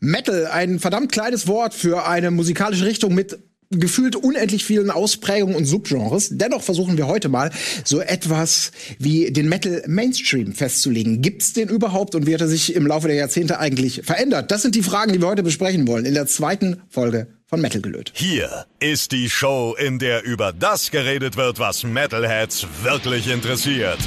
[0.00, 3.38] Metal, ein verdammt kleines Wort für eine musikalische Richtung mit
[3.70, 6.30] gefühlt unendlich vielen Ausprägungen und Subgenres.
[6.32, 7.52] Dennoch versuchen wir heute mal
[7.84, 11.22] so etwas wie den Metal Mainstream festzulegen.
[11.22, 14.50] Gibt's den überhaupt und wie hat er sich im Laufe der Jahrzehnte eigentlich verändert?
[14.50, 17.80] Das sind die Fragen, die wir heute besprechen wollen in der zweiten Folge von Metal
[17.80, 18.12] gelöt.
[18.14, 23.98] Hier ist die Show, in der über das geredet wird, was Metalheads wirklich interessiert.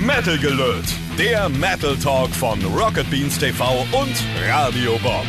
[0.00, 0.84] Metal gelöt,
[1.18, 4.14] der Metal Talk von Rocket Beans TV und
[4.48, 5.26] Radio Bob.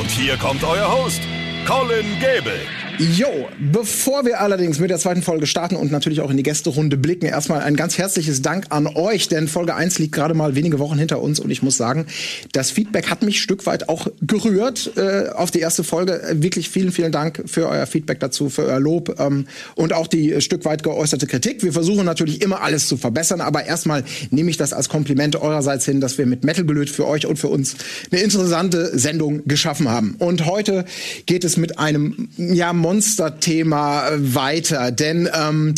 [0.00, 1.20] Und hier kommt euer Host,
[1.66, 2.87] Colin Gable.
[2.98, 6.96] Jo, bevor wir allerdings mit der zweiten Folge starten und natürlich auch in die Gästerunde
[6.96, 10.80] blicken, erstmal ein ganz herzliches Dank an euch, denn Folge 1 liegt gerade mal wenige
[10.80, 12.06] Wochen hinter uns und ich muss sagen,
[12.50, 16.20] das Feedback hat mich Stück weit auch gerührt äh, auf die erste Folge.
[16.32, 20.32] Wirklich vielen, vielen Dank für euer Feedback dazu, für euer Lob ähm, und auch die
[20.32, 21.62] äh, Stück weit geäußerte Kritik.
[21.62, 25.84] Wir versuchen natürlich immer alles zu verbessern, aber erstmal nehme ich das als Kompliment eurerseits
[25.84, 27.76] hin, dass wir mit Metal gelöt für euch und für uns
[28.10, 30.16] eine interessante Sendung geschaffen haben.
[30.18, 30.84] Und heute
[31.26, 34.90] geht es mit einem, ja, Monster-Thema weiter.
[34.92, 35.74] Denn ähm,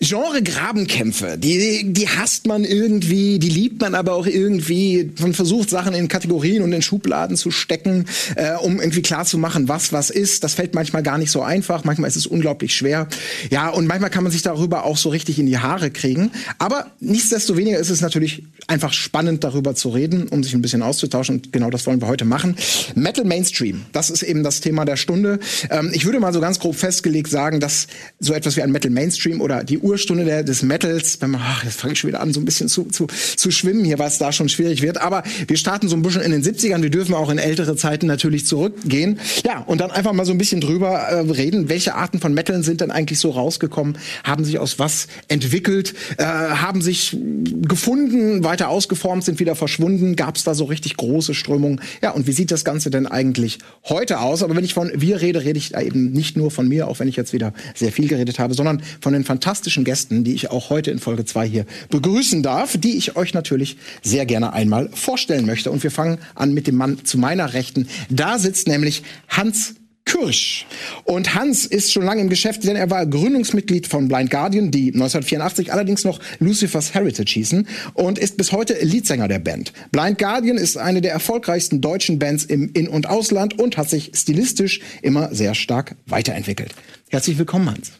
[0.00, 5.10] Genre-Grabenkämpfe, die, die hasst man irgendwie, die liebt man aber auch irgendwie.
[5.18, 8.04] Man versucht Sachen in Kategorien und in Schubladen zu stecken,
[8.36, 10.44] äh, um irgendwie klar zu machen, was was ist.
[10.44, 11.84] Das fällt manchmal gar nicht so einfach.
[11.84, 13.08] Manchmal ist es unglaublich schwer.
[13.48, 16.32] Ja, und manchmal kann man sich darüber auch so richtig in die Haare kriegen.
[16.58, 21.36] Aber nichtsdestoweniger ist es natürlich einfach spannend, darüber zu reden, um sich ein bisschen auszutauschen.
[21.36, 22.56] Und genau das wollen wir heute machen.
[22.94, 25.38] Metal Mainstream, das ist eben das Thema der Stunde.
[25.70, 27.86] Ähm, ich würde mal so ganz grob festgelegt sagen, dass
[28.20, 31.64] so etwas wie ein Metal Mainstream oder die Urstunde der, des Metals, wenn man, ach,
[31.64, 34.18] jetzt fange ich schon wieder an, so ein bisschen zu, zu, zu schwimmen hier, was
[34.18, 34.98] da schon schwierig wird.
[35.00, 36.82] Aber wir starten so ein bisschen in den 70ern.
[36.82, 39.18] Wir dürfen auch in ältere Zeiten natürlich zurückgehen.
[39.44, 41.68] Ja, und dann einfach mal so ein bisschen drüber äh, reden.
[41.68, 43.96] Welche Arten von Metal sind denn eigentlich so rausgekommen?
[44.24, 45.94] Haben sich aus was entwickelt?
[46.18, 47.16] Äh, haben sich
[47.62, 50.16] gefunden, weiter ausgeformt, sind wieder verschwunden?
[50.16, 51.80] Gab es da so richtig große Strömungen?
[52.02, 54.42] Ja, und wie sieht das Ganze denn eigentlich heute aus?
[54.42, 56.88] Aber wenn ich von wir rede, rede ich da eben nicht nicht nur von mir,
[56.88, 60.32] auch wenn ich jetzt wieder sehr viel geredet habe, sondern von den fantastischen Gästen, die
[60.32, 64.54] ich auch heute in Folge 2 hier begrüßen darf, die ich euch natürlich sehr gerne
[64.54, 65.70] einmal vorstellen möchte.
[65.70, 67.86] Und wir fangen an mit dem Mann zu meiner Rechten.
[68.08, 69.74] Da sitzt nämlich Hans
[70.12, 70.66] Kürsch.
[71.04, 74.92] Und Hans ist schon lange im Geschäft, denn er war Gründungsmitglied von Blind Guardian, die
[74.92, 79.72] 1984 allerdings noch Lucifer's Heritage hießen und ist bis heute Leadsänger der Band.
[79.90, 84.12] Blind Guardian ist eine der erfolgreichsten deutschen Bands im In- und Ausland und hat sich
[84.14, 86.74] stilistisch immer sehr stark weiterentwickelt.
[87.08, 87.92] Herzlich willkommen, Hans.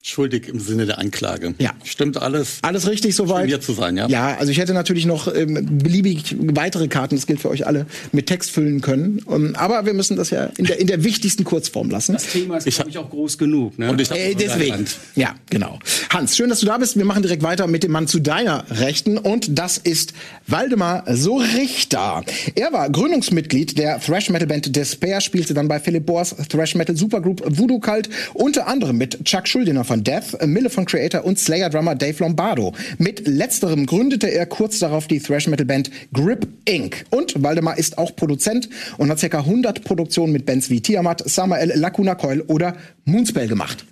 [0.00, 1.54] Schuldig im Sinne der Anklage.
[1.58, 1.72] Ja.
[1.82, 2.58] Stimmt alles?
[2.62, 3.46] Alles richtig soweit?
[3.46, 4.06] Hier zu sein, ja.
[4.08, 7.84] Ja, also ich hätte natürlich noch ähm, beliebig weitere Karten, das gilt für euch alle,
[8.12, 9.20] mit Text füllen können.
[9.26, 12.12] Um, aber wir müssen das ja in der, in der wichtigsten Kurzform lassen.
[12.12, 13.76] Das Thema ist, glaube ich, auch groß genug.
[13.76, 13.90] Ne?
[13.90, 14.86] Und ich Äh, deswegen.
[15.16, 15.80] Ja, genau.
[16.10, 16.96] Hans, schön, dass du da bist.
[16.96, 19.18] Wir machen direkt weiter mit dem Mann zu deiner Rechten.
[19.18, 20.12] Und das ist
[20.46, 22.22] Waldemar Sorichter.
[22.54, 26.96] Er war Gründungsmitglied der Thrash Metal Band Despair, spielte dann bei Philip Boers Thrash Metal
[26.96, 31.94] Supergroup Voodoo Cult, unter anderem mit Chuck Schuldiner von Death, Mille von Creator und Slayer-Drummer
[31.94, 32.74] Dave Lombardo.
[32.98, 37.06] Mit letzterem gründete er kurz darauf die Thrash Metal Band Grip Inc.
[37.10, 39.38] Und Waldemar ist auch Produzent und hat ca.
[39.38, 43.86] 100 Produktionen mit Bands wie Tiamat, Samael, Lacuna Coil oder Moonspell gemacht.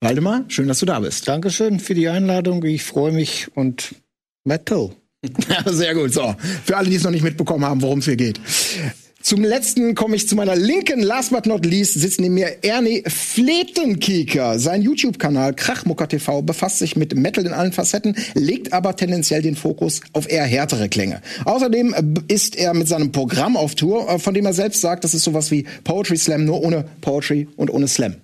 [0.00, 1.28] Waldemar, schön, dass du da bist.
[1.28, 2.64] Dankeschön für die Einladung.
[2.64, 3.94] Ich freue mich und
[4.44, 4.90] Metal.
[5.48, 6.12] Ja, sehr gut.
[6.12, 6.34] So,
[6.64, 8.38] für alle, die es noch nicht mitbekommen haben, worum es hier geht.
[9.24, 11.00] Zum letzten komme ich zu meiner linken.
[11.00, 14.58] Last but not least sitzt neben mir Ernie Fletenkieker.
[14.58, 19.56] Sein YouTube-Kanal Krachmucker TV befasst sich mit Metal in allen Facetten, legt aber tendenziell den
[19.56, 21.22] Fokus auf eher härtere Klänge.
[21.46, 25.14] Außerdem ist er mit seinem Programm auf Tour, äh, von dem er selbst sagt, das
[25.14, 28.16] ist sowas wie Poetry Slam, nur ohne Poetry und ohne Slam.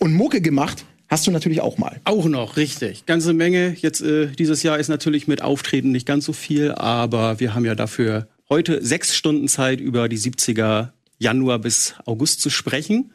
[0.00, 2.00] Und Mucke gemacht hast du natürlich auch mal.
[2.02, 3.06] Auch noch, richtig.
[3.06, 3.76] Ganze Menge.
[3.78, 7.64] Jetzt äh, dieses Jahr ist natürlich mit Auftreten nicht ganz so viel, aber wir haben
[7.64, 13.14] ja dafür heute sechs Stunden Zeit über die 70er Januar bis August zu sprechen.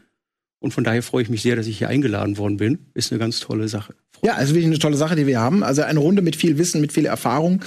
[0.58, 2.88] Und von daher freue ich mich sehr, dass ich hier eingeladen worden bin.
[2.96, 3.94] Ist eine ganz tolle Sache.
[4.24, 5.64] Ja, also wirklich eine tolle Sache, die wir haben.
[5.64, 7.62] Also eine Runde mit viel Wissen, mit viel Erfahrung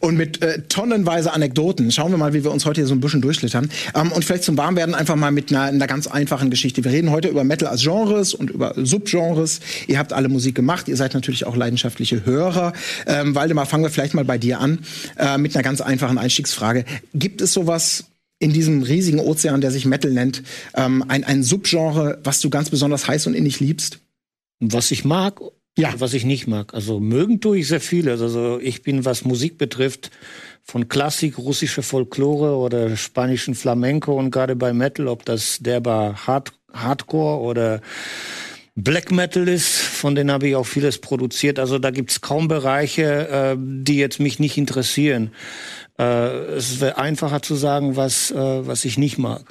[0.00, 1.90] und mit äh, tonnenweise Anekdoten.
[1.90, 3.70] Schauen wir mal, wie wir uns heute hier so ein bisschen durchschlittern.
[3.94, 6.84] Ähm, und vielleicht zum Warmwerden einfach mal mit einer, einer ganz einfachen Geschichte.
[6.84, 9.60] Wir reden heute über Metal als Genres und über Subgenres.
[9.88, 10.88] Ihr habt alle Musik gemacht.
[10.88, 12.72] Ihr seid natürlich auch leidenschaftliche Hörer.
[13.06, 14.80] Ähm, Waldemar, fangen wir vielleicht mal bei dir an
[15.18, 16.84] äh, mit einer ganz einfachen Einstiegsfrage.
[17.14, 18.04] Gibt es sowas
[18.38, 20.42] in diesem riesigen Ozean, der sich Metal nennt,
[20.74, 23.98] ähm, ein, ein Subgenre, was du ganz besonders heiß und innig liebst?
[24.60, 25.40] Was ich mag,
[25.78, 25.94] Ja.
[25.98, 26.72] was ich nicht mag.
[26.74, 28.20] Also mögen tue ich sehr vieles.
[28.20, 30.10] Also ich bin, was Musik betrifft,
[30.64, 36.52] von Klassik, russische Folklore oder spanischen Flamenco und gerade bei Metal, ob das derber Hard
[36.72, 37.80] Hardcore oder
[38.74, 41.58] Black Metal ist, von denen habe ich auch vieles produziert.
[41.58, 45.30] Also da gibt's kaum Bereiche, äh, die jetzt mich nicht interessieren.
[45.98, 46.04] Äh,
[46.56, 49.44] es wäre einfacher zu sagen, was, äh, was ich nicht mag.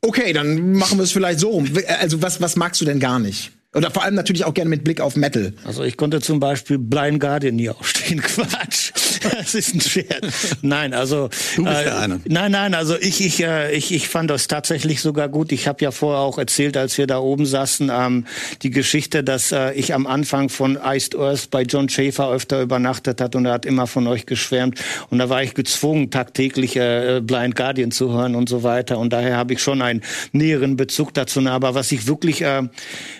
[0.00, 1.68] Okay, dann machen wir es vielleicht so rum.
[2.00, 3.52] Also was, was magst du denn gar nicht?
[3.74, 5.54] Oder vor allem natürlich auch gerne mit Blick auf Metal.
[5.64, 8.20] Also ich konnte zum Beispiel Blind Guardian nie aufstehen.
[8.22, 8.92] Quatsch.
[9.22, 10.56] Das ist ein Scherz.
[10.62, 12.20] Nein, also Du bist äh, der eine.
[12.26, 15.52] Nein, nein, also ich ich äh, ich, ich fand das tatsächlich sogar gut.
[15.52, 18.26] Ich habe ja vorher auch erzählt, als wir da oben saßen, ähm,
[18.62, 23.20] die Geschichte, dass äh, ich am Anfang von Iced Earth bei John Schaefer öfter übernachtet
[23.20, 27.20] hat und er hat immer von euch geschwärmt und da war ich gezwungen tagtäglich äh,
[27.22, 30.02] Blind Guardian zu hören und so weiter und daher habe ich schon einen
[30.32, 31.40] näheren Bezug dazu.
[31.42, 32.62] Aber was ich wirklich äh,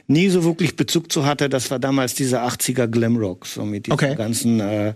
[0.07, 3.93] nie so wirklich Bezug zu hatte, das war damals dieser 80er Glamrock, so mit diesen
[3.95, 4.15] Okay.
[4.15, 4.95] ganzen äh,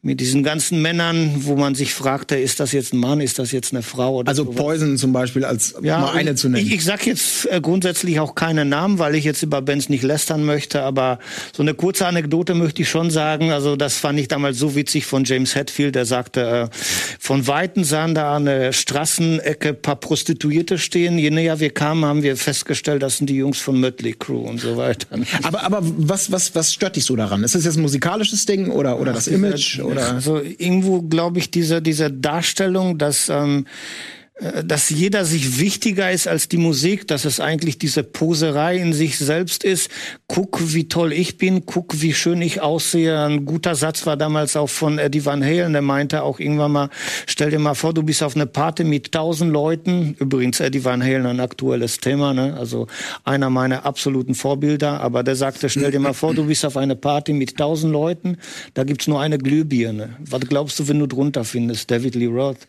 [0.00, 3.50] mit diesen ganzen Männern, wo man sich fragte, ist das jetzt ein Mann, ist das
[3.50, 4.56] jetzt eine Frau Also sowas.
[4.56, 6.64] Poison zum Beispiel als mal eine zu nennen.
[6.64, 10.04] Ich, ich sag jetzt äh, grundsätzlich auch keine Namen, weil ich jetzt über Bands nicht
[10.04, 11.18] lästern möchte, aber
[11.52, 13.50] so eine kurze Anekdote möchte ich schon sagen.
[13.50, 16.76] Also das fand ich damals so witzig von James Hetfield, der sagte, äh,
[17.18, 21.18] von Weitem sahen da an der Straßenecke paar Prostituierte stehen.
[21.18, 24.60] Je näher wir kamen, haben wir festgestellt, das sind die Jungs von Mötley Crew und
[24.60, 25.08] so weiter.
[25.42, 27.42] aber aber was, was, was stört dich so daran?
[27.42, 29.80] Ist das jetzt ein musikalisches Ding oder, oder das Image?
[29.92, 30.12] Oder?
[30.12, 34.17] Also irgendwo glaube ich diese diese Darstellung, dass ähm, äh,
[34.64, 39.18] dass jeder sich wichtiger ist als die Musik, dass es eigentlich diese Poserei in sich
[39.18, 39.90] selbst ist.
[40.28, 43.18] Guck, wie toll ich bin, guck, wie schön ich aussehe.
[43.18, 46.90] Ein guter Satz war damals auch von Eddie Van Halen, der meinte auch irgendwann mal,
[47.26, 50.14] stell dir mal vor, du bist auf einer Party mit tausend Leuten.
[50.20, 52.56] Übrigens Eddie Van Halen ein aktuelles Thema, ne?
[52.56, 52.86] also
[53.24, 55.00] einer meiner absoluten Vorbilder.
[55.00, 58.36] Aber der sagte, stell dir mal vor, du bist auf einer Party mit tausend Leuten,
[58.74, 60.16] da gibt's nur eine Glühbirne.
[60.20, 61.90] Was glaubst du, wenn du drunter findest?
[61.90, 62.68] David Lee Roth.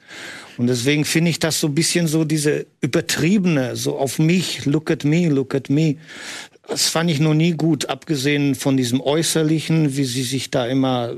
[0.60, 4.92] Und deswegen finde ich das so ein bisschen so diese übertriebene, so auf mich, look
[4.92, 5.96] at me, look at me.
[6.70, 11.14] Das fand ich noch nie gut, abgesehen von diesem Äußerlichen, wie sie sich da immer,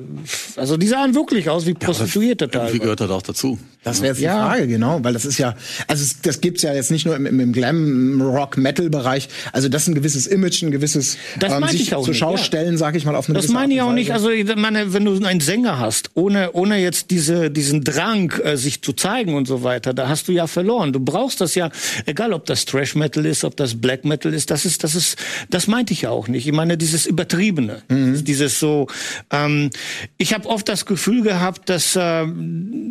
[0.56, 2.80] also die sahen wirklich aus wie Prostituierte Wie teilweise.
[2.80, 3.59] gehört das auch dazu?
[3.83, 4.36] Das wäre jetzt Ja.
[4.36, 5.56] die Frage, genau, weil das ist ja,
[5.88, 9.27] also es, das gibt's ja jetzt nicht nur im, im, im Glam-Rock-Metal-Bereich.
[9.51, 12.19] Also das ist ein gewisses Image, ein gewisses Das meinte sich ich auch zur nicht,
[12.19, 12.38] Schau ja.
[12.38, 14.13] stellen, sag ich mal, auf eine Das meine ich auch nicht.
[14.13, 18.56] Also ich meine, wenn du einen Sänger hast, ohne ohne jetzt diese diesen Drang, äh,
[18.57, 20.94] sich zu zeigen und so weiter, da hast du ja verloren.
[20.94, 21.69] Du brauchst das ja,
[22.06, 24.51] egal ob das Thrash Metal ist, ob das Black Metal ist.
[24.51, 25.18] Das ist das ist
[25.49, 26.47] das meinte ich ja auch nicht.
[26.47, 28.88] Ich meine dieses übertriebene, dieses so.
[29.31, 29.69] Ähm,
[30.17, 32.25] ich habe oft das Gefühl gehabt, dass äh,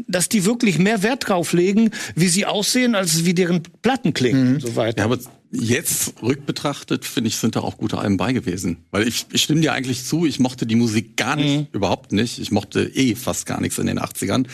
[0.08, 4.54] dass die wirklich mehr Wert drauf legen, wie sie aussehen, als wie deren Platten klingen
[4.54, 4.98] und so weiter.
[4.98, 5.18] Ja, aber
[5.52, 8.78] jetzt rückbetrachtet, finde ich, sind da auch gute Alben bei gewesen.
[8.90, 12.38] Weil ich, ich stimme dir eigentlich zu, ich mochte die Musik gar nicht, überhaupt nicht.
[12.38, 14.46] Ich mochte eh fast gar nichts in den 80ern.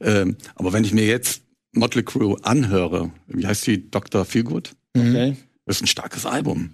[0.00, 1.42] Ähm, aber wenn ich mir jetzt
[1.72, 4.24] Motley Crue anhöre, wie heißt die Dr.
[4.24, 4.72] Feelgood?
[4.96, 5.36] Okay.
[5.66, 6.70] Das ist ein starkes Album.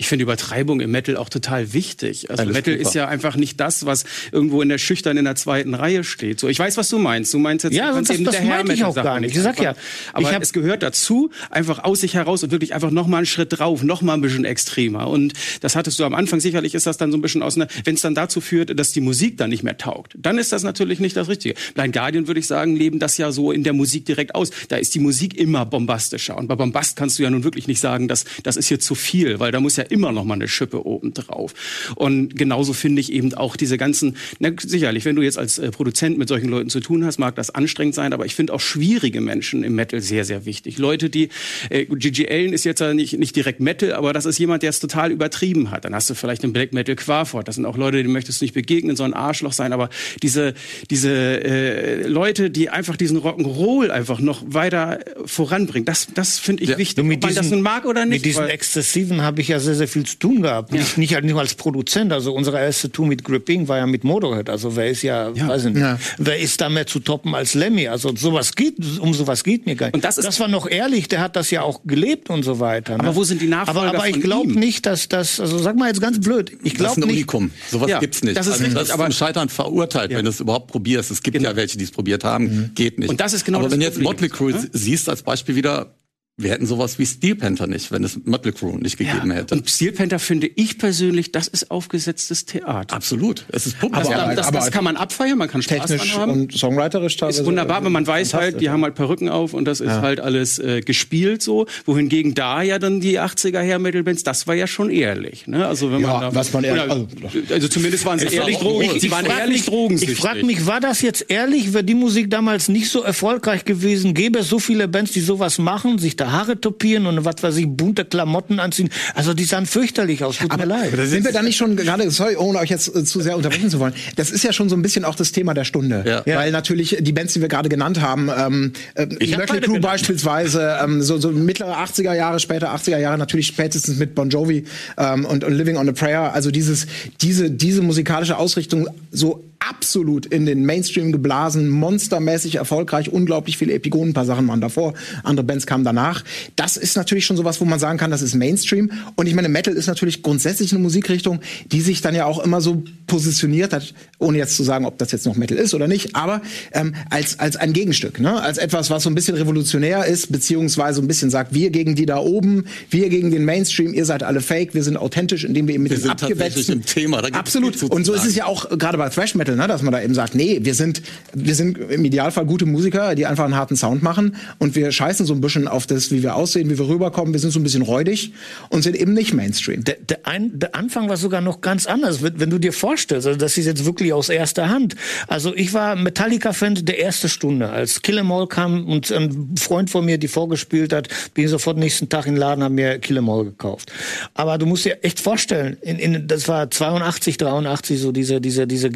[0.00, 2.30] Ich finde Übertreibung im Metal auch total wichtig.
[2.30, 2.88] Also Alice Metal Cooper.
[2.88, 6.38] ist ja einfach nicht das, was irgendwo in der schüchtern in der zweiten Reihe steht.
[6.38, 7.34] So, ich weiß, was du meinst.
[7.34, 9.34] Du meinst jetzt Ja, das- eben das der meinte ich auch gar nicht.
[9.34, 9.74] Ich sag ja,
[10.12, 13.58] aber es gehört dazu, einfach aus sich heraus und wirklich einfach noch mal einen Schritt
[13.58, 15.08] drauf, noch mal ein bisschen extremer.
[15.08, 16.38] Und das hattest du am Anfang.
[16.38, 18.92] Sicherlich ist das dann so ein bisschen aus einer, wenn es dann dazu führt, dass
[18.92, 21.56] die Musik dann nicht mehr taugt, dann ist das natürlich nicht das Richtige.
[21.74, 24.50] Blind Guardian würde ich sagen, leben das ja so in der Musik direkt aus.
[24.68, 26.36] Da ist die Musik immer bombastischer.
[26.38, 28.94] Und bei Bombast kannst du ja nun wirklich nicht sagen, dass das ist hier zu
[28.94, 31.54] viel, weil da muss ja immer noch mal eine Schippe oben drauf.
[31.96, 35.70] Und genauso finde ich eben auch diese ganzen, na, sicherlich, wenn du jetzt als äh,
[35.70, 38.60] Produzent mit solchen Leuten zu tun hast, mag das anstrengend sein, aber ich finde auch
[38.60, 40.78] schwierige Menschen im Metal sehr, sehr wichtig.
[40.78, 41.28] Leute, die,
[41.70, 44.70] äh, Gigi Allen ist jetzt ja nicht, nicht direkt Metal, aber das ist jemand, der
[44.70, 45.84] es total übertrieben hat.
[45.84, 47.48] Dann hast du vielleicht den Black Metal Quafort.
[47.48, 49.88] Das sind auch Leute, denen möchtest du nicht begegnen, so ein Arschloch sein, aber
[50.22, 50.54] diese,
[50.90, 56.64] diese äh, Leute, die einfach diesen Rock'n'Roll einfach noch weiter äh, voranbringen, das, das finde
[56.64, 57.04] ich Ja, wichtig.
[57.04, 58.18] Ob man das nun mag oder nicht.
[58.18, 60.72] Mit diesen Exzessiven habe ich ja sehr, sehr viel zu tun gehabt.
[60.72, 62.12] Nicht, nicht, halt nur als Produzent.
[62.12, 64.50] Also unsere erste Tour mit Gripping war ja mit Motorhead.
[64.50, 65.98] Also wer ist ja, weiß ich nicht, Ja.
[66.18, 67.88] wer ist da mehr zu toppen als Lemmy?
[67.88, 69.94] Also sowas geht, um sowas geht mir gar nicht.
[69.94, 72.60] Und das ist- das war noch ehrlich, der hat das ja auch gelebt und so
[72.60, 72.98] weiter.
[72.98, 73.00] Ne?
[73.04, 75.88] Aber wo sind die Nachfolger Aber, aber ich glaube nicht, dass das, also sag mal
[75.88, 77.50] jetzt ganz blöd, ich Das ist glaube ein nicht, Unikum.
[77.70, 78.36] Sowas Ja, gibt's nicht.
[78.36, 81.10] das ist also, richtig, das ist aber- zum Scheitern verurteilt, wenn du es überhaupt probierst.
[81.10, 82.72] Es gibt ja welche, die es probiert haben.
[82.74, 83.08] Geht nicht.
[83.08, 85.94] Und das ist genau Aber das wenn du jetzt Motley Crue siehst als Beispiel wieder,
[86.38, 89.56] wir hätten sowas wie Steel Panther nicht, wenn es Motley Crue nicht gegeben hätte.
[89.56, 92.94] Und Steel Panther finde ich persönlich, das ist aufgesetztes Theater.
[92.94, 93.44] Absolut.
[93.50, 93.96] Es ist Puppen.
[93.96, 96.32] Aber- das, das, aber- das kann man abfeiern, man kann Spaß Technisch dran haben.
[96.32, 97.40] und songwriterisch teilweise.
[97.42, 100.20] ist wunderbar, aber man weiß halt, die haben halt Perücken auf und das ist halt
[100.20, 101.66] alles äh, gespielt so.
[101.84, 105.46] Wohingegen da ja dann die 80er Hair Metal Bands, das war ja schon ehrlich.
[105.46, 105.66] Ne?
[105.66, 108.58] Also wenn Ja, man da, was man ehrlich- oder, also- also zumindest waren sie ehrlich
[108.58, 110.18] Drogen, sie waren ehrlich mich, drogensüchtig.
[110.18, 111.72] Ich frage mich, war das jetzt ehrlich?
[111.72, 114.14] Wäre die Musik damals nicht so erfolgreich gewesen?
[114.14, 117.56] Gäbe es so viele Bands, die sowas machen, sich da Haare topieren und was weiß
[117.56, 118.90] ich, bunte Klamotten anziehen.
[119.14, 120.38] Also die sahen fürchterlich aus.
[120.38, 120.92] Tut mir leid.
[121.04, 123.78] Sind wir da nicht schon gerade, sorry, ohne euch jetzt äh, zu sehr unterbrechen zu
[123.80, 126.22] wollen, das ist ja schon so ein bisschen auch das Thema der Stunde.
[126.26, 126.36] Ja.
[126.36, 129.80] Weil natürlich die Bands, die wir gerade genannt haben, ähm, äh, Ich hab genannt.
[129.82, 134.64] beispielsweise, ähm, so, so mittlere 80er Jahre, später 80er Jahre, natürlich spätestens mit Bon Jovi
[134.96, 136.86] ähm, und, und Living on a Prayer, also dieses,
[137.20, 144.10] diese, diese musikalische Ausrichtung so absolut in den Mainstream geblasen, monstermäßig erfolgreich, unglaublich viele Epigonen,
[144.10, 146.24] ein paar Sachen waren davor, andere Bands kamen danach.
[146.56, 148.90] Das ist natürlich schon sowas, wo man sagen kann, das ist Mainstream.
[149.16, 151.40] Und ich meine, Metal ist natürlich grundsätzlich eine Musikrichtung,
[151.72, 155.12] die sich dann ja auch immer so positioniert hat, ohne jetzt zu sagen, ob das
[155.12, 156.40] jetzt noch Metal ist oder nicht, aber
[156.72, 158.40] ähm, als, als ein Gegenstück, ne?
[158.40, 162.06] als etwas, was so ein bisschen revolutionär ist, beziehungsweise ein bisschen sagt, wir gegen die
[162.06, 165.74] da oben, wir gegen den Mainstream, ihr seid alle fake, wir sind authentisch, indem wir
[165.74, 166.84] eben mit Wir den sind abgewetzten...
[166.84, 167.82] Thema, Absolut.
[167.82, 170.14] Und so ist es ja auch gerade bei Thrash Metal, ne, dass man da eben
[170.14, 171.02] sagt, nee, wir sind,
[171.32, 175.26] wir sind im Idealfall gute Musiker, die einfach einen harten Sound machen und wir scheißen
[175.26, 177.32] so ein bisschen auf das, wie wir aussehen, wie wir rüberkommen.
[177.32, 178.32] Wir sind so ein bisschen räudig
[178.68, 179.84] und sind eben nicht Mainstream.
[179.84, 183.38] Der, der, ein, der Anfang war sogar noch ganz anders, wenn, du dir vorstellst, also
[183.38, 184.96] das ist jetzt wirklich aus erster Hand.
[185.26, 189.90] Also ich war Metallica-Fan der erste Stunde, als Kill 'Em All kam und ein Freund
[189.90, 192.98] von mir, die vorgespielt hat, bin ich sofort nächsten Tag in den Laden, haben mir
[192.98, 193.92] Kill 'Em All gekauft.
[194.34, 198.66] Aber du musst dir echt vorstellen, in, in, das war 82, 83 so diese diese
[198.66, 198.90] diese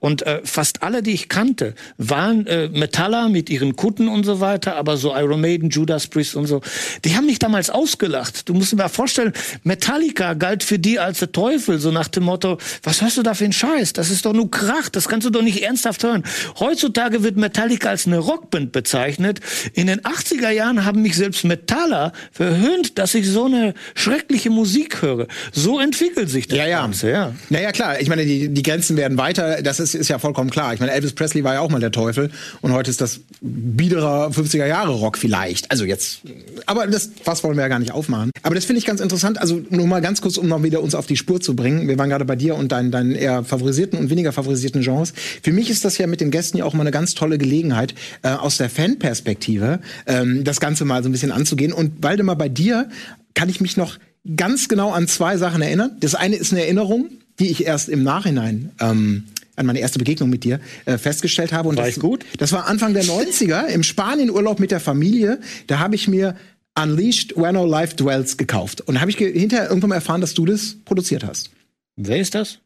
[0.00, 4.40] und äh, fast alle, die ich kannte, waren äh, Metaller mit ihren Kutten und so
[4.40, 6.60] weiter, aber so Iron Maiden, Judas Priest und so,
[7.04, 8.48] die haben mich damals ausgelacht.
[8.48, 9.32] Du musst dir mal vorstellen,
[9.64, 13.34] Metallica galt für die als der Teufel, so nach dem Motto, was hast du da
[13.34, 13.92] für einen Scheiß?
[13.92, 16.22] Das ist doch nur Krach, das kannst du doch nicht ernsthaft hören.
[16.58, 19.40] Heutzutage wird Metallica als eine Rockband bezeichnet.
[19.74, 25.02] In den 80er Jahren haben mich selbst Metaller verhöhnt, dass ich so eine schreckliche Musik
[25.02, 25.26] höre.
[25.52, 26.80] So entwickelt sich das Ja, ja.
[26.82, 27.34] Ganze, ja.
[27.50, 28.00] Naja, klar.
[28.00, 29.62] Ich meine, die, die Grenzen werden weiter.
[29.62, 30.74] Das ist, ist ja vollkommen klar.
[30.74, 32.30] Ich meine, Elvis Presley war ja auch mal der Teufel.
[32.60, 35.70] Und heute ist das biederer 50er Jahre Rock vielleicht.
[35.70, 36.20] Also jetzt.
[36.66, 38.30] Aber das was wollen wir ja gar nicht aufmachen.
[38.42, 39.40] Aber das finde ich ganz interessant.
[39.40, 41.88] Also nur mal ganz kurz, um noch wieder uns auf die Spur zu bringen.
[41.88, 45.12] Wir waren gerade bei dir und deinen, deinen eher favorisierten und weniger favorisierten Genres.
[45.42, 47.94] Für mich ist das ja mit den Gästen ja auch mal eine ganz tolle Gelegenheit,
[48.22, 51.72] äh, aus der Fanperspektive ähm, das Ganze mal so ein bisschen anzugehen.
[51.72, 52.88] Und Waldemar, bei dir
[53.34, 53.98] kann ich mich noch
[54.36, 55.96] ganz genau an zwei Sachen erinnern.
[56.00, 57.08] Das eine ist eine Erinnerung,
[57.38, 59.24] die ich erst im Nachhinein ähm,
[59.56, 61.68] an meine erste Begegnung mit dir äh, festgestellt habe.
[61.68, 62.24] Und War das, ich gut?
[62.38, 65.40] Das war Anfang der 90er im Spanienurlaub mit der Familie.
[65.66, 66.36] Da habe ich mir
[66.74, 68.80] Unleashed Where No Life Dwells gekauft.
[68.82, 71.50] Und habe ich hinterher irgendwann mal erfahren, dass du das produziert hast.
[71.96, 72.58] Wer ist das?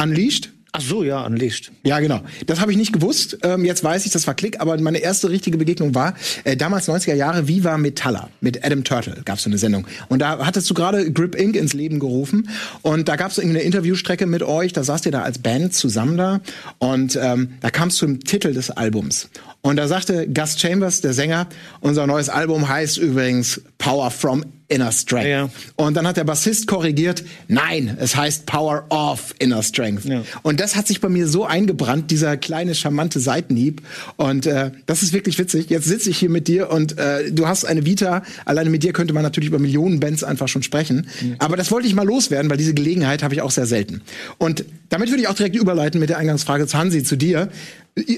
[0.00, 0.50] Unleashed?
[0.72, 1.72] Ach so, ja, Unleashed.
[1.82, 2.20] Ja, genau.
[2.46, 3.38] Das habe ich nicht gewusst.
[3.42, 6.88] Ähm, jetzt weiß ich, das war Klick, aber meine erste richtige Begegnung war äh, damals
[6.88, 9.86] 90er Jahre Viva Metalla mit Adam Turtle gab's so eine Sendung.
[10.08, 11.56] Und da hattest du gerade Grip Inc.
[11.56, 12.48] ins Leben gerufen.
[12.82, 14.72] Und da gab's irgendwie eine Interviewstrecke mit euch.
[14.72, 16.40] Da saßt ihr da als Band zusammen da.
[16.78, 19.28] Und ähm, da kam's zum Titel des Albums.
[19.62, 21.48] Und da sagte Gus Chambers, der Sänger,
[21.80, 25.26] unser neues Album heißt übrigens Power from Inner Strength.
[25.26, 25.50] Ja.
[25.76, 30.04] Und dann hat der Bassist korrigiert, nein, es heißt Power of Inner Strength.
[30.04, 30.22] Ja.
[30.42, 33.82] Und das hat sich bei mir so eingebrannt, dieser kleine charmante Seitenhieb.
[34.16, 35.68] Und äh, das ist wirklich witzig.
[35.70, 38.22] Jetzt sitze ich hier mit dir und äh, du hast eine Vita.
[38.44, 41.08] Alleine mit dir könnte man natürlich über Millionen Bands einfach schon sprechen.
[41.38, 44.02] Aber das wollte ich mal loswerden, weil diese Gelegenheit habe ich auch sehr selten.
[44.38, 47.48] Und damit würde ich auch direkt überleiten mit der Eingangsfrage zu Hansi, zu dir.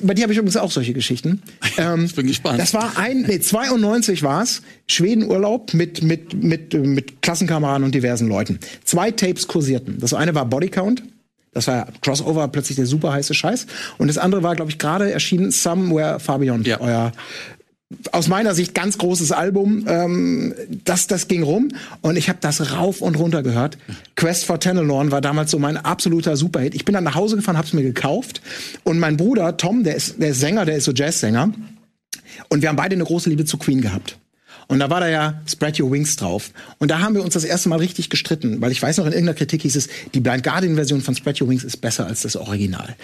[0.02, 1.42] Bei dir habe ich übrigens auch solche Geschichten.
[1.78, 2.58] Ähm, Ich bin gespannt.
[2.60, 4.60] Das war ein, nee, 92 war's.
[4.88, 8.58] Schwedenurlaub mit, mit, mit, mit Klassenkameraden und diversen Leuten.
[8.84, 9.98] Zwei Tapes kursierten.
[9.98, 11.02] Das eine war Bodycount.
[11.54, 13.66] Das war Crossover, plötzlich der super heiße Scheiß.
[13.96, 16.66] Und das andere war, glaube ich, gerade erschienen Somewhere Far Beyond.
[16.66, 16.78] Ja.
[16.80, 17.12] Euer
[18.12, 19.84] aus meiner Sicht ganz großes Album.
[19.88, 21.68] Ähm, das, das ging rum
[22.00, 23.78] und ich habe das rauf und runter gehört.
[24.16, 26.74] Quest for Tenelorn war damals so mein absoluter Superhit.
[26.74, 28.42] Ich bin dann nach Hause gefahren, habe es mir gekauft
[28.84, 31.52] und mein Bruder Tom, der ist, der ist Sänger, der ist so Jazzsänger
[32.48, 34.18] und wir haben beide eine große Liebe zu Queen gehabt.
[34.68, 36.50] Und da war da ja Spread Your Wings drauf.
[36.78, 39.12] Und da haben wir uns das erste Mal richtig gestritten, weil ich weiß noch, in
[39.12, 42.36] irgendeiner Kritik hieß es, die Blind Guardian-Version von Spread Your Wings ist besser als das
[42.36, 42.96] Original.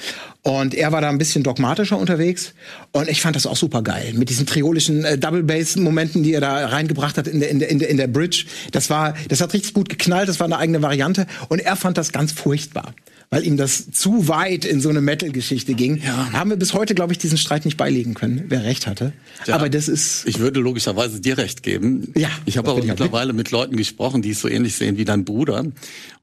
[0.42, 2.54] Und er war da ein bisschen dogmatischer unterwegs.
[2.92, 4.12] Und ich fand das auch super geil.
[4.14, 7.78] Mit diesen triolischen äh, Double-Bass-Momenten, die er da reingebracht hat in der, in, der, in,
[7.78, 8.46] der, in der Bridge.
[8.72, 11.26] Das war, das hat richtig gut geknallt, das war eine eigene Variante.
[11.48, 12.94] Und er fand das ganz furchtbar.
[13.30, 16.02] Weil ihm das zu weit in so eine Metal-Geschichte ging.
[16.02, 19.12] Haben wir bis heute, glaube ich, diesen Streit nicht beilegen können, wer recht hatte.
[19.46, 19.54] Ja.
[19.54, 20.26] Aber das ist.
[20.26, 22.12] Ich würde logischerweise dir recht geben.
[22.16, 25.26] Ja, ich habe aber mittlerweile mit Leuten gesprochen, die es so ähnlich sehen wie dein
[25.26, 25.66] Bruder.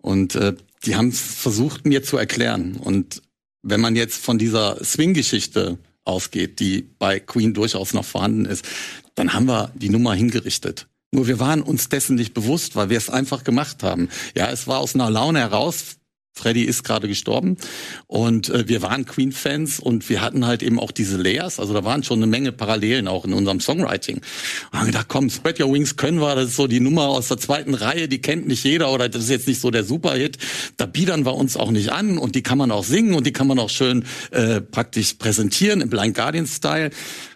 [0.01, 2.75] Und äh, die haben es versucht, mir zu erklären.
[2.75, 3.21] Und
[3.61, 8.65] wenn man jetzt von dieser Swing-Geschichte ausgeht, die bei Queen durchaus noch vorhanden ist,
[9.15, 10.87] dann haben wir die Nummer hingerichtet.
[11.11, 14.09] Nur wir waren uns dessen nicht bewusst, weil wir es einfach gemacht haben.
[14.35, 15.97] Ja, es war aus einer Laune heraus,
[16.35, 17.57] Freddy ist gerade gestorben
[18.07, 21.83] und äh, wir waren Queen-Fans und wir hatten halt eben auch diese Layers, also da
[21.85, 24.21] waren schon eine Menge Parallelen auch in unserem Songwriting.
[24.71, 27.29] Und haben gedacht, komm, Spread Your Wings können wir, das ist so die Nummer aus
[27.29, 30.37] der zweiten Reihe, die kennt nicht jeder oder das ist jetzt nicht so der Superhit.
[30.77, 33.33] Da biedern wir uns auch nicht an und die kann man auch singen und die
[33.33, 36.89] kann man auch schön äh, praktisch präsentieren im Blind Guardian-Style.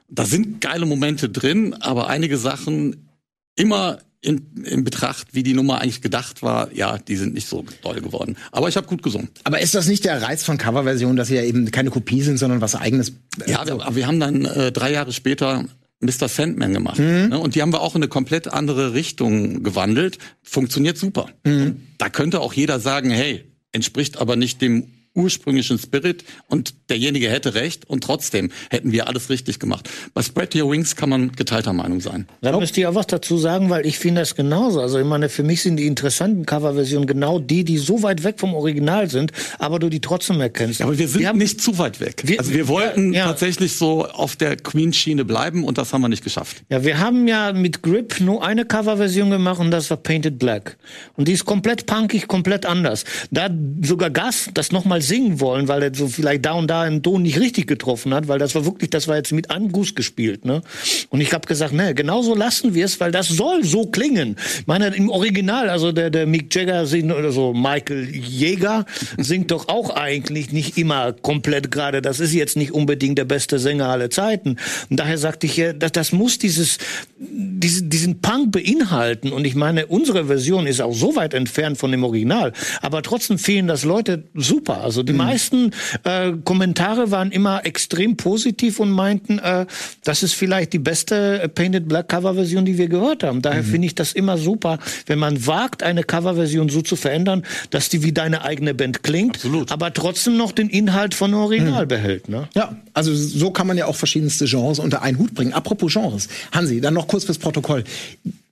[0.09, 3.09] Da sind geile Momente drin, aber einige Sachen
[3.55, 7.63] immer in, in Betracht, wie die Nummer eigentlich gedacht war, ja, die sind nicht so
[7.81, 8.35] toll geworden.
[8.51, 9.29] Aber ich habe gut gesungen.
[9.43, 12.37] Aber ist das nicht der Reiz von Coverversionen, dass sie ja eben keine Kopie sind,
[12.37, 13.13] sondern was eigenes?
[13.47, 15.63] Ja, wir, aber wir haben dann äh, drei Jahre später
[16.01, 16.27] Mr.
[16.27, 16.99] Sandman gemacht.
[16.99, 17.29] Mhm.
[17.29, 17.39] Ne?
[17.39, 20.17] Und die haben wir auch in eine komplett andere Richtung gewandelt.
[20.43, 21.29] Funktioniert super.
[21.45, 21.81] Mhm.
[21.97, 24.87] Da könnte auch jeder sagen, hey, entspricht aber nicht dem
[25.19, 29.89] ursprünglichen Spirit und derjenige hätte recht und trotzdem hätten wir alles richtig gemacht.
[30.13, 32.27] Bei Spread Your Wings kann man geteilter Meinung sein.
[32.41, 34.81] Da müsste ich auch was dazu sagen, weil ich finde das genauso.
[34.81, 38.39] Also ich meine, für mich sind die interessanten Coverversionen genau die, die so weit weg
[38.39, 40.79] vom Original sind, aber du die trotzdem erkennst.
[40.79, 42.23] Ja, aber wir sind wir haben, nicht zu weit weg.
[42.25, 46.09] Wir, also wir wollten ja, tatsächlich so auf der Queen-Schiene bleiben und das haben wir
[46.09, 46.63] nicht geschafft.
[46.69, 50.77] Ja, wir haben ja mit Grip nur eine Coverversion gemacht und das war Painted Black.
[51.15, 53.03] Und die ist komplett punkig, komplett anders.
[53.31, 53.49] Da
[53.81, 57.23] sogar Gas das nochmal singen wollen, weil er so vielleicht da und da einen Ton
[57.23, 60.45] nicht richtig getroffen hat, weil das war wirklich, das war jetzt mit einem Guss gespielt,
[60.45, 60.61] ne?
[61.09, 64.37] Und ich habe gesagt, ne, genauso lassen wir es, weil das soll so klingen.
[64.59, 68.85] Ich meine, im Original, also der, der Mick Jagger singt, oder so Michael Jäger
[69.17, 72.01] singt doch auch eigentlich nicht immer komplett gerade.
[72.01, 74.57] Das ist jetzt nicht unbedingt der beste Sänger aller Zeiten.
[74.89, 76.77] Und daher sagte ich ja, das, das muss dieses,
[77.17, 79.31] diesen, diesen Punk beinhalten.
[79.31, 82.53] Und ich meine, unsere Version ist auch so weit entfernt von dem Original.
[82.81, 84.81] Aber trotzdem fehlen das Leute super.
[84.81, 85.17] Also also die mhm.
[85.17, 85.71] meisten
[86.03, 89.65] äh, Kommentare waren immer extrem positiv und meinten, äh,
[90.03, 93.41] das ist vielleicht die beste Painted Black Coverversion, die wir gehört haben.
[93.41, 93.67] Daher mhm.
[93.67, 98.03] finde ich das immer super, wenn man wagt, eine Coverversion so zu verändern, dass die
[98.03, 99.71] wie deine eigene Band klingt, Absolut.
[99.71, 101.89] aber trotzdem noch den Inhalt von Original mhm.
[101.89, 102.27] behält.
[102.27, 102.49] Ne?
[102.53, 105.53] Ja, also so kann man ja auch verschiedenste Genres unter einen Hut bringen.
[105.53, 107.85] Apropos Genres, Hansi, dann noch kurz fürs Protokoll.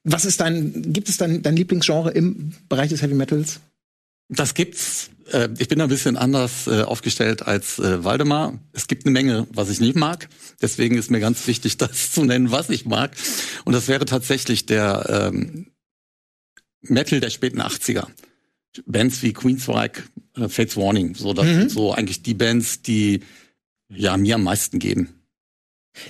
[0.05, 3.59] Was ist dein, gibt es dein, dein Lieblingsgenre im Bereich des Heavy Metals?
[4.29, 5.09] Das gibt's.
[5.31, 8.59] Äh, ich bin ein bisschen anders äh, aufgestellt als äh, Waldemar.
[8.73, 10.29] Es gibt eine Menge, was ich nicht mag.
[10.61, 13.15] Deswegen ist mir ganz wichtig, das zu nennen, was ich mag.
[13.65, 15.67] Und das wäre tatsächlich der ähm,
[16.81, 18.07] Metal der späten 80er.
[18.85, 20.03] Bands wie Queensryche,
[20.35, 21.15] äh, Fates Warning.
[21.15, 21.55] So, das mhm.
[21.55, 23.21] sind so eigentlich die Bands, die
[23.89, 25.16] ja mir am meisten geben.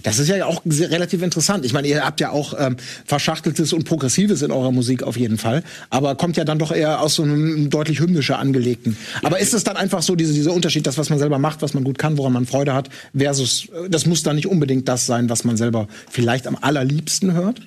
[0.04, 1.66] Das ist ja auch relativ interessant.
[1.66, 5.38] Ich meine, ihr habt ja auch ähm, Verschachteltes und Progressives in eurer Musik auf jeden
[5.38, 8.98] Fall, aber kommt ja dann doch eher aus so einem deutlich hymnischer angelegten.
[9.24, 11.74] Aber ist es dann einfach so diese, dieser Unterschied, das, was man selber macht, was
[11.74, 15.06] man gut kann, woran man Freude hat, versus, äh, das muss dann nicht unbedingt das
[15.06, 17.62] sein, was man selber vielleicht am allerliebsten hört?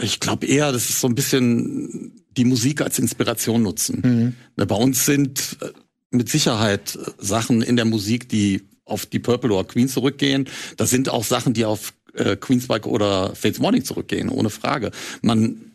[0.00, 4.02] Ich glaube eher, das ist so ein bisschen die Musik als Inspiration nutzen.
[4.04, 4.34] Mhm.
[4.56, 5.70] Ne, bei uns sind äh,
[6.10, 10.48] mit Sicherheit äh, Sachen in der Musik, die auf die Purple oder Queen zurückgehen.
[10.76, 14.90] Das sind auch Sachen, die auf äh, Queensbike oder Fates Morning zurückgehen, ohne Frage.
[15.22, 15.72] Man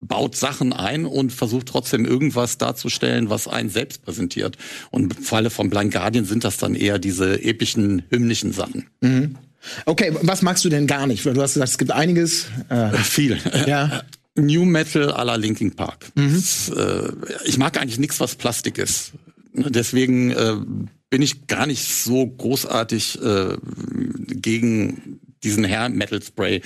[0.00, 4.56] baut Sachen ein und versucht trotzdem irgendwas darzustellen, was einen selbst präsentiert.
[4.90, 8.86] Und im Falle von Blind Guardian sind das dann eher diese epischen, hymnischen Sachen.
[9.00, 9.36] Mhm.
[9.86, 11.24] Okay, was magst du denn gar nicht?
[11.24, 12.46] Du hast gesagt, es gibt einiges.
[12.68, 13.38] Äh, Viel.
[13.66, 14.02] Ja.
[14.36, 16.12] New Metal à la Linkin Park.
[16.14, 16.34] Mhm.
[16.34, 17.12] Das, äh,
[17.44, 19.12] ich mag eigentlich nichts, was Plastik ist.
[19.52, 20.56] Deswegen äh,
[21.10, 23.56] bin ich gar nicht so großartig äh,
[24.28, 26.62] gegen diesen Hair Metal Spray,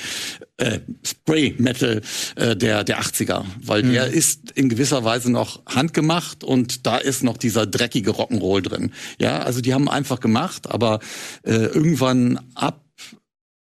[0.57, 2.01] äh, Spray Metal
[2.37, 3.93] äh, der der 80er, weil mhm.
[3.93, 8.93] der ist in gewisser Weise noch handgemacht und da ist noch dieser dreckige Rock'n'Roll drin.
[9.21, 11.01] Ja, also die haben einfach gemacht, aber
[11.45, 12.81] äh, irgendwann ab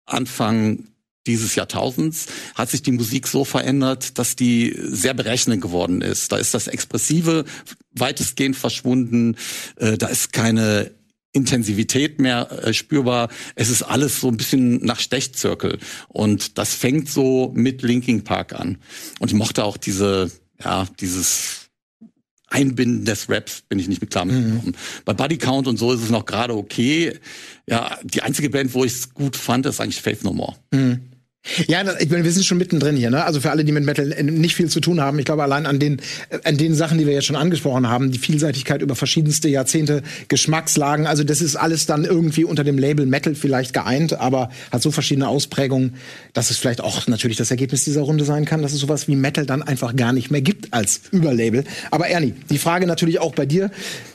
[0.06, 0.86] Anfang
[1.28, 6.32] dieses Jahrtausends hat sich die Musik so verändert, dass die sehr berechnend geworden ist.
[6.32, 7.46] Da ist das Expressive
[7.92, 9.36] weitestgehend verschwunden.
[9.78, 10.92] Äh, da ist keine
[11.32, 13.30] Intensivität mehr äh, spürbar.
[13.56, 15.80] Es ist alles so ein bisschen nach Stechzirkel.
[16.08, 18.78] Und das fängt so mit Linking Park an.
[19.20, 20.32] Und ich mochte auch diese,
[20.64, 21.64] ja, dieses
[22.54, 24.74] Einbinden des Raps bin ich nicht mit klar mitgekommen.
[24.76, 25.04] Mhm.
[25.06, 27.20] Bei Body Count und so ist es noch gerade okay.
[27.68, 30.56] Ja, die einzige Band, wo ich es gut fand, ist eigentlich Faith No More.
[30.72, 31.13] Mhm.
[31.68, 33.26] Ja, ich meine, wir sind schon mittendrin hier, ne?
[33.26, 35.78] Also für alle, die mit Metal nicht viel zu tun haben, ich glaube allein an
[35.78, 36.00] den
[36.46, 41.06] an den Sachen, die wir jetzt schon angesprochen haben, die Vielseitigkeit über verschiedenste Jahrzehnte, Geschmackslagen,
[41.06, 44.92] also das ist alles dann irgendwie unter dem Label Metal vielleicht geeint, aber hat so
[44.92, 45.96] verschiedene Ausprägungen,
[46.32, 49.16] dass es vielleicht auch natürlich das Ergebnis dieser Runde sein kann, dass es sowas wie
[49.18, 51.66] Metal dann einfach gar nicht mehr gibt als Überlabel.
[51.92, 53.70] Aber Ernie, die Frage natürlich auch bei dir.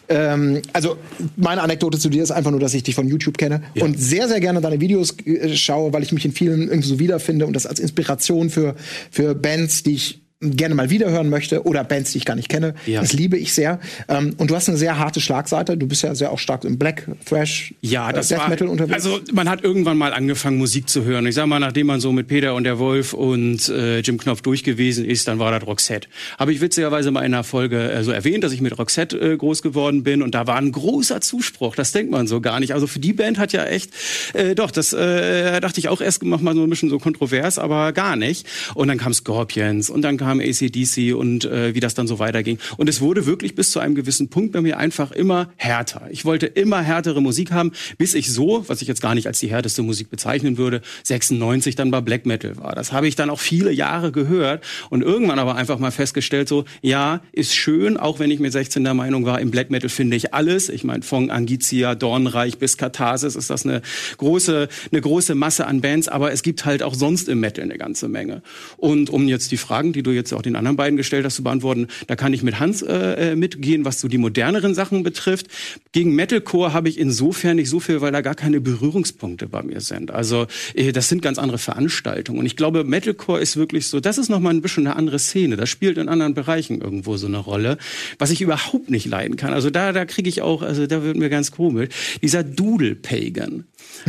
[0.08, 0.96] Ähm, also
[1.36, 3.84] meine Anekdote zu dir ist einfach nur, dass ich dich von YouTube kenne ja.
[3.84, 6.98] und sehr, sehr gerne deine Videos äh, schaue, weil ich mich in vielen irgendwie so
[6.98, 8.74] wiederfinde und das als Inspiration für,
[9.10, 12.74] für Bands, die ich gerne mal wiederhören möchte oder Bands, die ich gar nicht kenne.
[12.86, 13.00] Ja.
[13.00, 13.80] Das liebe ich sehr.
[14.06, 15.76] Ähm, und du hast eine sehr harte Schlagseite.
[15.76, 18.68] Du bist ja sehr auch stark im Black, Thrash, Ja, äh, das Death war, Metal
[18.68, 18.94] unterwegs.
[18.94, 21.26] Also man hat irgendwann mal angefangen, Musik zu hören.
[21.26, 24.42] Ich sag mal, nachdem man so mit Peter und der Wolf und äh, Jim Knopf
[24.42, 26.08] durch gewesen ist, dann war das Roxette.
[26.38, 29.36] Habe ich witzigerweise mal in einer Folge äh, so erwähnt, dass ich mit Roxette äh,
[29.36, 31.74] groß geworden bin und da war ein großer Zuspruch.
[31.74, 32.74] Das denkt man so gar nicht.
[32.74, 33.90] Also für die Band hat ja echt,
[34.34, 37.58] äh, doch, das äh, dachte ich auch erst mach mal so ein bisschen so kontrovers,
[37.58, 38.46] aber gar nicht.
[38.74, 42.58] Und dann kam Scorpions und dann kam ACDC und äh, wie das dann so weiterging.
[42.76, 46.08] Und es wurde wirklich bis zu einem gewissen Punkt bei mir einfach immer härter.
[46.10, 49.40] Ich wollte immer härtere Musik haben, bis ich so, was ich jetzt gar nicht als
[49.40, 52.74] die härteste Musik bezeichnen würde, 96 dann bei Black Metal war.
[52.74, 56.64] Das habe ich dann auch viele Jahre gehört und irgendwann aber einfach mal festgestellt, so,
[56.82, 60.16] ja, ist schön, auch wenn ich mit 16 der Meinung war, im Black Metal finde
[60.16, 60.68] ich alles.
[60.68, 63.82] Ich meine, von Angizia, Dornreich bis Katharsis ist das eine
[64.18, 67.78] große, eine große Masse an Bands, aber es gibt halt auch sonst im Metal eine
[67.78, 68.42] ganze Menge.
[68.76, 71.42] Und um jetzt die Fragen, die du jetzt auch den anderen beiden gestellt hast, zu
[71.42, 75.46] beantworten, da kann ich mit Hans äh, äh, mitgehen, was so die moderneren Sachen betrifft.
[75.92, 79.80] Gegen Metalcore habe ich insofern nicht so viel, weil da gar keine Berührungspunkte bei mir
[79.80, 80.10] sind.
[80.10, 82.40] Also äh, das sind ganz andere Veranstaltungen.
[82.40, 85.56] Und ich glaube, Metalcore ist wirklich so, das ist nochmal ein bisschen eine andere Szene.
[85.56, 87.78] Das spielt in anderen Bereichen irgendwo so eine Rolle,
[88.18, 89.52] was ich überhaupt nicht leiden kann.
[89.52, 91.88] Also da, da kriege ich auch, also da wird mir ganz komisch,
[92.22, 93.64] dieser Doodle-Pagan.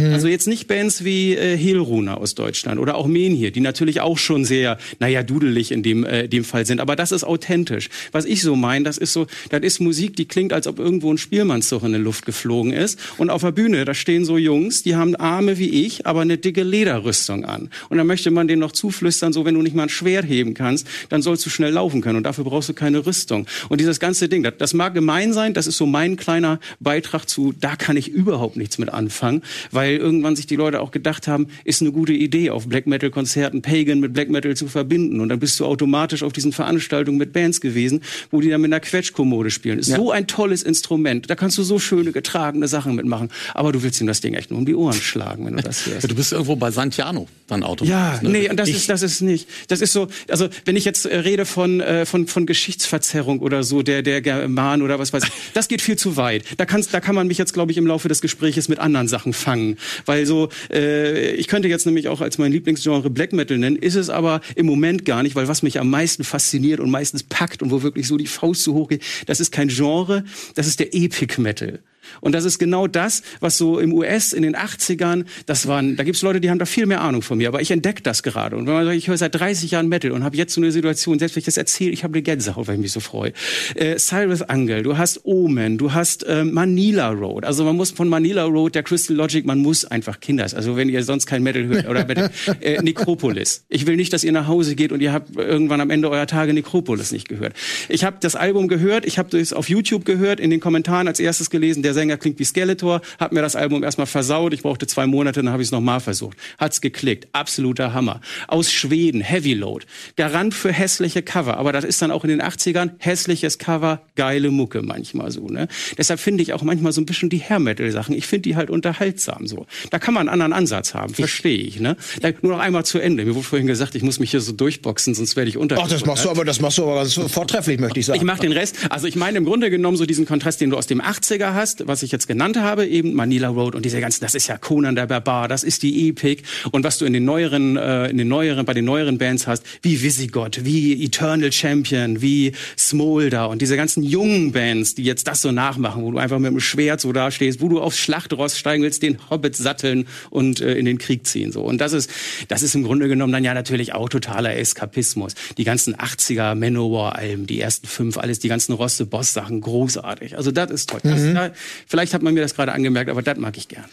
[0.06, 4.18] Also jetzt nicht Bands wie äh, Helruna aus Deutschland oder auch Menhir, die natürlich auch
[4.18, 6.80] schon sehr, naja, dudelig in dem, äh, dem Fall sind.
[6.80, 7.90] Aber das ist authentisch.
[8.12, 11.12] Was ich so meine, das ist so, das ist Musik, die klingt, als ob irgendwo
[11.12, 13.00] ein Spielmannszug in die Luft geflogen ist.
[13.18, 16.38] Und auf der Bühne, da stehen so Jungs, die haben Arme wie ich, aber eine
[16.38, 17.70] dicke Lederrüstung an.
[17.90, 20.54] Und dann möchte man denen noch zuflüstern, so wenn du nicht mal ein Schwert heben
[20.54, 22.18] kannst, dann sollst du schnell laufen können.
[22.18, 23.48] Und dafür brauchst du keine Rüstung.
[23.70, 27.28] Und dieses ganze Ding, das, das mag gemein sein, das ist so mein kleiner Beitrag
[27.28, 31.28] zu, da kann ich überhaupt nichts mit anfangen, weil irgendwann sich die Leute auch gedacht
[31.28, 35.20] haben, ist eine gute Idee, auf Black Metal Konzerten Pagan mit Black Metal zu verbinden.
[35.20, 38.72] Und dann bist du automatisch auf diesen Veranstaltungen mit Bands gewesen, wo die dann mit
[38.72, 39.80] einer Quetschkommode spielen.
[39.80, 41.30] Ist so ein tolles Instrument.
[41.30, 43.30] Da kannst du so schöne getragene Sachen mitmachen.
[43.54, 45.86] Aber du willst ihm das Ding echt nur um die Ohren schlagen, wenn du das
[45.86, 46.04] hörst.
[46.04, 47.90] Ja, du bist irgendwo bei Santiano dann automatisch.
[47.90, 48.30] Ja, ne?
[48.30, 49.48] nee, und das ist das ist nicht.
[49.68, 53.64] Das ist so, also wenn ich jetzt äh, rede von äh, von von Geschichtsverzerrung oder
[53.64, 56.44] so der der German oder was weiß ich, das geht viel zu weit.
[56.58, 59.08] Da kannst da kann man mich jetzt glaube ich im Laufe des Gespräches mit anderen
[59.08, 59.69] Sachen fangen,
[60.06, 63.96] weil so äh, ich könnte jetzt nämlich auch als mein Lieblingsgenre Black Metal nennen, ist
[63.96, 67.62] es aber im Moment gar nicht, weil was mich am meisten fasziniert und meistens packt
[67.62, 70.24] und wo wirklich so die Faust zu hoch geht, das ist kein Genre,
[70.56, 71.80] das ist der Epic Metal.
[72.22, 76.04] Und das ist genau das, was so im US in den 80ern, das waren, da
[76.04, 78.56] gibt's Leute, die haben da viel mehr Ahnung von mir, aber ich entdecke das gerade.
[78.56, 80.72] Und wenn man sagt, ich höre seit 30 Jahren Metal und habe jetzt so eine
[80.72, 83.34] Situation, selbst wenn ich das erzähle, ich habe eine Gänsehaut, weil ich mich so freue.
[83.76, 87.46] Äh, Cyrus Angel, du hast Omen, du hast äh, Manila Road.
[87.46, 90.54] Also man muss von Manila Road, der Crystal Logic, man muss einfach Kinders.
[90.54, 92.30] Also wenn ihr sonst kein Metal hört oder Metal,
[92.62, 93.66] äh, Necropolis.
[93.70, 96.28] Ich will nicht, dass ihr nach Hause geht und ihr habt irgendwann am Ende eurer
[96.28, 97.54] Tage Necropolis nicht gehört.
[97.88, 101.20] Ich habe das Album gehört, ich habe das auf YouTube gehört, in den Kommentaren als
[101.20, 104.88] erstes gelesen, der Sänger klingt wie Skeletor, hat mir das Album erstmal versaut, ich brauchte
[104.88, 106.38] zwei Monate, dann habe ich es nochmal versucht.
[106.58, 108.22] Hat's geklickt, absoluter Hammer.
[108.48, 109.86] Aus Schweden, Heavy Load,
[110.16, 114.50] Garant für hässliche Cover, aber das ist dann auch in den 80ern hässliches Cover, geile
[114.50, 115.68] Mucke manchmal so, ne?
[115.98, 118.56] Deshalb finde ich auch manchmal so ein bisschen die Hair Metal Sachen, ich finde die
[118.56, 119.66] halt unterhaltsam so.
[119.90, 121.98] Da kann man einen anderen Ansatz haben, verstehe ich, ne?
[122.22, 123.26] Da, nur noch einmal zu Ende.
[123.26, 125.78] Mir wurde vorhin gesagt, ich muss mich hier so durchboxen, sonst werde ich unter.
[125.80, 128.20] Ach, das machst du aber, das machst du aber ganz vortrefflich, möchte ich sagen.
[128.20, 128.78] Ich mache den Rest.
[128.90, 131.88] Also ich meine im Grunde genommen so diesen Kontrast, den du aus dem 80er hast,
[131.90, 134.96] was ich jetzt genannt habe, eben Manila Road und diese ganzen, das ist ja Conan
[134.96, 138.30] der Barbar, das ist die Epic und was du in den neueren, äh, in den
[138.30, 143.76] neueren, bei den neueren Bands hast, wie Visigoth, wie Eternal Champion, wie Smolder und diese
[143.76, 147.12] ganzen jungen Bands, die jetzt das so nachmachen, wo du einfach mit dem Schwert so
[147.12, 150.98] da stehst, wo du aufs Schlachtross steigen willst, den Hobbit satteln und äh, in den
[150.98, 151.64] Krieg ziehen so.
[151.64, 152.10] Und das ist,
[152.48, 155.34] das ist im Grunde genommen dann ja natürlich auch totaler Eskapismus.
[155.58, 160.38] Die ganzen 80er Manowar-Alben, die ersten fünf, alles, die ganzen Roste-Boss-Sachen, großartig.
[160.38, 161.00] Also das ist toll.
[161.04, 161.52] Das, da,
[161.88, 163.86] vielleicht hat man mir das gerade angemerkt, aber das mag ich gern.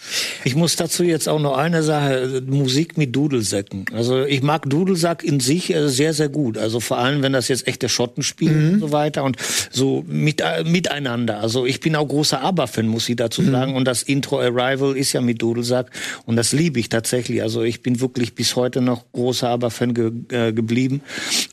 [0.44, 3.86] Ich muss dazu jetzt auch noch eine Sache, Musik mit Dudelsäcken.
[3.92, 6.58] Also ich mag Dudelsack in sich äh, sehr, sehr gut.
[6.58, 9.36] Also vor allem, wenn das jetzt echte Schotten spielen und so weiter und
[9.70, 11.40] so mit, äh, miteinander.
[11.40, 13.74] Also ich bin auch großer ABBA-Fan, muss ich dazu sagen.
[13.74, 15.90] Und das Intro Arrival ist ja mit Dudelsack
[16.24, 17.42] und das liebe ich tatsächlich.
[17.42, 21.00] Also ich bin wirklich bis heute noch großer ABBA-Fan ge äh, geblieben.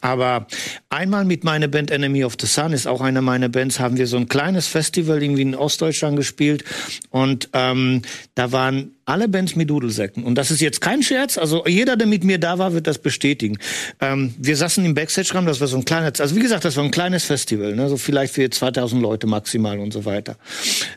[0.02, 0.48] Aber
[0.90, 4.08] einmal mit meiner Band Enemy of the Sun ist auch eine meiner Bands, haben wir
[4.08, 6.64] so ein kleines Festival irgendwie in Ostdeutschland gespielt.
[7.10, 8.02] Und ähm,
[8.36, 10.24] da waren alle Bands mit Dudelsäcken.
[10.24, 11.38] Und das ist jetzt kein Scherz.
[11.38, 13.58] Also jeder, der mit mir da war, wird das bestätigen.
[14.00, 16.84] Ähm, wir saßen im Backstage-Raum, das war so ein kleines, also wie gesagt, das war
[16.84, 17.90] ein kleines Festival, ne?
[17.90, 20.38] so vielleicht für 2000 Leute maximal und so weiter.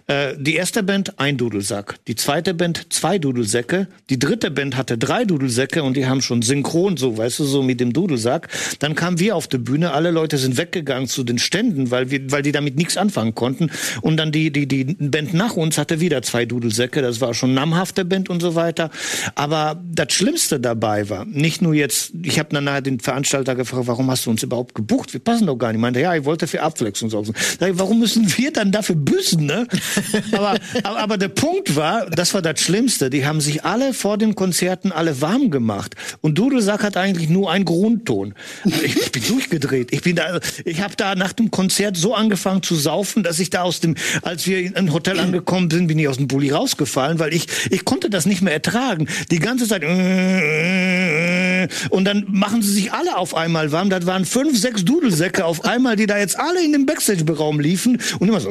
[0.06, 1.96] Äh, die erste Band, ein Dudelsack.
[2.06, 3.88] Die zweite Band, zwei Dudelsäcke.
[4.10, 7.62] Die dritte Band hatte drei Dudelsäcke und die haben schon synchron so, weißt du, so
[7.62, 8.48] mit dem Dudelsack.
[8.78, 12.30] Dann kamen wir auf die Bühne, alle Leute sind weggegangen zu den Ständen, weil wir,
[12.30, 13.70] weil die damit nichts anfangen konnten.
[14.00, 17.02] Und dann die, die, die Band nach uns hatte wieder zwei Dudelsäcke.
[17.02, 17.54] Das war schon
[17.96, 18.90] namhafte Band und so weiter.
[19.34, 23.86] Aber das Schlimmste dabei war, nicht nur jetzt, ich habe dann nachher den Veranstalter gefragt,
[23.86, 25.12] warum hast du uns überhaupt gebucht?
[25.12, 25.76] Wir passen doch gar nicht.
[25.76, 27.32] Ich meinte, ja, ich wollte für Abwechslung sorgen.
[27.34, 29.66] Ich, warum müssen wir dann dafür büßen, ne?
[30.32, 33.10] aber, aber, aber der Punkt war, das war das Schlimmste.
[33.10, 35.94] Die haben sich alle vor den Konzerten alle warm gemacht.
[36.20, 38.34] Und Dudelsack hat eigentlich nur einen Grundton.
[38.64, 39.92] Ich, ich bin durchgedreht.
[39.92, 43.50] Ich bin da, ich habe da nach dem Konzert so angefangen zu saufen, dass ich
[43.50, 46.50] da aus dem, als wir in ein Hotel angekommen sind, bin ich aus dem Bulli
[46.50, 49.08] rausgefallen, weil ich, ich konnte das nicht mehr ertragen.
[49.30, 49.82] Die ganze Zeit.
[51.90, 53.88] Und dann machen sie sich alle auf einmal warm.
[53.88, 57.98] Das waren fünf, sechs Dudelsäcke auf einmal, die da jetzt alle in den Backstage-Raum liefen
[58.18, 58.50] und immer so.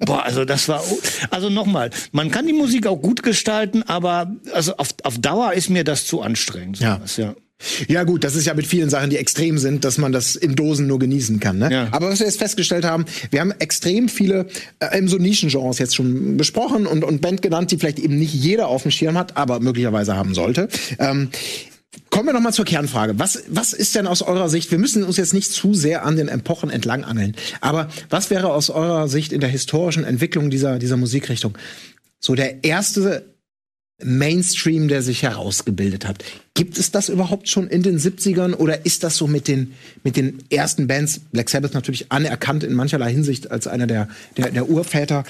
[0.00, 0.82] Boah, also das war.
[1.30, 5.70] Also nochmal, man kann die Musik auch gut gestalten, aber also auf, auf Dauer ist
[5.70, 6.78] mir das zu anstrengend.
[6.78, 7.26] Sowas, ja.
[7.26, 7.34] ja.
[7.88, 10.54] Ja gut, das ist ja mit vielen Sachen, die extrem sind, dass man das in
[10.56, 11.58] Dosen nur genießen kann.
[11.58, 11.70] Ne?
[11.72, 11.88] Ja.
[11.90, 14.46] Aber was wir jetzt festgestellt haben, wir haben extrem viele
[14.78, 18.68] äh, so Nischengenres jetzt schon besprochen und, und Band genannt, die vielleicht eben nicht jeder
[18.68, 20.68] auf dem Schirm hat, aber möglicherweise haben sollte.
[20.98, 21.30] Ähm,
[22.08, 23.18] Kommen wir noch mal zur Kernfrage.
[23.18, 26.16] Was, was ist denn aus eurer Sicht, wir müssen uns jetzt nicht zu sehr an
[26.16, 30.78] den Epochen entlang angeln, aber was wäre aus eurer Sicht in der historischen Entwicklung dieser,
[30.78, 31.56] dieser Musikrichtung
[32.20, 33.34] so der erste
[34.04, 36.24] Mainstream, der sich herausgebildet hat.
[36.54, 40.16] Gibt es das überhaupt schon in den 70ern oder ist das so mit den, mit
[40.16, 44.68] den ersten Bands, Black Sabbath natürlich anerkannt in mancherlei Hinsicht als einer der, der, der
[44.68, 45.24] Urväter,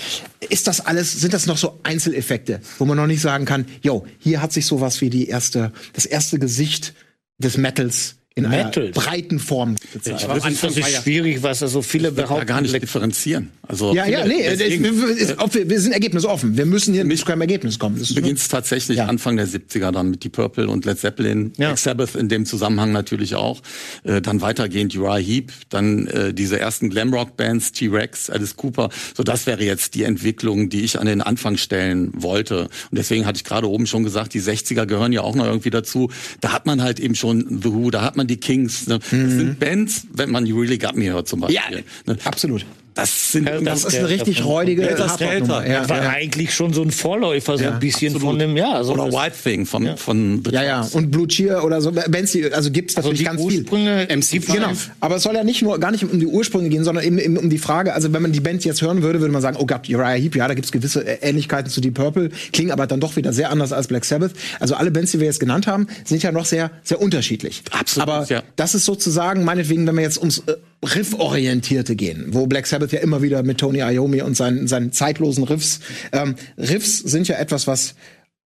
[0.49, 4.07] ist das alles, sind das noch so Einzeleffekte, wo man noch nicht sagen kann, yo,
[4.19, 6.95] hier hat sich sowas wie die erste, das erste Gesicht
[7.39, 8.85] des Metals in Metal.
[8.85, 10.27] einer breiten Form gezeigt.
[10.29, 12.47] Das ist, das ist schwierig, was also viele behaupten.
[12.47, 13.51] gar nicht differenzieren.
[13.67, 16.57] Also ja, ja, nee, deswegen, ist, wir, wir sind ergebnisoffen.
[16.57, 17.99] Wir müssen hier nicht zu keinem Ergebnis kommen.
[17.99, 19.07] Das beginnt es tatsächlich ja.
[19.07, 21.77] Anfang der 70er dann mit die Purple und Led Zeppelin, ja.
[21.77, 23.61] Sabbath in dem Zusammenhang natürlich auch.
[24.05, 28.91] Äh, dann weitergehend Uriah Heep, dann äh, diese ersten Glamrock-Bands, T-Rex, Alice Cooper.
[29.17, 32.63] So, das wäre jetzt die Entwicklung, die ich an den Anfang stellen wollte.
[32.63, 35.71] Und deswegen hatte ich gerade oben schon gesagt, die 60er gehören ja auch noch irgendwie
[35.71, 36.11] dazu.
[36.41, 38.87] Da hat man halt eben schon The Who, da hat man die Kings.
[38.87, 38.99] Ne?
[38.99, 39.39] Das mhm.
[39.39, 41.57] sind Bands, wenn man You Really Got Me hört zum Beispiel.
[41.57, 42.19] Ja, ne?
[42.25, 42.65] absolut.
[42.95, 45.67] Das, sind, das ist eine richtig räudige Hardrock-Nummer.
[45.67, 46.11] Ja, war ja.
[46.11, 48.33] eigentlich schon so ein Vorläufer, so ein bisschen Absolut.
[48.33, 48.83] von dem, ja.
[48.83, 49.97] So oder White Thing vom, ja.
[49.97, 50.89] von The Ja, ja.
[50.93, 51.93] Und Blue Cheer oder so.
[51.93, 54.17] Bands, also gibt's also natürlich ganz Ursprünge, viel.
[54.17, 54.53] MC5.
[54.53, 54.73] Genau.
[54.99, 57.37] Aber es soll ja nicht nur, gar nicht um die Ursprünge gehen, sondern eben, eben
[57.37, 59.67] um die Frage, also wenn man die Band jetzt hören würde, würde man sagen, oh
[59.67, 63.17] Gott, Uriah Heep, ja, da gibt's gewisse Ähnlichkeiten zu Deep Purple, klingen aber dann doch
[63.17, 64.33] wieder sehr anders als Black Sabbath.
[64.59, 67.63] Also alle Bands, die wir jetzt genannt haben, sind ja noch sehr, sehr unterschiedlich.
[67.71, 68.43] Absolut, Aber ja.
[68.57, 73.01] das ist sozusagen, meinetwegen, wenn wir jetzt ums äh, Riff-orientierte gehen, wo Black Sabbath ja
[73.01, 75.81] immer wieder mit Tony Iommi und seinen, seinen zeitlosen Riffs.
[76.13, 77.95] Ähm, Riffs sind ja etwas, was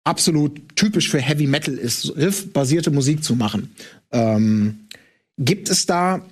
[0.04, 3.74] absolut typisch für Heavy Metal ist, Riff-basierte Musik zu machen.
[4.12, 4.88] Ähm,
[5.38, 6.26] gibt es da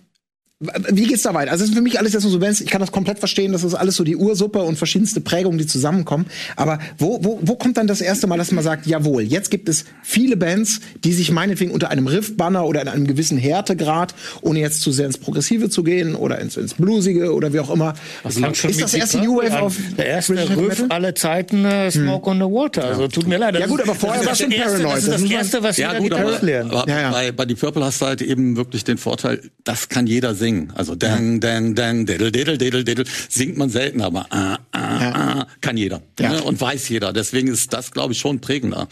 [0.90, 1.50] wie geht's da weiter?
[1.50, 3.52] Also es ist für mich alles jetzt nur so Bands, ich kann das komplett verstehen,
[3.52, 6.26] das ist alles so die Ursuppe und verschiedenste Prägungen, die zusammenkommen.
[6.56, 9.68] Aber wo, wo, wo kommt dann das erste Mal, dass man sagt, jawohl, jetzt gibt
[9.68, 14.60] es viele Bands, die sich meinetwegen unter einem Riff-Banner oder in einem gewissen Härtegrad, ohne
[14.60, 17.94] jetzt zu sehr ins Progressive zu gehen oder ins, ins Bluesige oder wie auch immer.
[18.22, 22.42] Das ist das erste New Wave auf Der erste Riff aller Zeiten, uh, Smoke hm.
[22.42, 22.84] on the Water.
[22.84, 23.58] Also tut mir leid.
[23.58, 24.96] Ja gut, aber vorher war es schon Paranoid.
[24.96, 26.36] Das ist das Erste, was ja, gut, aber.
[26.36, 27.10] Aber ja, ja.
[27.10, 30.53] Bei, bei die Purple hast du halt eben wirklich den Vorteil, das kann jeder singen
[30.54, 30.72] singen.
[30.74, 35.12] Also dang, dang, dang, diddle, diddle, diddle, diddle, singt man selten, aber ah, ah, ja.
[35.14, 36.02] ah, kann jeder.
[36.18, 36.30] Ja.
[36.30, 36.42] Ne?
[36.42, 37.12] Und weiß jeder.
[37.12, 38.88] Deswegen ist das, glaube ich, schon prägender.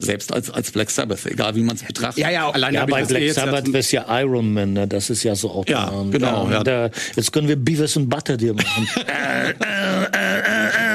[0.00, 2.18] Selbst als, als Black Sabbath, egal wie man es betrachtet.
[2.18, 4.88] Ja, ja, allein ja, bei Black Sabbath wäre ja Iron Man, ne?
[4.88, 5.66] das ist ja so auch.
[5.68, 6.50] Ja, genau.
[6.50, 6.64] Ja.
[6.64, 8.88] Da, jetzt können wir Beavis und Butter dir machen.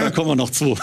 [0.10, 0.76] da kommen wir noch zu.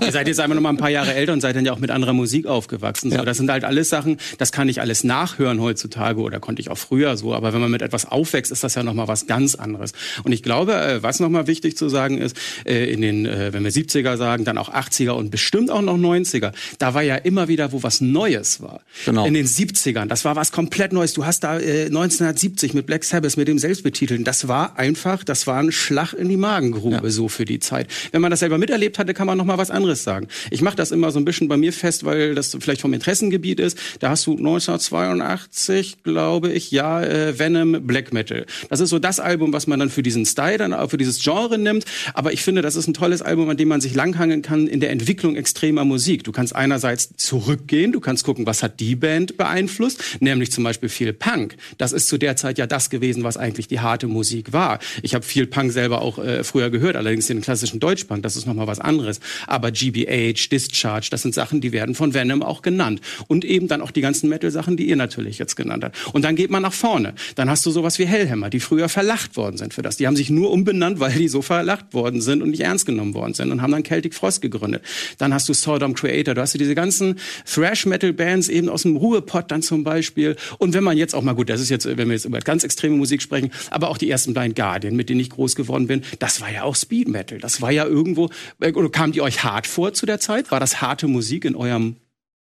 [0.00, 1.78] Ihr seid jetzt einfach noch mal ein paar Jahre älter und seid dann ja auch
[1.78, 3.10] mit anderer Musik aufgewachsen.
[3.10, 3.24] So, ja.
[3.24, 6.78] Das sind halt alles Sachen, das kann ich alles nachhören heutzutage oder konnte ich auch
[6.78, 7.34] früher so.
[7.34, 9.92] Aber wenn man mit etwas aufwächst, ist das ja noch mal was ganz anderes.
[10.24, 13.52] Und ich glaube, äh, was noch mal wichtig zu sagen ist, äh, in den, äh,
[13.52, 17.16] wenn wir 70er sagen, dann auch 80er und bestimmt auch noch 90er, da war ja
[17.16, 18.80] immer wieder wo was Neues war.
[19.04, 19.24] Genau.
[19.26, 20.06] In den 70ern.
[20.06, 21.12] Das war was komplett Neues.
[21.12, 24.24] Du hast da äh, 1970 mit Black Sabbath, mit dem Selbstbetiteln.
[24.24, 27.10] Das war einfach, das war ein Schlag in die Magengrube ja.
[27.10, 27.86] so für die Zeit.
[28.10, 30.28] Wenn man das selber mit miterlebt hatte, kann man noch mal was anderes sagen.
[30.50, 33.60] Ich mache das immer so ein bisschen bei mir fest, weil das vielleicht vom Interessengebiet
[33.60, 33.78] ist.
[34.00, 38.46] Da hast du 1982, glaube ich, ja, äh, Venom Black Metal.
[38.70, 41.58] Das ist so das Album, was man dann für diesen Style, dann für dieses Genre
[41.58, 41.84] nimmt.
[42.14, 44.80] Aber ich finde, das ist ein tolles Album, an dem man sich langhangeln kann in
[44.80, 46.24] der Entwicklung extremer Musik.
[46.24, 50.88] Du kannst einerseits zurückgehen, du kannst gucken, was hat die Band beeinflusst, nämlich zum Beispiel
[50.88, 51.56] viel Punk.
[51.76, 54.78] Das ist zu der Zeit ja das gewesen, was eigentlich die harte Musik war.
[55.02, 58.46] Ich habe viel Punk selber auch äh, früher gehört, allerdings den klassischen Deutschpunk, das ist
[58.46, 59.20] nochmal was anderes.
[59.46, 63.00] Aber GBH, Discharge, das sind Sachen, die werden von Venom auch genannt.
[63.28, 65.96] Und eben dann auch die ganzen Metal-Sachen, die ihr natürlich jetzt genannt habt.
[66.12, 67.14] Und dann geht man nach vorne.
[67.34, 69.96] Dann hast du sowas wie Hellhammer, die früher verlacht worden sind für das.
[69.96, 73.14] Die haben sich nur umbenannt, weil die so verlacht worden sind und nicht ernst genommen
[73.14, 74.82] worden sind und haben dann Celtic Frost gegründet.
[75.18, 77.16] Dann hast du Sodom Creator, du hast diese ganzen
[77.52, 80.36] Thrash-Metal-Bands eben aus dem Ruhrpott dann zum Beispiel.
[80.58, 82.64] Und wenn man jetzt auch mal, gut, das ist jetzt, wenn wir jetzt über ganz
[82.64, 86.02] extreme Musik sprechen, aber auch die ersten Blind Guardian, mit denen ich groß geworden bin,
[86.18, 87.38] das war ja auch Speed Metal.
[87.38, 90.50] Das war ja irgendwo, oder kam die euch hart vor zu der Zeit?
[90.50, 91.96] War das harte Musik in eurem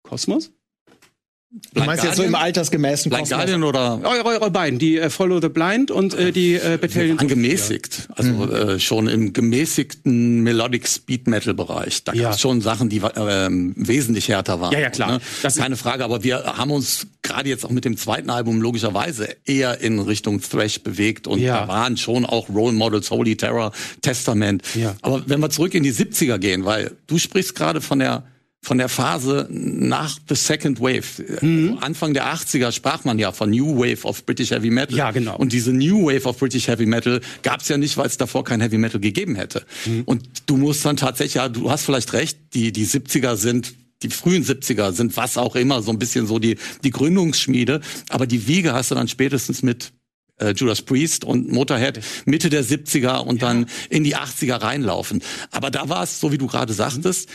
[0.03, 0.51] Kosmos?
[1.73, 3.37] Du meinst jetzt so im altersgemäßen Blind Kosmos?
[3.39, 7.17] Guardian oder Eure, eure beiden, die äh, Follow the Blind und äh, die äh, Battalion.
[7.17, 8.07] angemäßigt.
[8.15, 8.51] Also Mhm.
[8.51, 12.03] äh, schon im gemäßigten Melodic Speed Metal Bereich.
[12.03, 12.23] Da Ja.
[12.25, 14.71] gab es schon Sachen, die ähm, wesentlich härter waren.
[14.73, 15.13] Ja, ja, klar.
[15.13, 15.21] Ne?
[15.41, 18.61] Das ist- Keine Frage, aber wir haben uns gerade jetzt auch mit dem zweiten Album
[18.61, 21.61] logischerweise eher in Richtung Thrash bewegt und Ja.
[21.61, 23.71] da waren schon auch Role Models, Holy Terror,
[24.03, 24.61] Testament.
[24.75, 24.95] Ja.
[25.01, 28.23] Aber wenn wir zurück in die 70er gehen, weil du sprichst gerade von der
[28.61, 31.23] von der Phase nach The Second Wave.
[31.41, 31.69] Mhm.
[31.69, 34.97] Also Anfang der 80er sprach man ja von New Wave of British Heavy Metal.
[34.97, 35.37] Ja, genau.
[35.37, 38.43] Und diese New Wave of British Heavy Metal gab es ja nicht, weil es davor
[38.43, 39.65] kein Heavy Metal gegeben hätte.
[39.85, 40.03] Mhm.
[40.05, 44.09] Und du musst dann tatsächlich, ja, du hast vielleicht recht, die, die 70er sind die
[44.09, 47.81] frühen 70er sind was auch immer, so ein bisschen so die, die Gründungsschmiede.
[48.07, 49.91] Aber die Wiege hast du dann spätestens mit
[50.37, 55.21] äh, Judas Priest und Motorhead Mitte der 70er und dann in die 80er reinlaufen.
[55.51, 57.29] Aber da war es, so wie du gerade sagtest,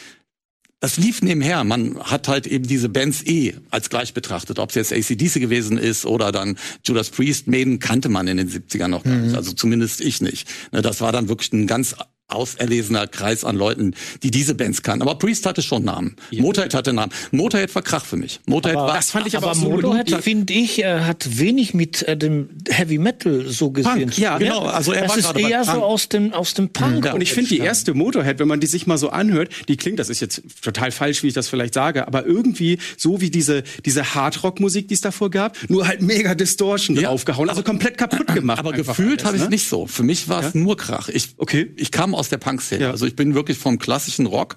[0.85, 1.65] das lief nebenher.
[1.65, 4.59] Man hat halt eben diese Bands eh als gleich betrachtet.
[4.59, 8.51] Ob es jetzt ACDC gewesen ist oder dann Judas Priest, Maiden kannte man in den
[8.51, 9.35] 70ern noch gar nicht.
[9.35, 10.47] Also zumindest ich nicht.
[10.73, 11.95] Ne, Das war dann wirklich ein ganz
[12.29, 15.03] auserlesener Kreis an Leuten, die diese Bands kannten.
[15.03, 16.17] Aber Priest hatte schon Namen.
[16.33, 17.13] Motorhead hatte Namen.
[17.31, 18.41] Motorhead war Krach für mich.
[18.47, 22.03] Motorhead war das fand ich aber, Aber so Motorhead, finde ich, äh, hat wenig mit
[22.03, 23.93] äh, dem Heavy Metal so gesehen.
[24.09, 24.63] Punk, ja, genau.
[24.65, 25.83] Also er das war ist eher so Punk.
[25.83, 27.13] aus dem, aus dem Punk.
[27.13, 29.99] Und ich finde die erste Motorhead, wenn man die sich mal so anhört, die klingt,
[29.99, 33.63] das ist jetzt total falsch, wie ich das vielleicht sage, aber irgendwie so wie diese,
[33.85, 37.09] diese Hardrock-Musik, die es davor gab, nur halt mega Distortion Ja.
[37.11, 38.59] draufgehauen, also komplett kaputt gemacht.
[38.59, 39.55] Aber gefühlt habe ich es ne?
[39.55, 39.87] nicht so.
[39.87, 41.09] Für mich war es nur Krach.
[41.09, 41.71] Ich, Okay.
[41.77, 42.85] ich kam aus der Punk-Szene.
[42.85, 42.91] Ja.
[42.91, 44.57] Also ich bin wirklich vom klassischen Rock,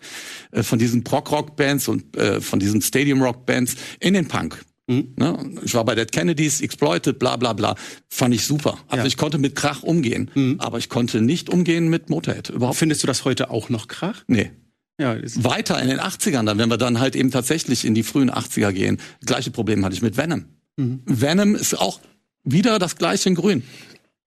[0.52, 4.64] äh, von diesen Prog-Rock-Bands und äh, von diesen Stadium-Rock-Bands in den Punk.
[4.88, 5.14] Mhm.
[5.18, 5.38] Ne?
[5.64, 7.76] Ich war bei Dead Kennedys, Exploited, bla bla bla.
[8.10, 8.78] Fand ich super.
[8.88, 9.04] Also Ja.
[9.04, 9.08] Mhm.
[9.08, 10.58] ich konnte mit Krach umgehen.
[10.60, 12.50] Aber ich konnte nicht umgehen mit Motorhead.
[12.50, 14.24] Überhaupt Findest du das heute auch noch Krach?
[14.28, 14.52] Nee.
[15.00, 18.32] Ja, Weiter in den 80ern, dann, wenn wir dann halt eben tatsächlich in die frühen
[18.32, 20.46] 80er gehen, gleiche Problem hatte ich mit Venom.
[20.78, 21.02] Mhm.
[21.06, 22.00] Venom ist auch
[22.44, 23.64] wieder das gleiche in Grün.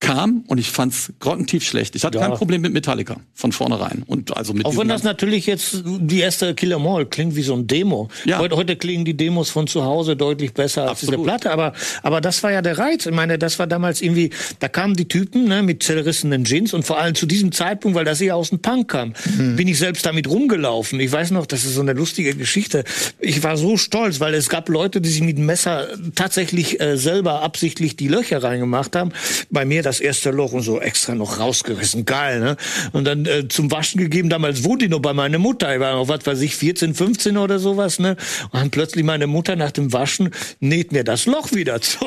[0.01, 1.95] Kam und ich fand's grottentief schlecht.
[1.95, 2.27] Ich hatte Ja.
[2.27, 6.21] kein Problem mit Metallica von vornherein und also mit Auch wenn das natürlich jetzt die
[6.21, 8.09] erste Killer Mall klingt wie so ein Demo.
[8.25, 8.39] Ja.
[8.39, 11.27] Heute, heute klingen die Demos von zu Hause deutlich besser als diese Absolut.
[11.27, 11.51] Platte.
[11.53, 13.05] Aber, aber das war ja der Reiz.
[13.05, 16.85] Ich meine, das war damals irgendwie, da kamen die Typen ne, mit zerrissenen Jeans und
[16.85, 19.13] vor allem zu diesem Zeitpunkt, weil das eher aus dem Punk kam,
[19.55, 20.99] bin ich selbst damit rumgelaufen.
[20.99, 22.85] Ich weiß noch, das ist so eine lustige Geschichte.
[23.19, 26.97] Ich war so stolz, weil es gab Leute, die sich mit dem Messer tatsächlich äh,
[26.97, 29.13] selber absichtlich die Löcher reingemacht haben.
[29.51, 32.05] Bei mir das erste Loch und so extra noch rausgerissen.
[32.05, 32.57] Geil, ne?
[32.92, 34.31] Und dann äh, zum Waschen gegeben.
[34.31, 35.74] Damals wohnte ich noch bei meiner Mutter.
[35.74, 38.16] Ich war noch, was weiß ich, 14, 15 oder sowas, ne?
[38.53, 41.98] Und dann plötzlich meine Mutter nach dem Waschen näht mir das Loch wieder zu.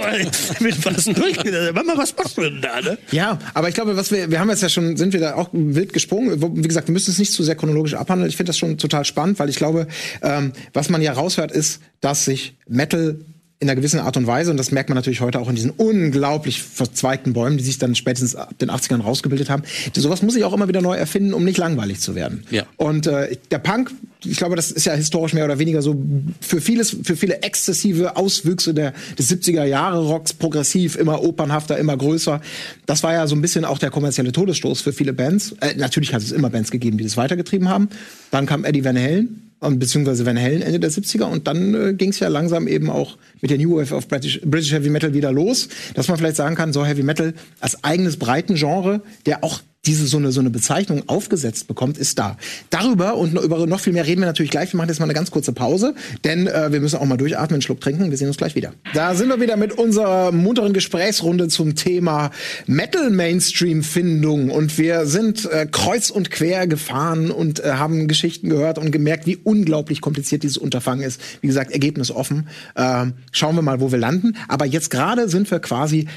[0.60, 1.76] Bin fast durchgegangen.
[1.76, 2.98] Mama, was machst du denn da, ne?
[3.12, 5.50] Ja, aber ich glaube, was wir, wir haben jetzt ja schon, sind wir da auch
[5.52, 6.42] wild gesprungen.
[6.56, 8.30] Wie gesagt, wir müssen es nicht zu sehr chronologisch abhandeln.
[8.30, 9.88] Ich finde das schon total spannend, weil ich glaube,
[10.22, 13.18] ähm, was man ja raushört, ist, dass sich Metal
[13.64, 15.72] in einer gewissen Art und Weise, und das merkt man natürlich heute auch in diesen
[15.72, 19.64] unglaublich verzweigten Bäumen, die sich dann spätestens ab den 80ern rausgebildet haben.
[19.96, 22.44] Sowas muss ich auch immer wieder neu erfinden, um nicht langweilig zu werden.
[22.52, 22.64] Ja.
[22.76, 23.92] Und äh, der Punk,
[24.26, 25.96] ich glaube, das ist ja historisch mehr oder weniger so
[26.42, 31.96] für vieles, für viele exzessive Auswüchse der, des 70er Jahre Rocks, progressiv, immer opernhafter, immer
[31.96, 32.42] größer.
[32.86, 35.56] Das war ja so ein bisschen auch der kommerzielle Todesstoß für viele Bands.
[35.62, 37.88] Äh, natürlich hat es immer Bands gegeben, die das weitergetrieben haben.
[38.30, 42.10] Dann kam Eddie Van Halen, beziehungsweise Van Halen Ende der 70er und dann äh, ging
[42.10, 45.32] es ja langsam eben auch mit der New Wave of British, British Heavy Metal wieder
[45.32, 50.08] los, dass man vielleicht sagen kann, so Heavy Metal als eigenes Breitengenre, der auch diese
[50.08, 52.38] so eine, so eine Bezeichnung aufgesetzt bekommt, ist da.
[52.70, 54.72] Darüber und über noch viel mehr reden wir natürlich gleich.
[54.72, 55.94] Wir machen jetzt mal eine ganz kurze Pause,
[56.24, 58.10] denn äh, wir müssen auch mal durchatmen, einen Schluck trinken.
[58.10, 58.74] Wir sehen uns gleich wieder.
[58.94, 62.32] Da sind wir wieder mit unserer munteren Gesprächsrunde zum Thema
[62.66, 64.52] Metal-Mainstream-Findung.
[64.52, 69.26] Und wir sind äh, kreuz und quer gefahren und äh, haben Geschichten gehört und gemerkt,
[69.28, 71.20] wie unglaublich kompliziert dieses Unterfangen ist.
[71.42, 72.48] Wie gesagt, Ergebnis offen.
[72.76, 74.38] Äh, schauen wir mal, wo wir landen.
[74.48, 76.08] Aber jetzt gerade sind wir quasi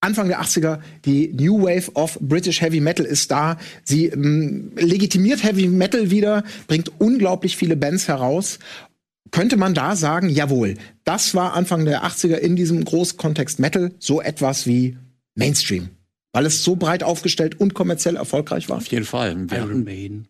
[0.00, 3.58] Anfang der 80er, die New Wave of British Heavy Metal ist da.
[3.82, 8.58] Sie ähm, legitimiert Heavy Metal wieder, bringt unglaublich viele Bands heraus.
[9.30, 14.22] Könnte man da sagen, jawohl, das war Anfang der 80er in diesem Großkontext Metal so
[14.22, 14.96] etwas wie
[15.34, 15.90] Mainstream.
[16.32, 18.76] Weil es so breit aufgestellt und kommerziell erfolgreich war.
[18.76, 19.50] Auf jeden Fall.
[19.50, 20.28] Wir Iron Maiden.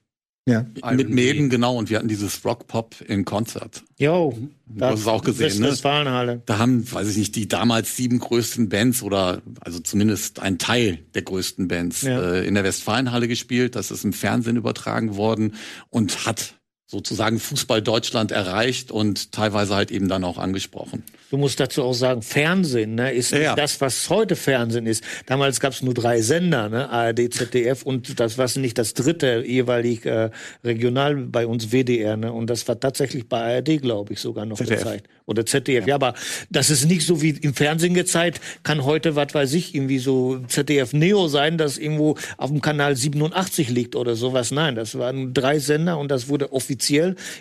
[0.48, 0.66] Ja.
[0.92, 3.82] mit Mäden, genau, und wir hatten dieses Rock-Pop in Konzert.
[3.98, 4.36] Jo,
[4.70, 5.68] Du hast es auch gesehen, ne?
[5.68, 6.42] Westfalenhalle.
[6.44, 10.98] Da haben, weiß ich nicht, die damals sieben größten Bands oder also zumindest ein Teil
[11.14, 12.20] der größten Bands Ja.
[12.34, 13.76] äh, in der Westfalenhalle gespielt.
[13.76, 15.54] Das ist im Fernsehen übertragen worden
[15.90, 16.54] und hat
[16.90, 21.02] sozusagen Fußball Deutschland erreicht und teilweise halt eben dann auch angesprochen.
[21.30, 23.54] Du musst dazu auch sagen, Fernsehen ne, ist Ja, nicht ja.
[23.54, 25.04] das, was heute Fernsehen ist.
[25.26, 29.44] Damals gab es nur drei Sender, ne, ARD, ZDF und das war nicht das dritte,
[29.46, 30.30] jeweilig äh,
[30.64, 32.16] regional bei uns WDR.
[32.16, 34.78] Ne, und das war tatsächlich bei ARD, glaube ich, sogar noch ZDF.
[34.78, 35.08] gezeigt.
[35.26, 35.86] Oder ZDF.
[35.86, 35.96] Ja.
[35.96, 36.14] aber
[36.48, 38.40] das ist nicht so wie im Fernsehen gezeigt.
[38.62, 42.96] Kann heute, was weiß ich, irgendwie so ZDF Neo sein, das irgendwo auf dem Kanal
[42.96, 44.50] 87 liegt oder sowas.
[44.52, 46.77] Nein, das waren drei Sender und das wurde offiziell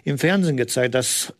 [0.03, 0.95] im Fernsehen gezeigt.
[0.95, 1.33] Das,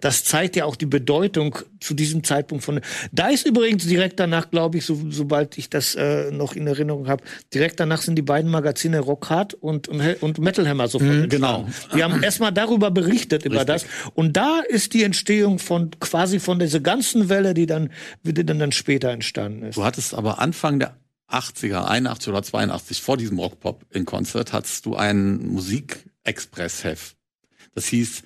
[0.00, 2.80] das zeigt ja auch die Bedeutung zu diesem Zeitpunkt von.
[3.12, 7.08] Da ist übrigens direkt danach, glaube ich, so, sobald ich das äh, noch in Erinnerung
[7.08, 7.22] habe,
[7.52, 11.30] direkt danach sind die beiden Magazine Rockhard und, und, und Metal Hammer sofort.
[11.30, 11.66] genau.
[11.92, 13.86] Wir haben erstmal darüber berichtet, über das.
[14.14, 17.90] Und da ist die Entstehung von quasi von dieser ganzen Welle, die dann,
[18.22, 19.76] die dann, dann später entstanden ist.
[19.76, 20.96] Du hattest aber Anfang der
[21.30, 27.15] 80er, 81 oder 82, vor diesem Rockpop in Konzert, hattest du ein Musikexpress-Heft.
[27.76, 28.22] Das hieß,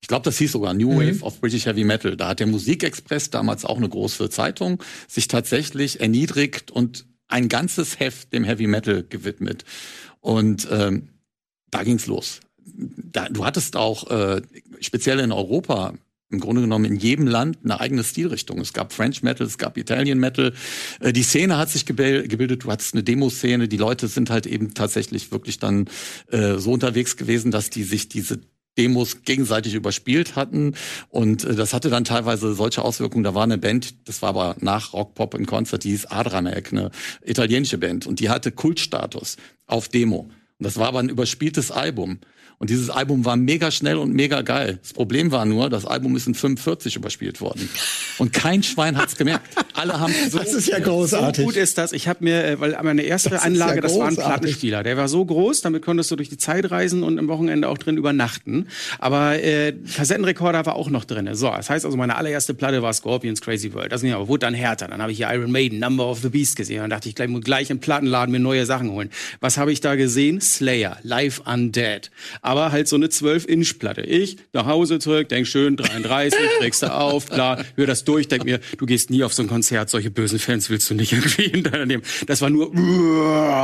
[0.00, 2.16] ich glaube, das hieß sogar New Wave of British Heavy Metal.
[2.16, 8.00] Da hat der Musikexpress, damals auch eine große Zeitung, sich tatsächlich erniedrigt und ein ganzes
[8.00, 9.64] Heft dem Heavy Metal gewidmet.
[10.20, 11.10] Und ähm,
[11.70, 12.40] da ging's los.
[12.66, 14.42] Da, du hattest auch äh,
[14.80, 15.94] speziell in Europa
[16.30, 18.60] im Grunde genommen in jedem Land eine eigene Stilrichtung.
[18.60, 20.52] Es gab French Metal, es gab Italian Metal.
[21.00, 22.64] Äh, Die Szene hat sich gebildet.
[22.64, 23.68] Du hattest eine Demoszene.
[23.68, 25.88] Die Leute sind halt eben tatsächlich wirklich dann
[26.30, 28.40] äh, so unterwegs gewesen, dass die sich diese
[28.78, 30.74] Demos gegenseitig überspielt hatten
[31.10, 33.24] und äh, das hatte dann teilweise solche Auswirkungen.
[33.24, 36.72] Da war eine Band, das war aber nach Rock Pop in Konzert, die hieß Adramelk,
[36.72, 36.90] eine
[37.24, 40.30] italienische Band und die hatte Kultstatus auf Demo.
[40.58, 42.18] Und das war aber ein überspieltes Album.
[42.60, 44.78] Und dieses Album war mega schnell und mega geil.
[44.82, 47.68] Das Problem war nur, das Album ist in 45 überspielt worden.
[48.18, 49.46] Und kein Schwein hat's gemerkt.
[49.74, 51.44] Alle haben so Das ist ja großartig.
[51.44, 51.92] So gut ist das.
[51.92, 54.16] Ich habe mir, äh, weil meine erste Das Anlage, ja das war ein.
[54.16, 54.82] Plattenspieler.
[54.82, 57.78] Der war so groß, damit konntest du durch die Zeit reisen und am Wochenende auch
[57.78, 58.66] drin übernachten.
[58.98, 61.28] Aber äh, Kassettenrekorder war auch noch drin.
[61.34, 63.92] So, das heißt also, meine allererste Platte war Scorpions Crazy World.
[63.92, 64.88] Das ging aber wurde dann härter.
[64.88, 66.80] Dann habe ich hier Iron Maiden, Number of the Beast gesehen.
[66.80, 69.10] Dann dachte ich, gleich muss gleich im Plattenladen mir neue Sachen holen.
[69.40, 70.40] Was habe ich da gesehen?
[70.40, 72.10] Slayer, Live Undead.
[72.48, 74.00] Aber halt so eine 12-Inch-Platte.
[74.00, 78.46] Ich nach Hause zurück, denk schön, 33, regst du auf, klar, hör das durch, denk
[78.46, 81.42] mir, du gehst nie auf so ein Konzert, solche bösen Fans willst du nicht irgendwie
[81.42, 82.02] hinternehmen.
[82.26, 82.72] Das war nur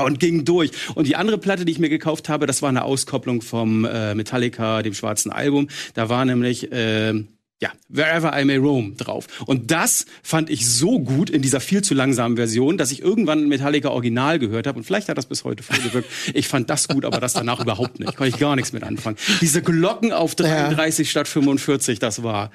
[0.05, 0.71] und ging durch.
[0.95, 4.15] Und die andere Platte, die ich mir gekauft habe, das war eine Auskopplung vom äh,
[4.15, 5.69] Metallica, dem schwarzen Album.
[5.95, 7.29] Da war nämlich ähm,
[7.61, 9.27] ja, Wherever I May Roam drauf.
[9.47, 13.45] Und das fand ich so gut in dieser viel zu langsamen Version, dass ich irgendwann
[13.45, 14.79] ein Metallica Original gehört habe.
[14.79, 16.09] Und vielleicht hat das bis heute vorgewirkt.
[16.35, 18.17] Ich fand das gut, aber das danach überhaupt nicht.
[18.17, 19.17] Konnte ich gar nichts mit anfangen.
[19.41, 22.51] Diese Glocken auf 33 statt 45, das war.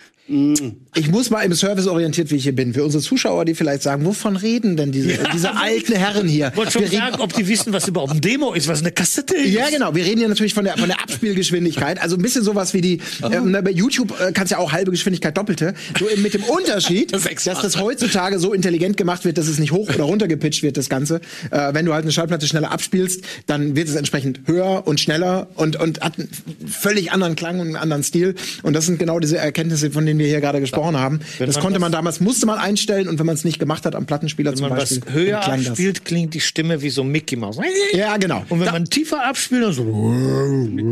[0.95, 3.81] Ich muss mal im Service orientiert, wie ich hier bin, für unsere Zuschauer, die vielleicht
[3.81, 6.49] sagen, wovon reden denn diese, diese alten Herren hier?
[6.49, 9.35] Ich wollte schon sagen, ob die wissen, was überhaupt ein Demo ist, was eine Kassette
[9.35, 9.51] ist.
[9.53, 9.95] Ja, genau.
[9.95, 11.99] Wir reden hier natürlich von der, von der Abspielgeschwindigkeit.
[11.99, 14.88] Also ein bisschen sowas wie die, ähm, na, bei YouTube äh, kannst ja auch halbe
[14.91, 15.73] Geschwindigkeit doppelte.
[15.97, 17.11] So eben mit dem Unterschied,
[17.45, 20.77] dass das heutzutage so intelligent gemacht wird, dass es nicht hoch oder runter gepitcht wird,
[20.77, 21.21] das Ganze.
[21.51, 25.47] Äh, wenn du halt eine Schallplatte schneller abspielst, dann wird es entsprechend höher und schneller
[25.55, 26.29] und, und hat einen
[26.67, 28.35] völlig anderen Klang und einen anderen Stil.
[28.63, 31.19] Und das sind genau diese Erkenntnisse, von denen wir hier gerade gesprochen haben.
[31.39, 33.95] Das man konnte man damals, musste man einstellen und wenn man es nicht gemacht hat
[33.95, 35.69] am Plattenspieler Wenn zum man was Beispiel, höher dann klang das.
[35.69, 37.57] abspielt, klingt die Stimme wie so Mickey Mouse.
[37.93, 38.43] Ja, genau.
[38.49, 39.83] Und wenn Da- man tiefer abspielt, dann so.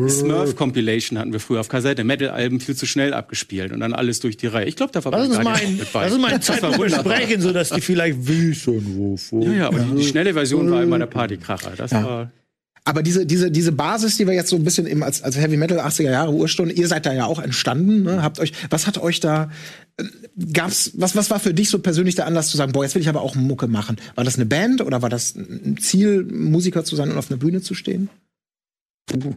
[0.10, 2.04] Smurf Compilation hatten wir früher auf Kassette.
[2.04, 4.66] Metal-Alben viel zu schnell abgespielt und dann alles durch die Reihe.
[4.66, 6.04] Ich glaube, da war Lass uns gar mal nicht ein, mit bei.
[6.04, 9.42] lass uns mal ein Zeitpunkt besprechen, sodass die vielleicht wissen, wovon.
[9.44, 11.72] Ja, ja, aber die, die schnelle Version war immer der Partykracher.
[11.78, 12.32] Das war
[12.86, 15.58] Aber diese, diese, diese Basis, die wir jetzt so ein bisschen eben als, als Heavy
[15.58, 18.24] Metal 80er Jahre Urstunde, ihr seid da ja auch entstanden, ne?
[18.24, 19.52] Habt euch, was hat euch da,
[19.98, 20.06] äh,
[20.54, 23.02] gab's, was, was war für dich so persönlich der Anlass zu sagen, boah, jetzt will
[23.02, 23.98] ich aber auch Mucke machen?
[24.16, 27.40] War das eine Band oder war das ein Ziel, Musiker zu sein und auf einer
[27.40, 28.10] Bühne zu stehen?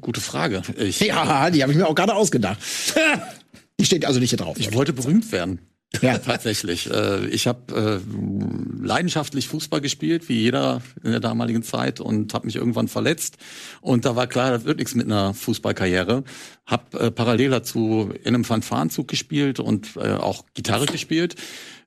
[0.01, 0.62] Gute Frage.
[0.78, 2.59] Ich, Ja, die habe ich mir auch gerade ausgedacht.
[3.81, 4.57] die steht also nicht hier drauf.
[4.61, 5.59] ich wollte berühmt werden.
[6.03, 6.18] Ja.
[6.24, 6.89] Tatsächlich.
[6.91, 12.47] Äh, Ich habe äh, leidenschaftlich Fußball gespielt, wie jeder in der damaligen Zeit, und habe
[12.47, 13.39] mich irgendwann verletzt.
[13.81, 16.22] Und da war klar, das wird nichts mit einer Fußballkarriere.
[16.66, 21.35] Hab äh, parallel dazu in einem Fanfarenzug gespielt und auch Gitarre gespielt.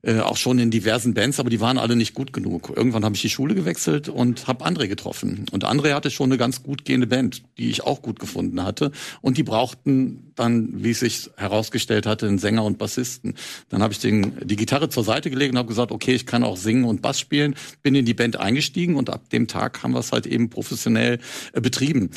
[0.06, 2.74] Äh, auch schon in diversen Bands, aber die waren alle nicht gut genug.
[2.76, 5.46] Irgendwann habe ich die Schule gewechselt und habe André getroffen.
[5.54, 8.92] Und André hatte schon eine ganz gut gehende Band, die ich auch gut gefunden hatte.
[9.22, 13.36] Und die brauchten dann, wie es sich herausgestellt hatte, einen Sänger und Bassisten.
[13.70, 16.44] Dann habe ich den, die Gitarre zur Seite gelegt und habe gesagt, okay, ich kann
[16.44, 17.56] auch singen und Bass spielen.
[17.82, 21.20] Bin in die Band eingestiegen und ab dem Tag haben wir es halt eben professionell
[21.54, 22.10] äh, betrieben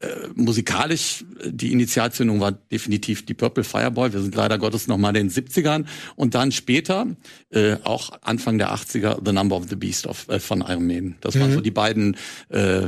[0.00, 4.12] äh, musikalisch, äh, die Initialzündung war definitiv die Purple Fireboy.
[4.12, 5.86] Wir sind leider Gottes noch mal in den 70ern.
[6.14, 7.06] Und dann später,
[7.50, 11.16] äh, auch Anfang der 80er, The Number of the Beast of, äh, von Iron Maiden.
[11.20, 12.16] Das waren so die beiden
[12.48, 12.82] äh,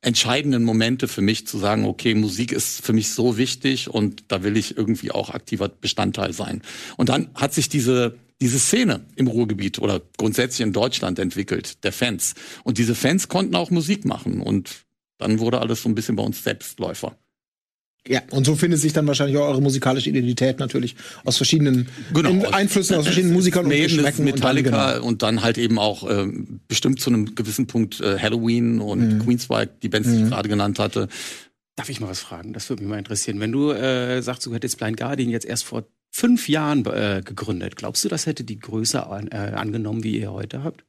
[0.00, 4.42] entscheidenden Momente für mich zu sagen, okay, Musik ist für mich so wichtig und da
[4.42, 6.62] will ich irgendwie auch aktiver Bestandteil sein.
[6.96, 11.92] Und dann hat sich diese diese Szene im Ruhrgebiet oder grundsätzlich in Deutschland entwickelt, der
[11.92, 12.34] Fans.
[12.64, 14.85] Und diese Fans konnten auch Musik machen und
[15.18, 17.16] dann wurde alles so ein bisschen bei uns Selbstläufer.
[18.08, 20.94] Ja, und so findet sich dann wahrscheinlich auch eure musikalische Identität natürlich
[21.24, 22.30] aus verschiedenen Genau.
[22.30, 24.04] In- Einflüssen aus verschiedenen Musikern und Geschmäcken.
[24.04, 25.06] und dann, Metallica genau.
[25.06, 29.18] und dann halt eben auch ähm, bestimmt zu einem gewissen Punkt äh, Halloween und Mhm.
[29.24, 31.08] Queensryche, die Bands, die ich gerade genannt hatte.
[31.74, 32.52] Darf ich mal was fragen?
[32.52, 33.40] Das würde mich mal interessieren.
[33.40, 37.74] Wenn du äh, sagst, du hättest Blind Guardian jetzt erst vor fünf Jahren äh, gegründet,
[37.74, 40.84] glaubst du, das hätte die Größe an, äh, angenommen, wie ihr heute habt?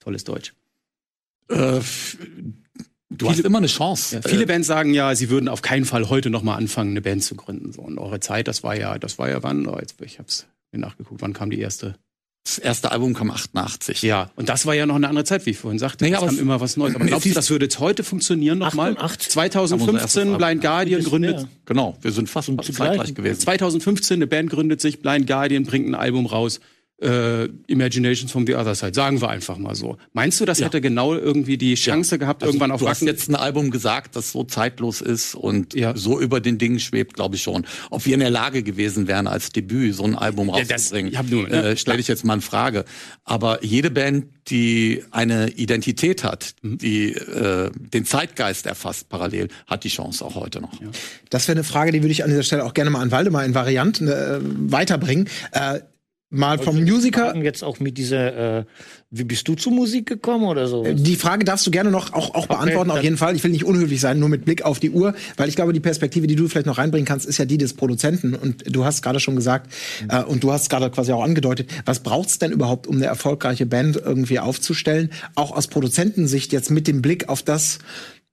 [0.00, 0.54] Tolles Deutsch.
[3.10, 4.16] Du hast immer eine Chance.
[4.16, 6.90] Ja, viele äh, Bands sagen ja, sie würden auf keinen Fall heute noch mal anfangen,
[6.90, 7.72] eine Band zu gründen.
[7.72, 9.66] So, und eure Zeit, das war ja, das war ja wann?
[9.66, 11.22] Oh, jetzt, ich hab's mir nachgeguckt.
[11.22, 11.94] Wann kam die erste?
[12.44, 14.00] das erste Album kam 88.
[14.00, 16.02] Ja, und das war ja noch eine andere Zeit, wie ich vorhin sagte.
[16.04, 16.94] Nee, es aber kam es- immer was Neues.
[16.94, 18.92] Aber glaubst du, das würde jetzt heute funktionieren nochmal?
[18.92, 19.28] 88.
[19.32, 21.36] 2015 Aber Blind Guardian gründet.
[21.36, 21.48] mehr.
[21.66, 23.40] Genau, wir sind fast Und zugleich- zeitgleich gewesen.
[23.40, 26.60] 2015 eine Band gründet sich, Blind Guardian bringt ein Album raus.
[27.00, 29.98] Äh, Imaginations from the Other Side, sagen wir einfach mal so.
[30.14, 30.66] Meinst du, das Ja.
[30.66, 34.16] hätte genau irgendwie die Chance gehabt, Also, irgendwann auf du hast jetzt ein Album gesagt,
[34.16, 35.96] das so zeitlos ist und Ja.
[35.96, 37.64] so über den Dingen schwebt, glaube ich schon.
[37.90, 41.18] Ob wir in der Lage gewesen wären, als Debüt so ein Album Ja, rauszubringen, ich
[41.18, 41.62] hab nur- ne?
[41.70, 42.84] äh, stelle ich jetzt mal in Frage.
[43.24, 46.78] Aber jede Band, die eine Identität hat, Mhm.
[46.78, 50.72] die äh, den Zeitgeist erfasst parallel, hat die Chance auch heute noch.
[51.30, 53.44] Das wäre eine Frage, die würde ich an dieser Stelle auch gerne mal an Waldemar
[53.44, 55.28] in Varianten äh, weiterbringen.
[55.52, 55.80] Äh,
[56.30, 57.26] mal vom Musiker.
[57.26, 58.64] Fragen jetzt auch mit dieser, äh,
[59.10, 60.84] wie bist du zu Musik gekommen oder so?
[60.84, 63.34] Die Frage darfst du gerne noch auch, auch beantworten, auf jeden Fall.
[63.34, 65.80] Ich will nicht unhöflich sein, nur mit Blick auf die Uhr, weil ich glaube, die
[65.80, 68.34] Perspektive, die du vielleicht noch reinbringen kannst, ist ja die des Produzenten.
[68.34, 69.72] Und du hast gerade schon gesagt,
[70.08, 73.66] äh, und du hast gerade quasi auch angedeutet, was braucht's denn überhaupt, um eine erfolgreiche
[73.66, 75.10] Band irgendwie aufzustellen?
[75.34, 77.78] Auch aus Produzentensicht jetzt mit dem Blick auf das,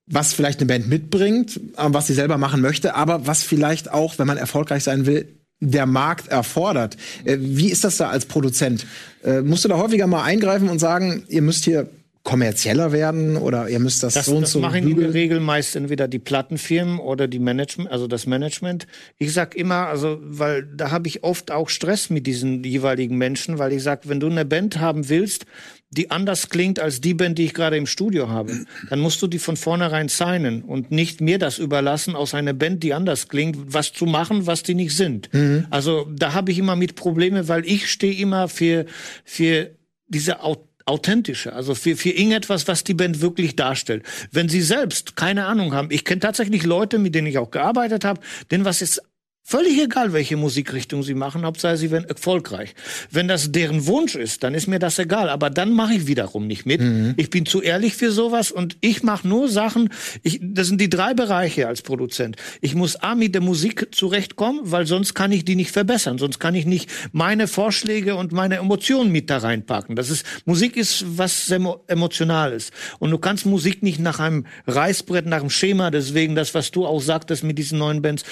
[0.08, 4.20] was vielleicht eine Band mitbringt, äh, was sie selber machen möchte, aber was vielleicht auch,
[4.20, 5.28] wenn man erfolgreich sein will,
[5.60, 6.98] der Markt erfordert.
[7.24, 8.86] Äh, Wie ist das da als Produzent?
[9.24, 11.90] Äh, Musst du da häufiger mal eingreifen und sagen, ihr müsst hier
[12.26, 15.06] kommerzieller werden oder ihr müsst das, Das, so und das so machen in bügeln?
[15.06, 18.88] der Regel meist entweder die Plattenfirmen oder die Management, also das Management.
[19.18, 23.60] Ich sag immer, also, weil da habe ich oft auch Stress mit diesen jeweiligen Menschen,
[23.60, 25.46] weil ich sag, wenn du eine Band haben willst,
[25.92, 28.52] die anders klingt als die Band, die ich gerade im Studio habe,
[28.90, 32.82] dann musst du die von vornherein signen und nicht mir das überlassen, aus einer Band,
[32.84, 35.30] die anders klingt, was zu machen, was die nicht sind.
[35.70, 38.86] Also da habe ich immer mit Probleme, weil ich stehe immer für,
[39.24, 39.70] für
[40.08, 44.04] diese Au- authentische, also für, für irgendetwas, was die Band wirklich darstellt.
[44.32, 48.06] Wenn sie selbst keine Ahnung haben, ich kenne tatsächlich Leute, mit denen ich auch gearbeitet
[48.06, 48.22] habe,
[48.52, 49.02] denen was ist
[49.48, 52.74] völlig egal, welche Musikrichtung sie machen, Hauptsache sie werden erfolgreich.
[53.12, 56.48] Wenn das deren Wunsch ist, dann ist mir das egal, aber dann mache ich wiederum
[56.48, 56.82] nicht mit.
[57.18, 59.90] Ich bin zu ehrlich für sowas und ich mache nur Sachen,
[60.24, 62.38] ich, das sind die drei Bereiche als Produzent.
[62.60, 66.40] Ich muss A, mit der Musik zurechtkommen, weil sonst kann ich die nicht verbessern, sonst
[66.40, 69.96] kann ich nicht meine Vorschläge und meine Emotionen mit da reinpacken.
[69.96, 72.72] Das ist, Musik ist was sehr emo- Emotionales.
[72.98, 76.88] Und du kannst Musik nicht nach einem Reißbrett, nach einem Schema, deswegen das, was du
[76.88, 78.24] auch sagtest mit diesen neuen Bands.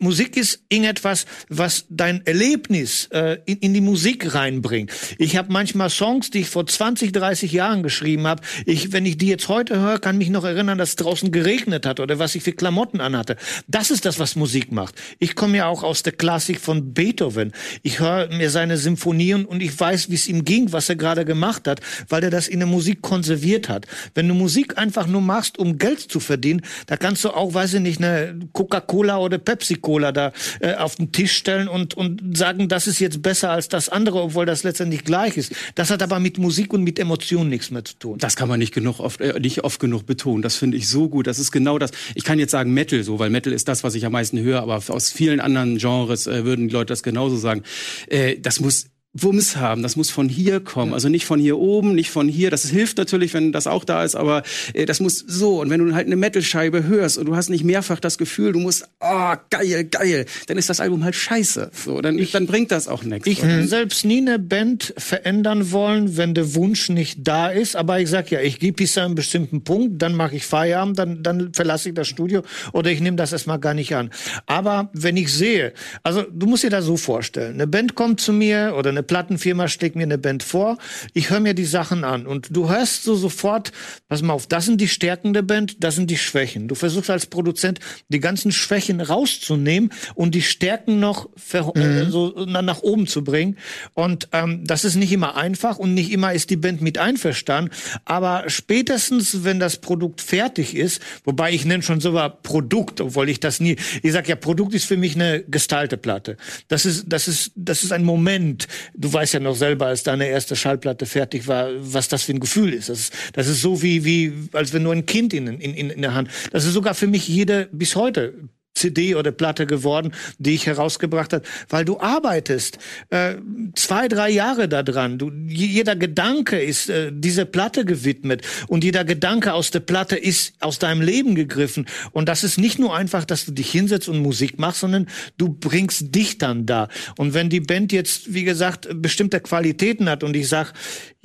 [0.00, 4.90] Musik ist irgendetwas, was dein Erlebnis äh, in, in die Musik reinbringt.
[5.18, 8.42] Ich habe manchmal Songs, die ich vor 20, 30 Jahren geschrieben habe.
[8.64, 12.00] Ich, wenn ich die jetzt heute höre, kann mich noch erinnern, dass draußen geregnet hat
[12.00, 13.36] oder was ich für Klamotten anhatte.
[13.68, 14.94] Das ist das, was Musik macht.
[15.18, 17.52] Ich komme ja auch aus der Klassik von Beethoven.
[17.82, 21.24] Ich höre mir seine Symphonien und ich weiß, wie es ihm ging, was er gerade
[21.24, 23.86] gemacht hat, weil er das in der Musik konserviert hat.
[24.14, 27.74] Wenn du Musik einfach nur machst, um Geld zu verdienen, da kannst du auch, weiß
[27.74, 32.68] ich nicht, eine Coca-Cola oder Pepsi-Cola da äh, auf den Tisch stellen und, und sagen,
[32.68, 35.52] das ist jetzt besser als das andere, obwohl das letztendlich gleich ist.
[35.74, 38.18] Das hat aber mit Musik und mit Emotionen nichts mehr zu tun.
[38.18, 40.42] Das kann man nicht genug oft, äh, nicht oft genug betonen.
[40.42, 41.26] Das finde ich so gut.
[41.26, 41.90] Das ist genau das.
[42.14, 44.62] Ich kann jetzt sagen Metal so, weil Metal ist das, was ich am meisten höre,
[44.62, 47.62] aber aus vielen anderen Genres äh, würden die Leute das genauso sagen.
[48.08, 48.86] Äh, das muss
[49.22, 49.82] Wumms haben.
[49.82, 50.92] Das muss von hier kommen.
[50.92, 52.50] Also nicht von hier oben, nicht von hier.
[52.50, 54.42] Das hilft natürlich, wenn das auch da ist, aber
[54.74, 55.60] äh, das muss so.
[55.60, 58.60] Und wenn du halt eine Metal-Scheibe hörst und du hast nicht mehrfach das Gefühl, du
[58.60, 61.70] musst, ah, oh, geil, geil, dann ist das Album halt scheiße.
[61.72, 63.26] So, dann, ich, dann bringt das auch nichts.
[63.26, 67.76] Ich würde selbst nie eine Band verändern wollen, wenn der Wunsch nicht da ist.
[67.76, 70.98] Aber ich sag ja, ich gebe bis zu einem bestimmten Punkt, dann mache ich Feierabend,
[70.98, 72.42] dann, dann verlasse ich das Studio
[72.72, 74.10] oder ich nehme das erstmal gar nicht an.
[74.46, 78.32] Aber wenn ich sehe, also du musst dir das so vorstellen, eine Band kommt zu
[78.32, 80.78] mir oder eine Plattenfirma schlägt mir eine Band vor,
[81.14, 83.72] ich höre mir die Sachen an und du hörst so sofort,
[84.08, 86.68] pass mal auf, das sind die Stärken der Band, das sind die Schwächen.
[86.68, 91.80] Du versuchst als Produzent die ganzen Schwächen rauszunehmen und die Stärken noch mhm.
[91.80, 93.56] äh, so nach oben zu bringen.
[93.94, 97.70] Und ähm, das ist nicht immer einfach und nicht immer ist die Band mit einverstanden.
[98.04, 103.40] Aber spätestens, wenn das Produkt fertig ist, wobei ich nenne schon sogar Produkt, obwohl ich
[103.40, 106.36] das nie, ich sag ja, Produkt ist für mich eine gestaltete Platte.
[106.68, 108.66] Das ist, das ist, das ist ein Moment
[108.96, 112.40] du weißt ja noch selber, als deine erste Schallplatte fertig war, was das für ein
[112.40, 112.88] Gefühl ist.
[112.88, 116.02] Das ist, das ist so wie, wie, als wenn nur ein Kind in, in, in
[116.02, 116.30] der Hand.
[116.52, 118.34] Das ist sogar für mich jede bis heute
[118.76, 122.78] CD oder Platte geworden, die ich herausgebracht habe, weil du arbeitest
[123.10, 123.34] äh,
[123.74, 125.18] zwei, drei Jahre daran.
[125.18, 130.54] Du, jeder Gedanke ist äh, diese Platte gewidmet und jeder Gedanke aus der Platte ist
[130.60, 131.86] aus deinem Leben gegriffen.
[132.12, 135.06] Und das ist nicht nur einfach, dass du dich hinsetzt und Musik machst, sondern
[135.38, 136.88] du bringst dich dann da.
[137.16, 140.72] Und wenn die Band jetzt, wie gesagt, bestimmte Qualitäten hat und ich sag,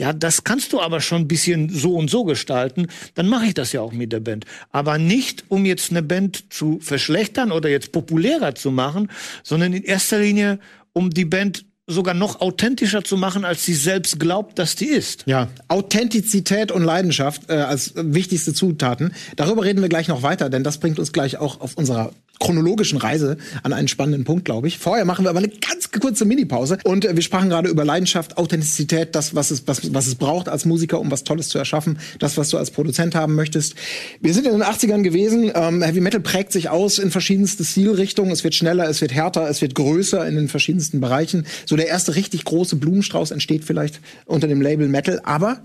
[0.02, 3.54] ja, das kannst du aber schon ein bisschen so und so gestalten, dann mache ich
[3.54, 4.46] das ja auch mit der Band.
[4.72, 9.12] Aber nicht, um jetzt eine Band zu verschlechtern, oder jetzt populärer zu machen,
[9.44, 10.58] sondern in erster Linie,
[10.94, 15.24] um die Band sogar noch authentischer zu machen, als sie selbst glaubt, dass die ist.
[15.28, 19.14] Ja, Authentizität und Leidenschaft äh, als wichtigste Zutaten.
[19.36, 22.12] Darüber reden wir gleich noch weiter, denn das bringt uns gleich auch auf unserer
[22.42, 24.80] chronologischen Reise an einen spannenden Punkt, glaube ich.
[24.80, 28.38] Vorher machen wir aber eine ganz kurze Mini-Pause und äh, wir sprachen gerade über Leidenschaft,
[28.38, 32.00] Authentizität, das, was es, was, was es braucht als Musiker, um was Tolles zu erschaffen,
[32.20, 33.76] das, was du als Produzent haben möchtest.
[34.20, 35.52] Wir sind in den 80ern gewesen.
[35.54, 38.32] Ähm, Heavy Metal prägt sich aus in verschiedenste Stilrichtungen.
[38.32, 41.46] Es wird schneller, es wird härter, es wird größer in den verschiedensten Bereichen.
[41.66, 45.62] So der erste richtig große Blumenstrauß entsteht vielleicht unter dem Label Metal, aber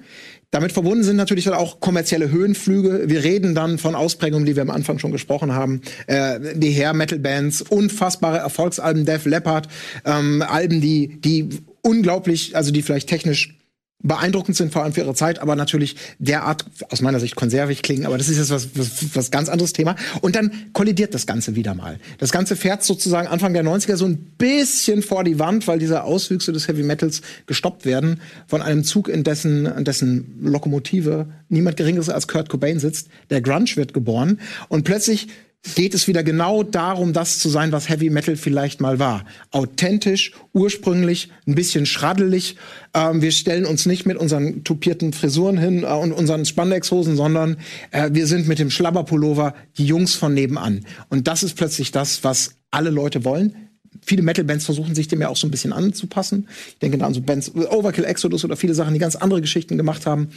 [0.51, 3.05] damit verbunden sind natürlich dann auch kommerzielle Höhenflüge.
[3.07, 5.83] Wir reden dann von Ausprägungen, die wir am Anfang schon gesprochen haben.
[6.07, 9.69] Äh, die Hair Metal Bands, unfassbare Erfolgsalben, Def Leppard,
[10.05, 11.49] ähm, Alben, die, die
[11.83, 13.57] unglaublich, also die vielleicht technisch
[14.03, 18.07] beeindruckend sind, vor allem für ihre Zeit, aber natürlich derart aus meiner Sicht konservig klingen.
[18.07, 19.97] Aber das ist jetzt was, was, was ganz anderes Thema.
[20.21, 21.99] Und dann kollidiert das Ganze wieder mal.
[22.19, 26.05] Das Ganze fährt sozusagen Anfang der 90er so ein bisschen vor die Wand, weil diese
[26.05, 31.77] Auswüchse des Heavy Metals gestoppt werden von einem Zug, in dessen, in dessen Lokomotive niemand
[31.77, 33.09] Geringeres als Kurt Cobain sitzt.
[33.31, 35.29] Der Grunge wird geboren und plötzlich
[35.75, 39.25] geht es wieder genau darum, das zu sein, was Heavy Metal vielleicht mal war.
[39.51, 42.57] Authentisch, ursprünglich, ein bisschen schraddelig.
[42.95, 47.57] Ähm, wir stellen uns nicht mit unseren tupierten Frisuren hin äh, und unseren Spandexhosen, sondern
[47.91, 50.87] äh, wir sind mit dem Schlabberpullover die Jungs von nebenan.
[51.09, 53.57] Und das ist plötzlich das, was alle Leute wollen.
[54.05, 56.49] Viele Metal-Bands versuchen sich dem ja auch so ein bisschen anzupassen.
[56.69, 59.77] Ich denke da an so Bands, Overkill, Exodus oder viele Sachen, die ganz andere Geschichten
[59.77, 60.29] gemacht haben.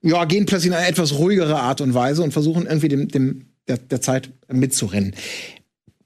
[0.00, 3.49] Ja, gehen plötzlich in eine etwas ruhigere Art und Weise und versuchen irgendwie dem, dem
[3.68, 5.14] der, der Zeit mitzurennen.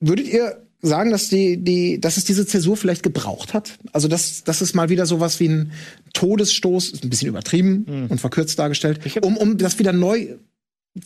[0.00, 3.78] Würdet ihr sagen, dass die, die, dass es diese Zäsur vielleicht gebraucht hat?
[3.92, 5.72] Also, dass, dass es mal wieder sowas wie ein
[6.12, 8.06] Todesstoß, ist ein bisschen übertrieben mhm.
[8.08, 10.36] und verkürzt dargestellt, um, um das wieder neu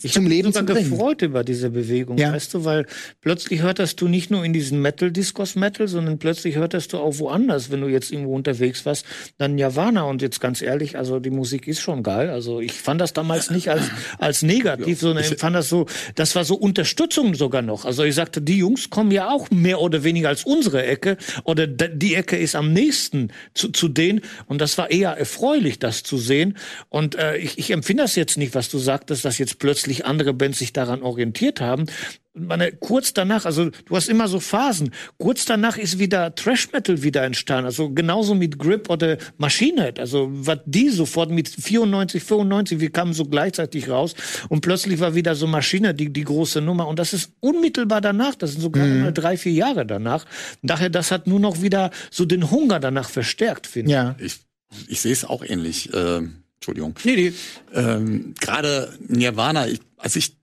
[0.03, 2.31] ich zum Leben sogar zu gefreut über diese Bewegung, ja.
[2.31, 2.85] weißt du, weil
[3.21, 7.17] plötzlich hörtest du nicht nur in diesen Metal Discos Metal, sondern plötzlich hörtest du auch
[7.17, 9.03] woanders, wenn du jetzt irgendwo unterwegs warst,
[9.39, 10.03] dann Nirvana.
[10.03, 13.49] Und jetzt ganz ehrlich, also die Musik ist schon geil, also ich fand das damals
[13.49, 17.85] nicht als als negativ, sondern ich fand das so, das war so Unterstützung sogar noch.
[17.85, 21.65] Also ich sagte, die Jungs kommen ja auch mehr oder weniger als unsere Ecke oder
[21.65, 24.21] die Ecke ist am nächsten zu, zu denen.
[24.45, 26.57] Und das war eher erfreulich, das zu sehen.
[26.89, 30.05] Und äh, ich, ich empfinde das jetzt nicht, was du sagtest, dass jetzt plötzlich plötzlich
[30.05, 31.85] andere Bands sich daran orientiert haben.
[32.33, 34.91] Meine, kurz danach, also du hast immer so Phasen.
[35.17, 37.65] Kurz danach ist wieder Thrash Metal wieder entstanden.
[37.65, 39.99] Also genauso mit Grip oder Machine Head.
[39.99, 44.15] Also was die sofort mit 94, 95, wir kamen so gleichzeitig raus
[44.49, 46.87] und plötzlich war wieder so Maschine die, die große Nummer.
[46.87, 48.35] Und das ist unmittelbar danach.
[48.35, 49.13] Das sind sogar mhm.
[49.13, 50.25] drei, vier Jahre danach.
[50.61, 54.15] Daher, das hat nur noch wieder so den Hunger danach verstärkt, finde ja.
[54.19, 54.39] ich.
[54.87, 55.93] Ich sehe es auch ähnlich.
[55.93, 56.27] Äh,
[56.59, 56.95] Entschuldigung.
[57.03, 57.33] Nee, nee.
[57.73, 60.35] Ähm, Gerade Nirvana, ich, als ich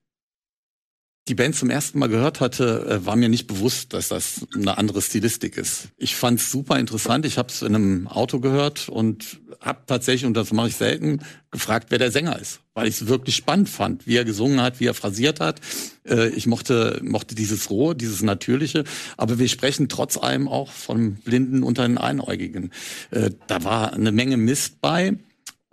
[1.28, 4.78] die Band zum ersten Mal gehört hatte, äh, war mir nicht bewusst, dass das eine
[4.78, 5.88] andere Stilistik ist.
[5.96, 7.26] Ich fand es super interessant.
[7.26, 11.20] Ich habe es in einem Auto gehört und habe tatsächlich, und das mache ich selten,
[11.50, 14.78] gefragt, wer der Sänger ist, weil ich es wirklich spannend fand, wie er gesungen hat,
[14.78, 15.60] wie er phrasiert hat.
[16.04, 18.84] Äh, ich mochte, mochte dieses Rohe, dieses Natürliche,
[19.16, 22.70] aber wir sprechen trotz allem auch von Blinden unter den Einäugigen.
[23.10, 25.18] Äh, da war eine Menge Mist bei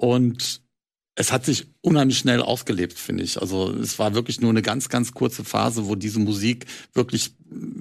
[0.04, 0.62] und
[1.16, 3.40] es hat sich unheimlich schnell ausgelebt, finde ich.
[3.40, 7.32] Also es war wirklich nur eine ganz, ganz kurze Phase, wo diese Musik wirklich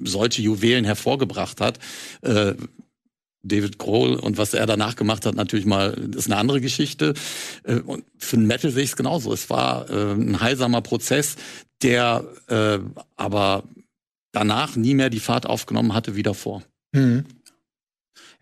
[0.05, 1.79] solche Juwelen hervorgebracht hat.
[2.21, 2.53] Äh,
[3.45, 7.13] David Grohl und was er danach gemacht hat, natürlich mal, ist eine andere Geschichte.
[7.65, 9.33] Äh, und für den Metal sehe ich es genauso.
[9.33, 11.35] Es war äh, ein heilsamer Prozess,
[11.81, 12.79] der äh,
[13.17, 13.63] aber
[14.31, 16.63] danach nie mehr die Fahrt aufgenommen hatte wie davor.
[16.93, 17.25] Mhm.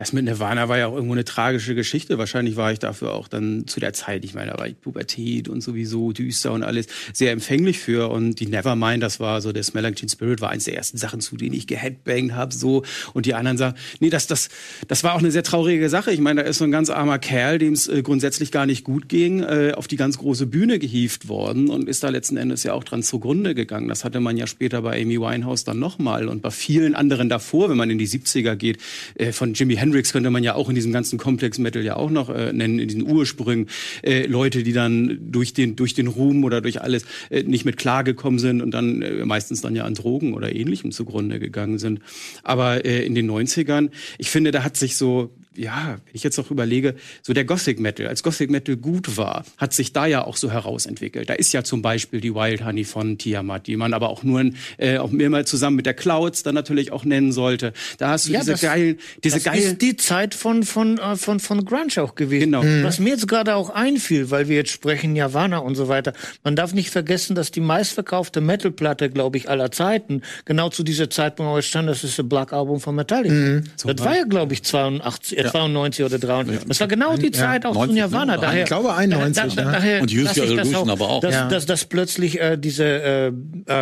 [0.01, 2.17] Das mit Nirvana war ja auch irgendwo eine tragische Geschichte.
[2.17, 5.47] Wahrscheinlich war ich dafür auch dann zu der Zeit, ich meine, da war ich Pubertät
[5.47, 8.09] und sowieso düster und alles sehr empfänglich für.
[8.09, 10.97] Und die Nevermind, das war so der Smell Like Teen Spirit, war eins der ersten
[10.97, 12.81] Sachen, zu denen ich geheadbangt habe, so.
[13.13, 14.49] Und die anderen sagen, nee, das, das,
[14.87, 16.11] das war auch eine sehr traurige Sache.
[16.11, 18.83] Ich meine, da ist so ein ganz armer Kerl, dem es äh, grundsätzlich gar nicht
[18.83, 22.63] gut ging, äh, auf die ganz große Bühne gehievt worden und ist da letzten Endes
[22.63, 23.87] ja auch dran zugrunde gegangen.
[23.87, 27.69] Das hatte man ja später bei Amy Winehouse dann nochmal und bei vielen anderen davor,
[27.69, 28.79] wenn man in die 70er geht,
[29.13, 31.97] äh, von Jimi Hendrix Hendrix könnte man ja auch in diesem ganzen Komplex Metal ja
[31.97, 33.67] auch noch äh, nennen, in diesen Ursprüngen.
[34.03, 37.75] Äh, Leute, die dann durch den, durch den Ruhm oder durch alles äh, nicht mit
[37.75, 41.99] klargekommen sind und dann äh, meistens dann ja an Drogen oder ähnlichem zugrunde gegangen sind.
[42.43, 46.37] Aber äh, in den 90ern, ich finde, da hat sich so ja, wenn ich jetzt
[46.37, 50.23] noch überlege, so der Gothic Metal, als Gothic Metal gut war, hat sich da ja
[50.23, 51.29] auch so herausentwickelt.
[51.29, 54.51] Da ist ja zum Beispiel die Wild Honey von Tiamat, die man aber auch nur
[54.77, 57.73] äh, auch mehrmals zusammen mit der Clouds dann natürlich auch nennen sollte.
[57.97, 59.63] Da hast du ja, diese das, geilen, diese das geilen.
[59.63, 62.45] ist die Zeit von von äh, von von Grunge auch gewesen.
[62.45, 62.63] Genau.
[62.63, 62.83] Mhm.
[62.83, 66.13] Was mir jetzt gerade auch einfiel, weil wir jetzt sprechen Nirvana und so weiter.
[66.43, 71.09] Man darf nicht vergessen, dass die meistverkaufte Metalplatte, glaube ich, aller Zeiten genau zu dieser
[71.09, 71.89] Zeitpunkt auch stand.
[71.89, 73.33] Das ist das Black Album von Metallica.
[73.33, 73.63] Mhm.
[73.83, 75.51] Das war ja, glaube ich, 82 ja.
[75.51, 76.67] 92 oder 93.
[76.67, 78.37] Das war genau die Zeit auch zu Nirvana.
[78.37, 79.55] Daher, ich glaube 91.
[79.55, 81.21] Da, da, daher, und Use Your Illusion aber auch.
[81.21, 81.47] Dass, ja.
[81.47, 83.27] dass, dass plötzlich äh, diese äh,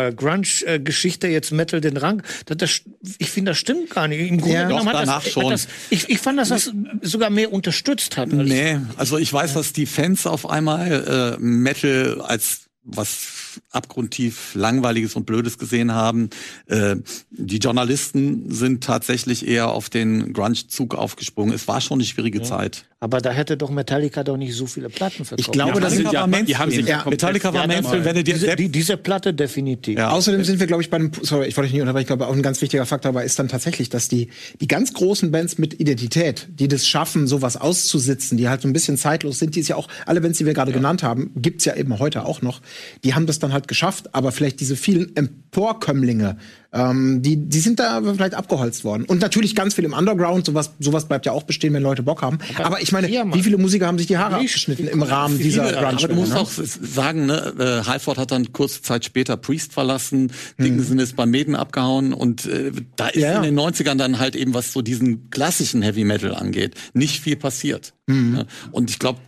[0.08, 2.80] äh, Grunge-Geschichte jetzt Metal den Rang, das, das,
[3.18, 4.20] ich finde, das stimmt gar nicht.
[4.28, 4.68] Im Grunde ja.
[4.68, 5.50] genommen hat das, schon.
[5.50, 8.28] Das, ich, ich fand, dass das sogar mehr unterstützt hat.
[8.28, 13.39] nee, also ich weiß, dass die Fans auf einmal äh, Metal als was
[13.70, 16.30] abgrundtief langweiliges und blödes gesehen haben.
[16.66, 16.96] Äh,
[17.30, 21.54] die Journalisten sind tatsächlich eher auf den Grunge-Zug aufgesprungen.
[21.54, 22.44] Es war schon eine schwierige ja.
[22.44, 22.84] Zeit.
[23.02, 25.40] Aber da hätte doch Metallica doch nicht so viele Platten verkauft.
[25.40, 28.24] Ich glaube, ja, das sind ja, die haben sich ja, Metallica war Mainstream, wenn ihr
[28.24, 29.98] diese, die, diese Platte definitiv.
[29.98, 30.10] Ja.
[30.10, 32.26] Außerdem sind wir, glaube ich, bei einem, sorry, ich wollte dich nicht unterbrechen, ich glaube,
[32.26, 34.28] auch ein ganz wichtiger Faktor dabei ist dann tatsächlich, dass die,
[34.60, 38.74] die ganz großen Bands mit Identität, die das schaffen, sowas auszusitzen, die halt so ein
[38.74, 41.64] bisschen zeitlos sind, die es ja auch, alle Bands, die wir gerade genannt haben, gibt's
[41.64, 42.60] ja eben heute auch noch,
[43.02, 46.38] die haben das dann halt geschafft, aber vielleicht diese vielen Emporkömmlinge,
[46.72, 49.04] ähm, die, die sind da vielleicht abgeholzt worden.
[49.04, 52.22] Und natürlich ganz viel im Underground, sowas, sowas bleibt ja auch bestehen, wenn Leute Bock
[52.22, 52.38] haben.
[52.54, 55.48] Aber, aber ich meine, wie viele Musiker haben sich die Haare abgeschnitten im Rahmen viele,
[55.48, 55.78] dieser Grunge?
[55.88, 56.38] Aber du musst ne?
[56.38, 60.62] auch sagen, ne, äh, Halford hat dann kurze Zeit später Priest verlassen, mhm.
[60.62, 63.36] Dickinson ist bei Maiden abgehauen und äh, da ist ja, ja.
[63.38, 67.36] in den 90ern dann halt eben, was so diesen klassischen Heavy Metal angeht, nicht viel
[67.36, 67.94] passiert.
[68.10, 68.44] Mhm.
[68.72, 69.20] Und ich glaube,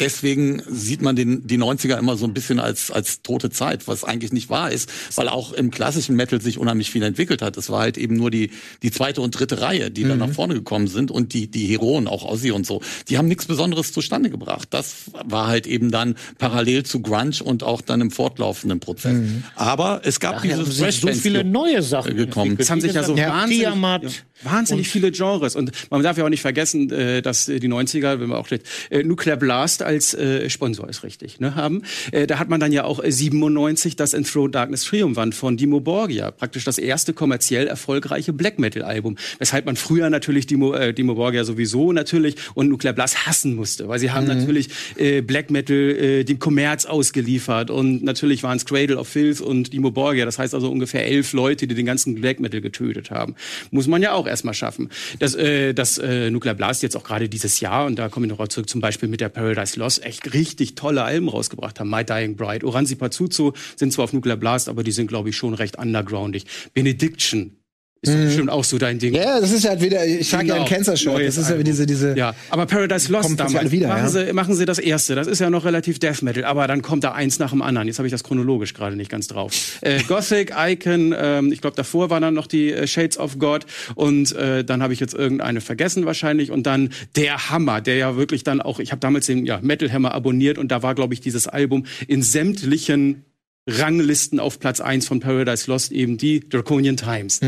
[0.00, 4.04] deswegen sieht man den, die 90er immer so ein bisschen als, als tote Zeit, was
[4.04, 7.56] eigentlich nicht wahr ist, weil auch im klassischen Metal sich unheimlich viel entwickelt hat.
[7.56, 8.50] Es war halt eben nur die,
[8.82, 10.08] die zweite und dritte Reihe, die mhm.
[10.10, 13.28] dann nach vorne gekommen sind und die, die Heroen, auch Ozzy und so, die haben
[13.28, 14.68] nichts Besonderes zustande gebracht.
[14.70, 19.12] Das war halt eben dann parallel zu Grunge und auch dann im fortlaufenden Prozess.
[19.12, 19.44] Mhm.
[19.54, 22.56] Aber es gab ja, diese so viele neue Sachen gekommen.
[22.58, 24.00] Es haben sich ja so wahnsinnig, ja,
[24.42, 28.28] wahnsinnig viele Genres und man darf ja auch nicht vergessen, äh, dass die 90er, wenn
[28.28, 28.48] wir auch
[28.90, 31.82] äh, Nuclear Blast als äh, Sponsor ist richtig, ne, haben.
[32.28, 36.64] da hat man dann ja auch 97 das Enthroned Darkness Triumphant von Dimo Borgia, praktisch
[36.64, 39.16] das das erste kommerziell erfolgreiche Black Metal Album.
[39.38, 43.88] Weshalb man früher natürlich Dimo, äh, Dimo Borgia sowieso natürlich und Nuclear Blast hassen musste,
[43.88, 44.38] weil sie haben Mhm.
[44.38, 49.40] natürlich äh, Black Metal äh, dem Kommerz ausgeliefert und natürlich waren es Cradle of Filth
[49.40, 50.24] und Dimo Borgia.
[50.24, 53.34] Das heißt also ungefähr elf Leute, die den ganzen Black Metal getötet haben.
[53.70, 54.88] Muss man ja auch erstmal schaffen.
[55.18, 58.32] Das, äh, das äh, Nuclear Blast jetzt auch gerade dieses Jahr und da komme ich
[58.32, 61.90] noch zurück, zum Beispiel mit der Paradise Lost echt richtig tolle Alben rausgebracht haben.
[61.90, 65.36] My Dying Bride, Oranzi Pazuzu sind zwar auf Nuclear Blast, aber die sind glaube ich
[65.36, 66.46] schon recht undergroundig.
[66.74, 67.56] Benediction
[68.04, 69.12] ist doch bestimmt auch so dein Ding.
[69.12, 69.18] Mhm.
[69.18, 70.68] Ja, das ist ja halt wieder, ich trage ja ein Genau.
[70.74, 71.12] Cancer-Shirt.
[71.12, 71.64] Neues Das ist ja Album.
[71.66, 72.18] diese, diese.
[72.18, 74.08] Ja, aber Paradise Lost plötzlich damals, wieder, machen, ja.
[74.08, 75.14] sie, machen sie das erste.
[75.14, 77.86] Das ist ja noch relativ Death Metal, aber dann kommt da eins nach dem anderen.
[77.86, 79.52] Jetzt habe ich das chronologisch gerade nicht ganz drauf.
[79.82, 83.66] Äh, Gothic, Icon, ähm, ich glaube davor waren dann noch die äh, Shades of God
[83.94, 88.16] und äh, dann habe ich jetzt irgendeine vergessen wahrscheinlich und dann der Hammer, der ja
[88.16, 91.14] wirklich dann auch, ich habe damals den ja, Metal Hammer abonniert und da war glaube
[91.14, 93.24] ich dieses Album in sämtlichen
[93.70, 97.38] Ranglisten auf Platz 1 von Paradise Lost eben die Draconian Times.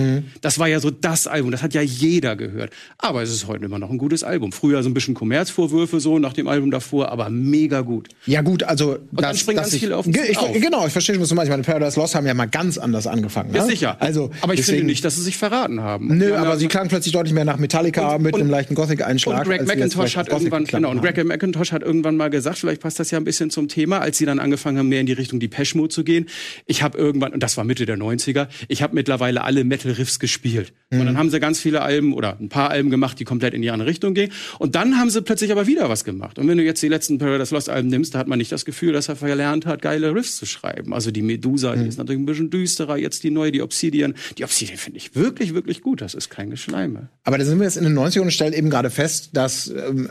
[0.41, 2.73] Das war ja so das Album, das hat ja jeder gehört.
[2.99, 4.53] Aber es ist heute immer noch ein gutes Album.
[4.53, 8.11] Früher so ein bisschen Kommerzvorwürfe so nach dem Album davor, aber mega gut.
[8.27, 10.53] Ja gut, also dann springen ganz ich, viele auf- ich, auf.
[10.53, 11.49] Genau, ich verstehe, was du meinst.
[11.49, 13.53] Ich meine, Paradise Lost haben ja mal ganz anders angefangen.
[13.53, 13.71] Ja, ne?
[13.71, 13.97] sicher.
[14.01, 16.17] Also, aber ich deswegen- finde nicht, dass sie sich verraten haben.
[16.17, 18.77] Nö, aber ja- sie klangen plötzlich deutlich mehr nach Metallica Und- mit und- einem leichten
[18.77, 19.41] Gothic-Einschlag.
[19.41, 21.13] Und Greg McIntosh hat irgendwann, genau, und haben.
[21.13, 24.17] Greg McIntosh hat irgendwann mal gesagt, vielleicht passt das ja ein bisschen zum Thema, als
[24.19, 26.27] sie dann angefangen haben, mehr in die Richtung die Mode zu gehen.
[26.67, 30.73] Ich habe irgendwann, und das war Mitte der 90er, ich habe mittlerweile alle Metal-Riffs gespielt.
[30.91, 31.07] Und Mhm.
[31.07, 33.71] dann haben sie ganz viele Alben oder ein paar Alben gemacht, die komplett in die
[33.71, 34.33] andere Richtung gingen.
[34.59, 36.39] Und dann haben sie plötzlich aber wieder was gemacht.
[36.39, 38.65] Und wenn du jetzt die letzten Paradise Lost Alben nimmst, da hat man nicht das
[38.65, 40.93] Gefühl, dass er verlernt hat, geile Riffs zu schreiben.
[40.95, 41.83] Also die Medusa, Mhm.
[41.83, 44.15] die ist natürlich ein bisschen düsterer, jetzt die neue, die Obsidian.
[44.39, 46.01] Die Obsidian finde ich wirklich, wirklich gut.
[46.01, 47.09] Das ist kein Geschleime.
[47.25, 50.11] Aber da sind wir jetzt in den 90ern und stellen eben gerade fest, dass ähm,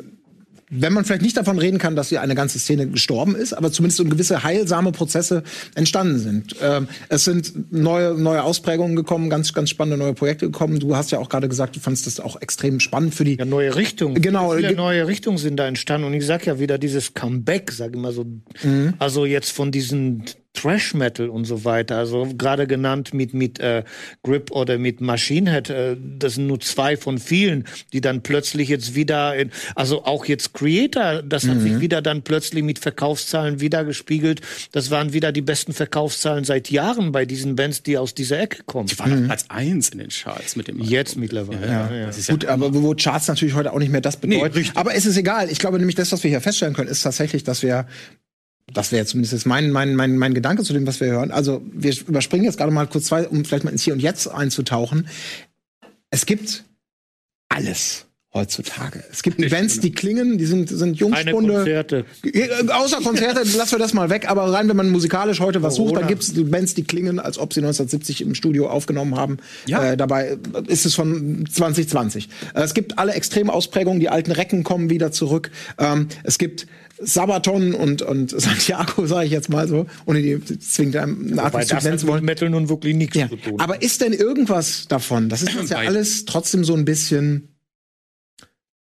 [0.76, 3.71] wenn man vielleicht nicht davon reden kann, dass hier eine ganze Szene gestorben ist, aber
[3.71, 5.43] zumindest so gewisse heilsame Prozesse
[5.76, 6.55] entstanden sind.
[6.61, 10.80] Ähm, es sind neue, neue Ausprägungen gekommen, ganz, ganz spannende neue Projekte gekommen.
[10.80, 13.38] Du hast ja auch gerade gesagt, du fandest das auch extrem spannend für die.
[13.38, 14.21] Ja, neue Richtungen.
[14.21, 14.55] Genau.
[14.55, 16.07] Viele neue Richtungen sind da entstanden.
[16.07, 18.26] Und ich sag ja wieder dieses Comeback, sag ich mal so.
[18.63, 18.93] Mhm.
[18.99, 20.24] Also jetzt von diesen
[20.54, 21.97] Trash Metal und so weiter.
[21.97, 23.84] Also gerade genannt mit, mit äh,
[24.24, 25.70] Grip oder mit Machine Head.
[25.70, 30.26] Äh, das sind nur zwei von vielen, die dann plötzlich jetzt wieder, in, also auch
[30.26, 31.62] jetzt Creator, das hat Mhm.
[31.62, 34.41] sich wieder dann plötzlich mit Verkaufszahlen wieder gespiegelt.
[34.72, 38.64] Das waren wieder die besten Verkaufszahlen seit Jahren bei diesen Bands, die aus dieser Ecke
[38.64, 38.88] kommen.
[38.88, 40.89] Die waren auf Platz 1 in den Charts mit dem Album.
[40.89, 41.66] Jetzt mittlerweile.
[41.68, 42.06] Ja, ja.
[42.06, 44.54] Das ist ja Gut, aber wo Charts natürlich heute auch nicht mehr das bedeuten.
[44.54, 44.78] richtig.
[44.78, 45.49] aber es ist egal.
[45.51, 47.88] Ich glaube nämlich, das, was wir hier feststellen können, ist tatsächlich, dass wir
[48.72, 51.32] das wäre zumindest jetzt mein, mein, mein, mein Gedanke zu dem, was wir hören.
[51.32, 54.28] Also, wir überspringen jetzt gerade mal kurz zwei, um vielleicht mal ins Hier und Jetzt
[54.28, 55.07] einzutauchen.
[56.09, 56.64] Es gibt
[57.49, 59.03] alles heutzutage.
[59.11, 61.53] Es gibt Events, die klingen, die sind, sind Jungspunde.
[61.53, 62.05] Konzerte.
[62.24, 64.30] Äh, Außer Konzerte, lassen wir das mal weg.
[64.30, 67.38] Aber rein, wenn man musikalisch heute was sucht, dann gibt es Bands, die klingen, als
[67.38, 69.38] ob sie 1970 im Studio aufgenommen haben.
[69.68, 69.91] Ja.
[69.91, 70.38] Äh, dabei
[70.68, 72.30] ist es von 2020.
[72.55, 73.99] Äh, es gibt alle extreme Ausprägungen.
[73.99, 75.51] Die alten Recken kommen wieder zurück.
[75.78, 76.66] Ähm, es gibt
[76.99, 81.69] Sabaton und, und Santiago, sage ich jetzt mal so, ohne die zwingend einem Weil Artist
[81.69, 82.23] zu nennen zu wollen.
[82.23, 83.29] Metal nun wirklich nichts Ja.
[83.29, 83.59] zu tun.
[83.59, 85.29] Aber ist denn irgendwas davon?
[85.29, 87.49] Das ist jetzt ja alles trotzdem so ein bisschen.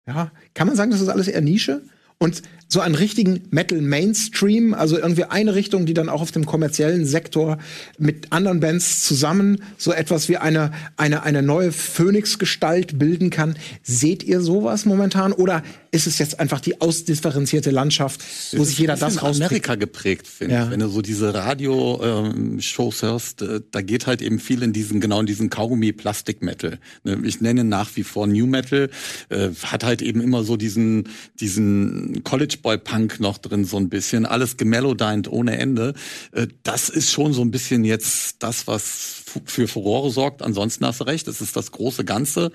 [0.06, 1.82] Ja, kann man sagen, das ist alles eher Nische?
[2.18, 6.46] Und so einen richtigen Metal Mainstream, also irgendwie eine Richtung, die dann auch auf dem
[6.46, 7.58] kommerziellen Sektor
[7.98, 13.56] mit anderen Bands zusammen so etwas wie eine, eine, eine neue Phönix-Gestalt bilden kann.
[13.82, 15.34] Seht ihr sowas momentan?
[15.34, 15.64] Oder
[15.94, 18.22] ist es jetzt einfach die ausdifferenzierte Landschaft,
[18.54, 19.46] wo sich jeder das rauspickt?
[19.46, 20.66] Amerika geprägt, finde Ja.
[20.66, 20.72] ich.
[20.72, 25.20] Wenn du so diese Radio-Shows hörst, äh, da geht halt eben viel in diesen, genau
[25.20, 26.80] in diesen Kaugummi-Plastik-Metal.
[27.04, 28.90] Ne, Ich nenne nach wie vor New Metal,
[29.30, 34.26] äh, hat halt eben immer so diesen, diesen College-Boy-Punk noch drin, so ein bisschen.
[34.26, 35.94] Alles gemellodined ohne Ende.
[36.32, 40.42] Äh, Das ist schon so ein bisschen jetzt das, was für Furore sorgt.
[40.42, 42.52] Ansonsten hast du recht, es ist das große Ganze,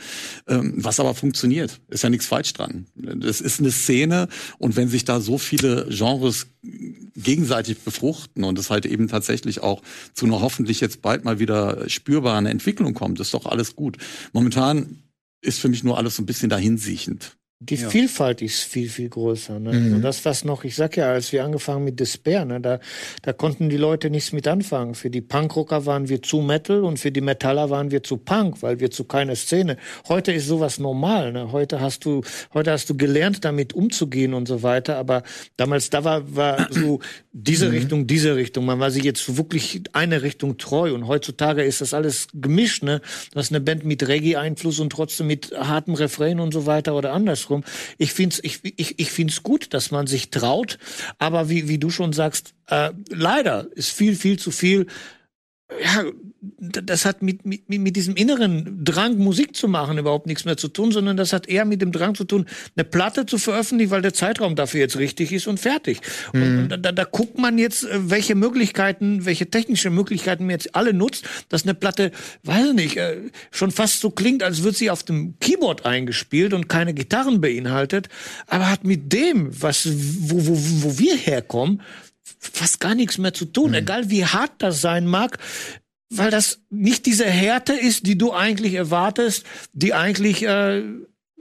[0.47, 1.81] ähm, was aber funktioniert.
[1.89, 2.87] Ist ja nichts falsch dran.
[3.22, 6.47] Es ist eine Szene und wenn sich da so viele Genres
[7.16, 9.83] gegenseitig befruchten und es halt eben tatsächlich auch
[10.14, 13.97] zu einer hoffentlich jetzt bald mal wieder spürbaren Entwicklung kommt, ist doch alles gut.
[14.33, 15.03] Momentan
[15.41, 17.38] ist für mich nur alles so ein bisschen dahinsiechend.
[17.61, 19.59] Die Vielfalt ist viel, viel größer.
[19.59, 19.71] Ne?
[19.71, 22.79] Und das, was noch, ich sag ja, als wir angefangen mit Despair, ne, da,
[23.23, 24.95] da konnten die Leute nichts mit anfangen.
[24.95, 28.63] Für die Punkrocker waren wir zu Metal und für die Metaller waren wir zu Punk,
[28.63, 29.77] weil wir zu keiner Szene.
[30.07, 31.33] Heute ist sowas normal.
[31.33, 31.51] Ne?
[31.51, 32.23] Heute hast du,
[32.55, 34.97] heute hast du gelernt, damit umzugehen und so weiter.
[34.97, 35.25] Aber
[35.57, 37.01] damals, da war, war so
[37.33, 38.67] diese Richtung, diese Richtung.
[38.67, 40.95] Man war sich jetzt wirklich eine Richtung treu.
[40.95, 42.85] Und heutzutage ist das alles gemischt.
[42.85, 43.01] Ne?
[43.33, 47.13] Du hast eine Band mit Reggae-Einfluss und trotzdem mit hartem Refrain und so weiter oder
[47.49, 47.65] andersrum.
[47.99, 50.79] Ich find's, ich, ich, ich find's gut, dass man sich traut.
[51.19, 54.87] Aber wie, wie du schon sagst, äh, leider ist viel, viel zu viel
[55.83, 56.05] ja,
[56.41, 60.68] das hat mit, mit, mit diesem inneren Drang, Musik zu machen, überhaupt nichts mehr zu
[60.68, 64.03] tun, sondern das hat eher mit dem Drang zu tun, eine Platte zu veröffentlichen, weil
[64.03, 66.01] der Zeitraum dafür jetzt richtig ist und fertig.
[66.32, 66.70] Mhm.
[66.72, 70.93] Und, da, da guckt man jetzt, äh, welche Möglichkeiten, welche technische Möglichkeiten man jetzt alle
[70.93, 72.12] nutzt, dass eine Platte,
[72.45, 73.16] weiß ich nicht, äh,
[73.51, 78.09] schon fast so klingt, als würde sie auf dem Keyboard eingespielt und keine Gitarren beinhaltet,
[78.47, 81.82] aber hat mit dem, was, wo, wo, wo wir herkommen,
[82.39, 83.78] fast gar nichts mehr zu tun, mhm.
[83.78, 85.39] egal wie hart das sein mag,
[86.11, 90.83] weil das nicht diese Härte ist, die du eigentlich erwartest, die eigentlich äh,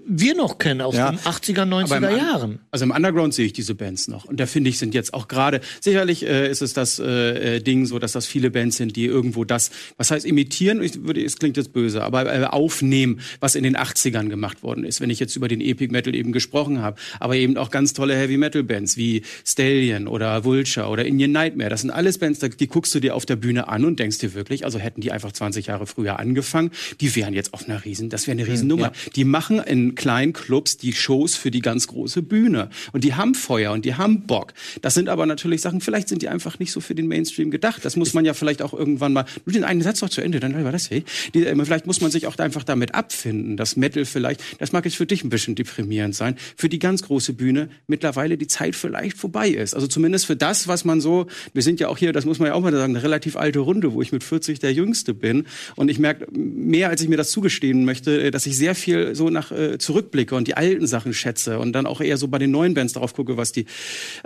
[0.05, 1.11] wir noch kennen aus ja.
[1.11, 2.59] den 80er, 90er Jahren.
[2.71, 4.25] Also im Underground sehe ich diese Bands noch.
[4.25, 7.59] Und da finde ich, sind jetzt auch gerade, sicherlich äh, ist es das äh, äh,
[7.61, 11.23] Ding so, dass das viele Bands sind, die irgendwo das, was heißt imitieren, ich würde,
[11.23, 15.01] es klingt jetzt böse, aber äh, aufnehmen, was in den 80ern gemacht worden ist.
[15.01, 16.97] Wenn ich jetzt über den Epic Metal eben gesprochen habe.
[17.19, 21.69] Aber eben auch ganz tolle Heavy Metal Bands wie Stallion oder Vulture oder Indian Nightmare.
[21.69, 24.33] Das sind alles Bands, die guckst du dir auf der Bühne an und denkst dir
[24.33, 26.71] wirklich, also hätten die einfach 20 Jahre früher angefangen,
[27.01, 28.87] die wären jetzt auf einer Riesen, das wäre eine Riesennummer.
[28.87, 29.11] Ja.
[29.15, 32.69] Die machen in kleinen Clubs die Shows für die ganz große Bühne.
[32.91, 34.53] Und die haben Feuer und die haben Bock.
[34.81, 37.83] Das sind aber natürlich Sachen, vielleicht sind die einfach nicht so für den Mainstream gedacht.
[37.85, 40.39] Das muss man ja vielleicht auch irgendwann mal, nur den einen Satz noch zu Ende,
[40.39, 41.03] dann war das, hey.
[41.33, 44.97] Äh, vielleicht muss man sich auch einfach damit abfinden, dass Metal vielleicht, das mag jetzt
[44.97, 49.17] für dich ein bisschen deprimierend sein, für die ganz große Bühne mittlerweile die Zeit vielleicht
[49.17, 49.73] vorbei ist.
[49.73, 52.49] Also zumindest für das, was man so, wir sind ja auch hier, das muss man
[52.49, 55.45] ja auch mal sagen, eine relativ alte Runde, wo ich mit 40 der Jüngste bin.
[55.75, 59.15] Und ich merke mehr, als ich mir das zugestehen möchte, äh, dass ich sehr viel
[59.15, 62.37] so nach äh, zurückblicke und die alten Sachen schätze und dann auch eher so bei
[62.37, 63.65] den neuen Bands darauf gucke, was die.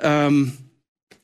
[0.01, 0.53] Ähm,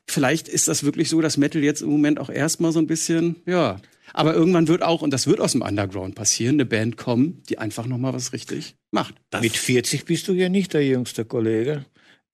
[0.08, 3.38] vielleicht ist das wirklich so, dass Metal jetzt im Moment auch erstmal so ein bisschen,
[3.46, 3.80] ja.
[4.14, 7.58] Aber irgendwann wird auch, und das wird aus dem Underground passieren, eine Band kommen, die
[7.58, 9.16] einfach nochmal was richtig macht.
[9.30, 11.86] Das Mit 40 bist du ja nicht der jüngste Kollege.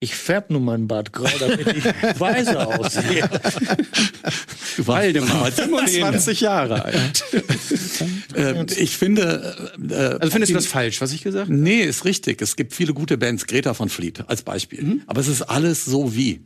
[0.04, 1.82] Ich färb nur meinen Bart grau, damit ich
[2.20, 3.26] weise aussehe.
[4.76, 7.24] Waldemar, 27 Jahre alt.
[8.36, 9.72] äh, ich finde.
[9.88, 11.56] Äh, also findest du das falsch, was ich gesagt habe?
[11.56, 12.42] Nee, ist richtig.
[12.42, 14.82] Es gibt viele gute Bands, Greta von Fleet als Beispiel.
[14.82, 15.02] Mhm.
[15.06, 16.42] Aber es ist alles so wie.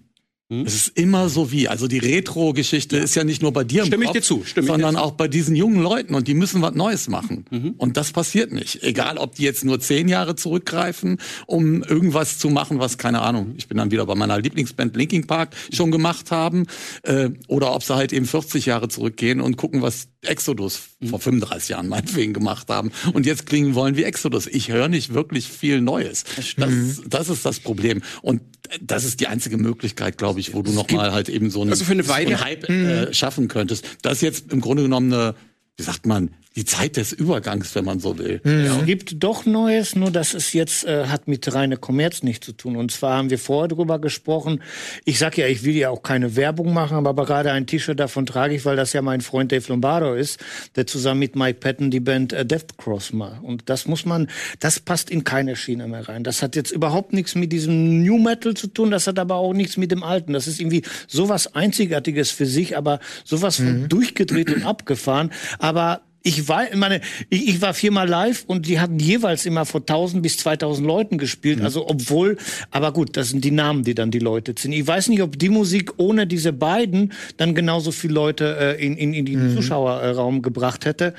[0.51, 0.65] Hm?
[0.65, 1.69] Es ist immer so wie.
[1.69, 3.03] Also die Retro-Geschichte ja.
[3.03, 5.03] ist ja nicht nur bei dir im Stimme Kopf, ich dir zu, Stimme sondern dir
[5.03, 7.45] auch bei diesen jungen Leuten und die müssen was Neues machen.
[7.51, 7.75] Mhm.
[7.77, 8.83] Und das passiert nicht.
[8.83, 13.55] Egal, ob die jetzt nur zehn Jahre zurückgreifen, um irgendwas zu machen, was keine Ahnung.
[13.59, 16.67] Ich bin dann wieder bei meiner Lieblingsband Linking Park schon gemacht haben,
[17.03, 21.09] äh, oder ob sie halt eben 40 Jahre zurückgehen und gucken, was Exodus mhm.
[21.09, 24.47] vor 35 Jahren meinetwegen gemacht haben und jetzt klingen wollen wie Exodus.
[24.47, 26.25] Ich höre nicht wirklich viel Neues.
[26.57, 28.03] Das, das ist das Problem.
[28.23, 28.41] Und
[28.81, 31.85] das ist die einzige Möglichkeit, glaube ich, wo du nochmal halt eben so einen, also
[31.91, 33.87] eine so einen Hype äh, schaffen könntest.
[34.03, 35.35] Das ist jetzt im Grunde genommen eine,
[35.79, 38.41] wie sagt man, die Zeit des Übergangs, wenn man so will.
[38.43, 38.65] Mhm.
[38.65, 42.53] Es gibt doch Neues, nur dass es jetzt äh, hat mit reiner Kommerz nichts zu
[42.53, 42.75] tun.
[42.75, 44.61] Und zwar haben wir vorher drüber gesprochen.
[45.05, 48.27] Ich sag ja, ich will ja auch keine Werbung machen, aber gerade ein T-Shirt davon
[48.27, 50.41] trage ich, weil das ja mein Freund Dave Lombardo ist,
[50.75, 53.45] der zusammen mit Mike Patton die Band äh, Death Cross macht.
[53.45, 54.27] Und das muss man,
[54.59, 56.25] das passt in keine Schiene mehr rein.
[56.25, 59.53] Das hat jetzt überhaupt nichts mit diesem New Metal zu tun, das hat aber auch
[59.53, 60.33] nichts mit dem Alten.
[60.33, 63.89] Das ist irgendwie sowas Einzigartiges für sich, aber sowas mhm.
[63.89, 65.31] durchgedreht und abgefahren.
[65.61, 67.01] Aber アバ ich war, meine,
[67.31, 71.19] ich, ich war viermal live und die hatten jeweils immer vor 1000 bis 2000 Leuten
[71.19, 71.61] gespielt.
[71.61, 71.65] Mhm.
[71.65, 72.37] Also obwohl,
[72.71, 74.73] aber gut, das sind die Namen, die dann die Leute sind.
[74.73, 78.97] Ich weiß nicht, ob die Musik ohne diese beiden dann genauso viele Leute äh, in,
[78.97, 79.57] in, in den mhm.
[79.57, 81.15] Zuschauerraum gebracht hätte.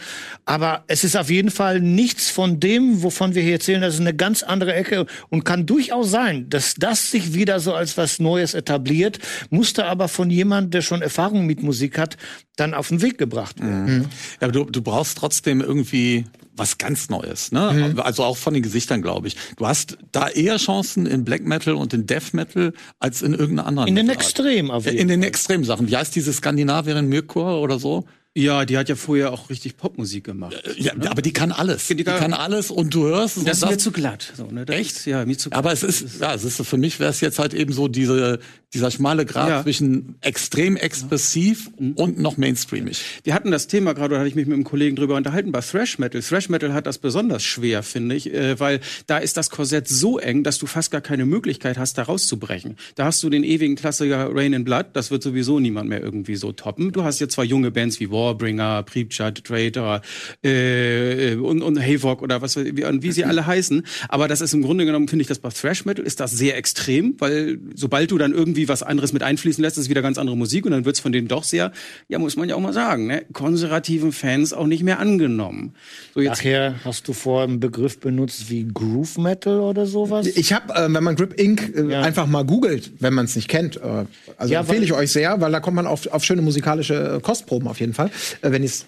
[0.45, 3.81] Aber es ist auf jeden Fall nichts von dem, wovon wir hier erzählen.
[3.81, 7.73] Das ist eine ganz andere Ecke und kann durchaus sein, dass das sich wieder so
[7.73, 9.19] als was Neues etabliert,
[9.49, 12.17] musste aber von jemand, der schon Erfahrung mit Musik hat,
[12.59, 13.85] dann auf den Weg gebracht werden.
[13.85, 14.01] Mhm.
[14.41, 16.25] Ja, aber du, du brauchst trotzdem irgendwie
[16.59, 17.91] was ganz Neues, ne?
[17.93, 17.99] Mhm.
[18.01, 19.35] Also auch von den Gesichtern, glaube ich.
[19.55, 23.67] Du hast da eher Chancen in Black Metal und in Death Metal als in irgendeiner
[23.67, 23.87] anderen.
[23.87, 25.89] In den Extremen, auf jeden In den Extremsachen.
[25.89, 28.05] Wie heißt diese Skandinavierin Mirkur oder so?
[28.36, 30.55] Ja, die hat ja vorher auch richtig Popmusik gemacht.
[30.77, 31.09] Ja, ne?
[31.09, 31.88] aber die kann alles.
[31.88, 33.38] Die, die kann alles und du hörst.
[33.45, 34.34] Das ist mir zu glatt.
[34.38, 34.67] So, ne?
[34.67, 34.97] Echt?
[34.97, 35.57] Ist, ja, mir zu glatt.
[35.57, 38.39] Aber es ist, ja, es ist für mich wäre es jetzt halt eben so diese
[38.73, 39.63] dieser schmale Grad ja.
[39.63, 41.91] zwischen extrem expressiv ja.
[41.95, 43.01] und noch mainstreamig.
[43.23, 45.61] Wir hatten das Thema gerade, da hatte ich mich mit einem Kollegen drüber unterhalten, bei
[45.61, 46.21] Thrash Metal.
[46.21, 50.19] Thrash Metal hat das besonders schwer, finde ich, äh, weil da ist das Korsett so
[50.19, 52.77] eng, dass du fast gar keine Möglichkeit hast, da rauszubrechen.
[52.93, 56.36] Da hast du den ewigen Klassiker Rain in Blood, das wird sowieso niemand mehr irgendwie
[56.36, 56.91] so toppen.
[56.91, 60.01] Du hast jetzt zwar junge Bands wie Warbringer, Preepchart, Traitor
[60.43, 64.61] äh, und, und Havok oder was wie, wie sie alle heißen, aber das ist im
[64.61, 68.17] Grunde genommen, finde ich, das bei Thrash Metal ist das sehr extrem, weil sobald du
[68.17, 70.99] dann irgendwie was anderes mit einfließen lässt, ist wieder ganz andere Musik und dann wird's
[70.99, 71.72] von denen doch sehr,
[72.07, 75.74] ja, muss man ja auch mal sagen, ne, konservativen Fans auch nicht mehr angenommen.
[76.13, 80.28] So jetzt Nachher hast du vor einen Begriff benutzt wie Groove Metal oder sowas?
[80.28, 81.76] Ich habe, äh, wenn man Grip Inc.
[81.76, 82.01] Äh, ja.
[82.01, 84.05] einfach mal googelt, wenn man es nicht kennt, äh,
[84.38, 87.67] also ja, empfehle ich euch sehr, weil da kommt man auf, auf schöne musikalische Kostproben
[87.67, 88.09] auf jeden Fall, äh,
[88.41, 88.86] wenn ich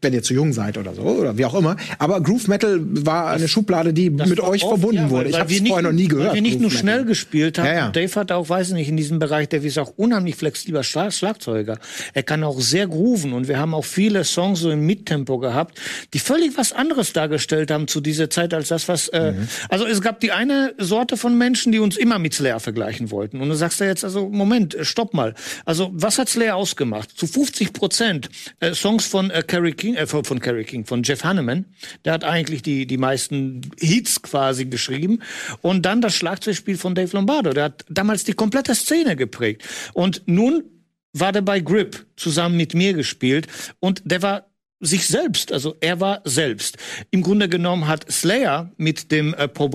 [0.00, 1.76] wenn ihr zu jung seid oder so oder wie auch immer.
[1.98, 5.30] Aber Groove Metal war eine Schublade, die Das mit euch oft, verbunden ja, wurde.
[5.30, 6.28] Ich habe es vorher noch nie gehört.
[6.30, 6.80] Weil wir nicht Groove nur Metal.
[6.80, 7.66] schnell gespielt haben.
[7.66, 7.88] Ja, ja.
[7.90, 11.12] Dave hat auch, weiß ich nicht, in diesem Bereich, der ist auch unheimlich flexibler Schlag
[11.12, 11.78] Schlagzeuger.
[12.12, 15.78] Er kann auch sehr grooven und wir haben auch viele Songs so im Mittempo gehabt,
[16.12, 19.08] die völlig was anderes dargestellt haben zu dieser Zeit als das, was.
[19.08, 19.48] Äh, Mhm.
[19.68, 23.40] Also es gab die eine Sorte von Menschen, die uns immer mit Slayer vergleichen wollten.
[23.40, 25.34] Und du sagst ja jetzt, also Moment, äh, stopp mal.
[25.64, 27.10] Also was hat Slayer ausgemacht?
[27.16, 28.28] Zu 50 Prozent
[28.60, 31.66] äh, Songs von äh, Carrie King, äh, von, Carrie King, von Jeff Hanneman.
[32.04, 35.20] Der hat eigentlich die die meisten Hits quasi geschrieben.
[35.60, 37.50] Und dann das Schlagzeugspiel von Dave Lombardo.
[37.50, 39.62] Der hat damals die komplette Szene geprägt.
[39.94, 40.64] Und nun
[41.12, 43.46] war der bei Grip zusammen mit mir gespielt
[43.80, 44.47] und der war
[44.80, 46.76] sich selbst, also er war selbst.
[47.10, 49.70] Im Grunde genommen hat Slayer mit dem äh, Paul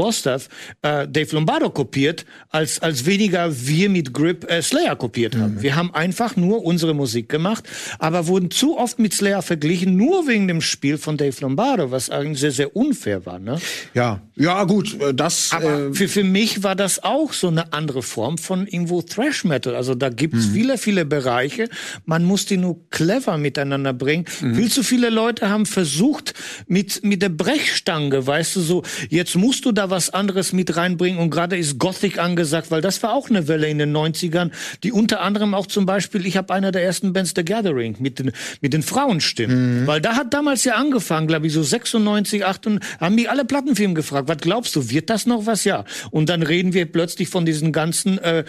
[0.82, 5.62] äh, Dave Lombardo kopiert, als, als weniger wir mit Grip äh, Slayer kopiert haben.
[5.62, 7.66] Wir haben einfach nur unsere Musik gemacht,
[7.99, 12.10] aber wurden zu oft mit Slayer verglichen, nur wegen dem Spiel von Dave Lombardo, was
[12.10, 13.39] eigentlich sehr, sehr unfair war.
[13.39, 13.60] Ne?
[13.93, 15.51] Ja, ja gut, äh, das.
[15.51, 19.43] Aber äh, für, für mich war das auch so eine andere Form von irgendwo Thrash
[19.43, 19.76] Metal.
[19.76, 21.70] Also da gibt es viele, viele Bereiche.
[22.06, 24.26] Man muss die nur clever miteinander bringen.
[24.28, 26.36] Viel zu viele Leute haben versucht,
[26.68, 31.20] mit, mit der Brechstange, weißt du, so, jetzt musst du da was anderes mit reinbringen
[31.20, 34.52] und gerade ist Gothic angesagt, weil das war auch eine Welle in den 90ern,
[34.84, 38.20] die unter anderem auch zum Beispiel, ich habe einer der ersten Bands The Gathering mit
[38.20, 39.88] den, mit den Frauenstimmen.
[39.88, 43.96] Weil da hat damals ja angefangen, glaube ich, so 96, 98, haben mich alle Plattenfirmen
[43.96, 45.64] gefragt, was glaubst du, wird das noch was?
[45.64, 45.86] Ja.
[46.12, 48.44] Und dann reden wir plötzlich von diesen ganzen, äh,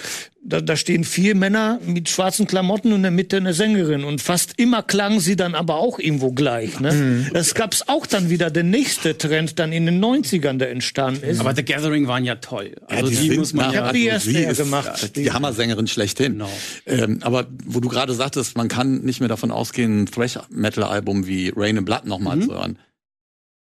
[0.45, 4.05] da, da stehen vier Männer mit schwarzen Klamotten und in der Mitte eine Sängerin.
[4.05, 6.81] Und fast immer klangen sie dann aber auch irgendwo gleich.
[6.81, 7.27] Ne?
[7.33, 11.41] Das gab's auch dann wieder der nächste Trend dann in den 90ern, der entstanden ist.
[11.41, 12.75] Aber The Gathering waren ja toll.
[12.87, 13.93] Also die die, sind muss man ja.
[13.93, 15.03] die erste ja ist, gemacht.
[15.03, 16.33] äh, Die Hammersängerin schlechthin.
[16.33, 16.51] Genau.
[16.87, 21.53] Ähm, aber wo du gerade sagtest, man kann nicht mehr davon ausgehen, ein Thrash-Metal-Album wie
[21.55, 22.79] Rain and Blood nochmal zu hören.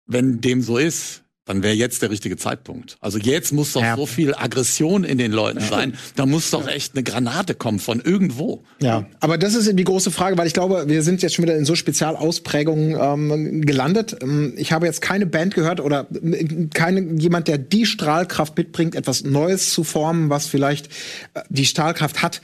[0.06, 2.98] Wenn dem so ist, dann wäre jetzt der richtige Zeitpunkt.
[3.02, 3.96] Also jetzt muss doch Ja.
[3.96, 5.96] so viel Aggression in den Leuten sein.
[6.16, 8.64] Da muss doch echt eine Granate kommen von irgendwo.
[8.82, 11.58] Ja, aber das ist die große Frage, weil ich glaube, wir sind jetzt schon wieder
[11.58, 14.18] in so Spezialausprägungen ähm, gelandet.
[14.22, 18.94] Ähm, Ich habe jetzt keine Band gehört oder äh, keine jemand, der die Strahlkraft mitbringt,
[18.94, 20.88] etwas Neues zu formen, was vielleicht
[21.34, 22.42] äh, die Strahlkraft hat.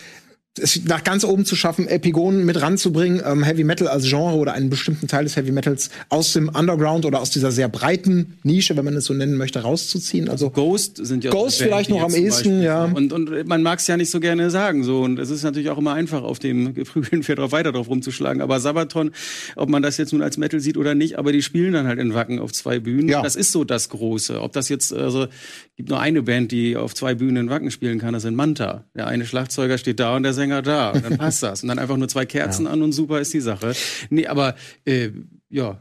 [0.57, 4.53] Es nach ganz oben zu schaffen, Epigonen mit ranzubringen, ähm, Heavy Metal als Genre oder
[4.53, 8.77] einen bestimmten Teil des Heavy Metals aus dem Underground oder aus dieser sehr breiten Nische,
[8.77, 10.29] wenn man es so nennen möchte, rauszuziehen.
[10.29, 12.85] Also Ghost sind ja Ghost vielleicht noch am ehesten, ja.
[12.85, 15.69] Und, und man mag es ja nicht so gerne sagen so und es ist natürlich
[15.69, 18.41] auch immer einfach auf dem geflügelten Pferd drauf weiter drauf rumzuschlagen.
[18.41, 19.11] Aber Sabaton,
[19.55, 21.99] ob man das jetzt nun als Metal sieht oder nicht, aber die spielen dann halt
[21.99, 23.09] in Wacken auf zwei Bühnen.
[23.09, 23.21] Ja.
[23.21, 24.41] Das ist so das Große.
[24.41, 25.27] Ob das jetzt also
[25.75, 28.85] gibt nur eine Band, die auf zwei Bühnen in Wacken spielen kann, das sind Manta.
[28.95, 31.79] Der eine Schlagzeuger steht da und der Sänger da und dann passt das und dann
[31.79, 33.73] einfach nur zwei Kerzen an und super ist die Sache.
[34.09, 35.09] Nee, aber äh,
[35.49, 35.79] ja,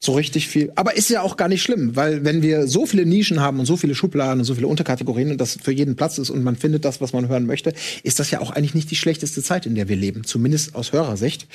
[0.00, 0.70] So richtig viel.
[0.74, 3.64] Aber ist ja auch gar nicht schlimm, weil wenn wir so viele Nischen haben und
[3.64, 6.56] so viele Schubladen und so viele Unterkategorien und das für jeden Platz ist und man
[6.56, 7.72] findet das, was man hören möchte,
[8.02, 10.24] ist das ja auch eigentlich nicht die schlechteste Zeit, in der wir leben.
[10.24, 11.46] Zumindest aus Hörersicht.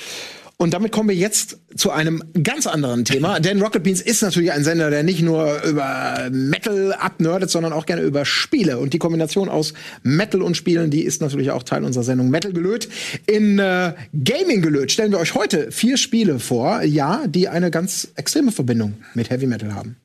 [0.60, 4.52] Und damit kommen wir jetzt zu einem ganz anderen Thema, denn Rocket Beans ist natürlich
[4.52, 8.78] ein Sender, der nicht nur über Metal abnerdet, sondern auch gerne über Spiele.
[8.78, 12.52] Und die Kombination aus Metal und Spielen, die ist natürlich auch Teil unserer Sendung Metal
[12.52, 12.90] gelöt.
[13.26, 18.08] In äh, Gaming gelöt stellen wir euch heute vier Spiele vor, ja, die eine ganz
[18.16, 19.96] extreme Verbindung mit Heavy Metal haben.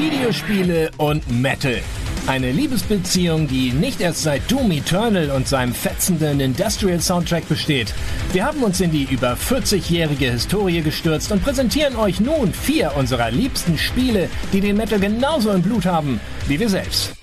[0.00, 1.82] Videospiele und Metal.
[2.28, 7.94] Eine Liebesbeziehung, die nicht erst seit Doom Eternal und seinem fetzenden Industrial Soundtrack besteht.
[8.34, 13.30] Wir haben uns in die über 40-jährige Historie gestürzt und präsentieren euch nun vier unserer
[13.30, 17.14] liebsten Spiele, die den Metal genauso im Blut haben wie wir selbst.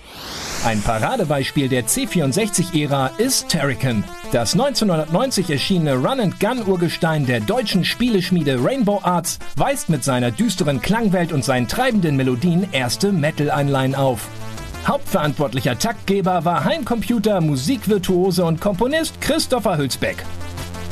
[0.65, 4.03] Ein Paradebeispiel der C64-Ära ist Terrican.
[4.31, 11.45] Das 1990 erschienene Run-and-Gun-Urgestein der deutschen Spieleschmiede Rainbow Arts weist mit seiner düsteren Klangwelt und
[11.45, 14.27] seinen treibenden Melodien erste Metal-Einleihen auf.
[14.87, 20.23] Hauptverantwortlicher Taktgeber war Heimcomputer, Musikvirtuose und Komponist Christopher Hülsbeck.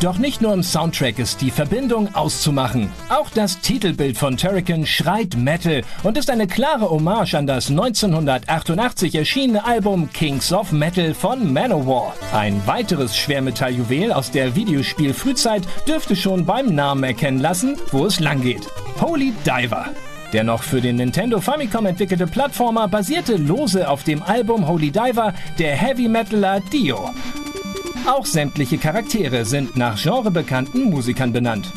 [0.01, 2.91] Doch nicht nur im Soundtrack ist die Verbindung auszumachen.
[3.07, 9.15] Auch das Titelbild von Turrican schreit Metal und ist eine klare Hommage an das 1988
[9.15, 12.15] erschienene Album Kings of Metal von Manowar.
[12.33, 18.67] Ein weiteres Schwermetalljuwel aus der Videospiel-Frühzeit dürfte schon beim Namen erkennen lassen, wo es langgeht.
[18.99, 19.85] Holy Diver.
[20.33, 25.31] Der noch für den Nintendo Famicom entwickelte Plattformer basierte lose auf dem Album Holy Diver
[25.59, 27.11] der Heavy Metaler Dio.
[28.07, 31.71] Auch sämtliche Charaktere sind nach genrebekannten Musikern benannt.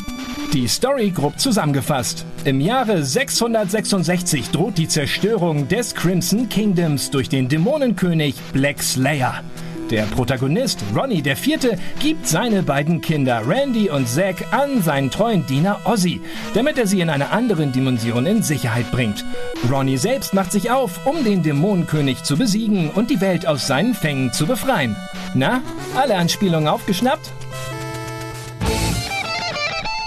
[0.55, 2.25] Die Story grob zusammengefasst.
[2.45, 9.43] Im Jahre 666 droht die Zerstörung des Crimson Kingdoms durch den Dämonenkönig Black Slayer.
[9.91, 15.81] Der Protagonist, Ronnie IV., gibt seine beiden Kinder, Randy und Zack, an seinen treuen Diener
[15.85, 16.21] Ozzy,
[16.55, 19.25] damit er sie in einer anderen Dimension in Sicherheit bringt.
[19.71, 23.95] Ronnie selbst macht sich auf, um den Dämonenkönig zu besiegen und die Welt aus seinen
[23.95, 24.97] Fängen zu befreien.
[25.35, 25.63] Na,
[25.95, 27.31] alle Anspielungen aufgeschnappt?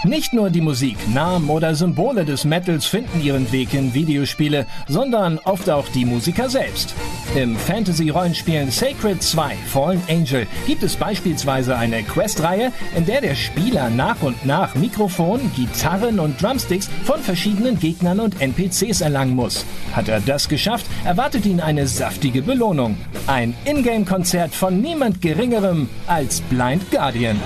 [0.05, 5.39] Nicht nur die Musik, Namen oder Symbole des Metals finden ihren Weg in Videospiele, sondern
[5.39, 6.95] oft auch die Musiker selbst.
[7.35, 13.89] Im Fantasy-Rollenspiel Sacred 2 Fallen Angel gibt es beispielsweise eine Questreihe, in der der Spieler
[13.89, 19.65] nach und nach Mikrofon, Gitarren und Drumsticks von verschiedenen Gegnern und NPCs erlangen muss.
[19.91, 22.97] Hat er das geschafft, erwartet ihn eine saftige Belohnung.
[23.27, 27.37] Ein Ingame-Konzert von niemand Geringerem als Blind Guardian.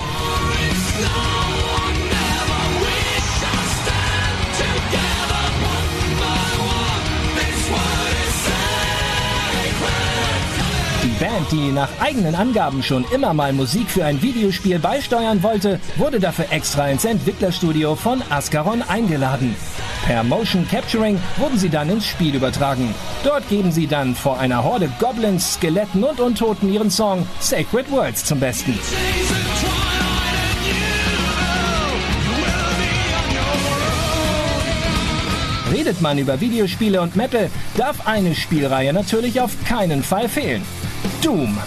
[11.24, 16.20] Band, die nach eigenen Angaben schon immer mal Musik für ein Videospiel beisteuern wollte, wurde
[16.20, 19.56] dafür extra ins Entwicklerstudio von Ascaron eingeladen.
[20.06, 22.94] Per Motion Capturing wurden sie dann ins Spiel übertragen.
[23.24, 28.26] Dort geben sie dann vor einer Horde Goblins, Skeletten und Untoten ihren Song Sacred Worlds
[28.26, 28.78] zum Besten.
[35.72, 40.64] Redet man über Videospiele und Metal, darf eine Spielreihe natürlich auf keinen Fall fehlen.
[41.22, 41.58] Doom.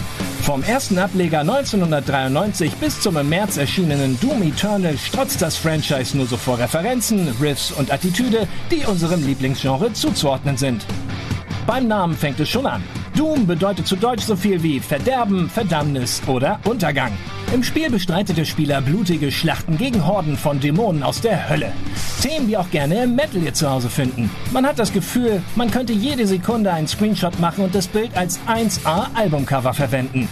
[0.41, 6.25] Vom ersten Ableger 1993 bis zum im März erschienenen Doom Eternal strotzt das Franchise nur
[6.25, 10.85] so vor Referenzen, Riffs und Attitüde, die unserem Lieblingsgenre zuzuordnen sind.
[11.65, 12.83] Beim Namen fängt es schon an.
[13.17, 17.11] Doom bedeutet zu Deutsch so viel wie Verderben, Verdammnis oder Untergang.
[17.51, 21.71] Im Spiel bestreitet der Spieler blutige Schlachten gegen Horden von Dämonen aus der Hölle.
[22.21, 24.29] Themen, die auch gerne im Metal ihr Zuhause finden.
[24.51, 28.39] Man hat das Gefühl, man könnte jede Sekunde einen Screenshot machen und das Bild als
[28.47, 30.29] 1A Albumcover verwenden.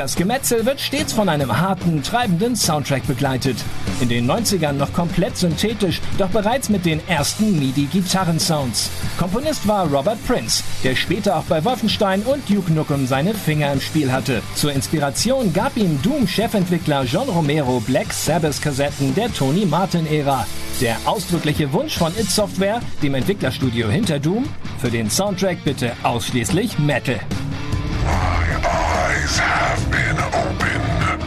[0.00, 3.58] Das Gemetzel wird stets von einem harten, treibenden Soundtrack begleitet.
[4.00, 8.88] In den 90ern noch komplett synthetisch, doch bereits mit den ersten MIDI-Gitarrensounds.
[9.18, 13.80] Komponist war Robert Prince, der später auch bei Wolfenstein und Duke Nukem seine Finger im
[13.82, 14.40] Spiel hatte.
[14.54, 20.46] Zur Inspiration gab ihm Doom-Chefentwickler John Romero Black Sabbath-Kassetten der Tony Martin-Ära.
[20.80, 24.48] Der ausdrückliche Wunsch von It Software, dem Entwicklerstudio hinter Doom,
[24.78, 27.20] für den Soundtrack bitte ausschließlich Metal.
[29.30, 31.22] Eyes have been opened.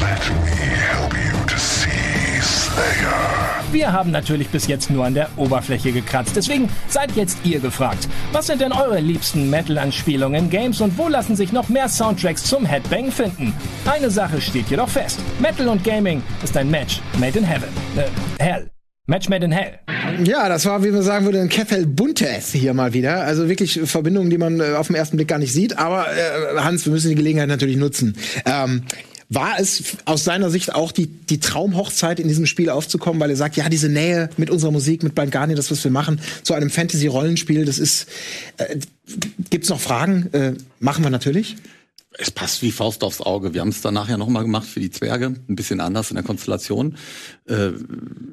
[0.00, 3.62] Let me help you to see Slayer.
[3.72, 8.08] Wir haben natürlich bis jetzt nur an der Oberfläche gekratzt, deswegen seid jetzt ihr gefragt.
[8.32, 12.44] Was sind denn eure liebsten Metal-Anspielungen in Games und wo lassen sich noch mehr Soundtracks
[12.44, 13.54] zum Headbang finden?
[13.90, 15.18] Eine Sache steht jedoch fest.
[15.40, 17.68] Metal und Gaming ist ein Match made in heaven.
[17.96, 18.75] Äh, hell.
[19.06, 19.78] Match made in hell.
[20.24, 23.20] Ja, das war, wie man sagen würde, ein Keffel Buntes hier mal wieder.
[23.20, 25.78] Also wirklich Verbindungen, die man äh, auf den ersten Blick gar nicht sieht.
[25.78, 28.16] Aber äh, Hans, wir müssen die Gelegenheit natürlich nutzen.
[28.44, 28.82] Ähm,
[29.28, 33.36] war es aus seiner Sicht auch die, die Traumhochzeit in diesem Spiel aufzukommen, weil er
[33.36, 36.54] sagt, ja, diese Nähe mit unserer Musik, mit Blind Guardian, das, was wir machen, zu
[36.54, 38.06] einem Fantasy-Rollenspiel, das ist.
[38.56, 38.78] Äh,
[39.50, 40.28] gibt's noch Fragen?
[40.32, 41.56] Äh, machen wir natürlich.
[42.18, 43.52] Es passt wie Faust aufs Auge.
[43.52, 46.24] Wir haben es dann nachher nochmal gemacht für die Zwerge, ein bisschen anders in der
[46.24, 46.96] Konstellation.
[47.46, 47.72] Äh,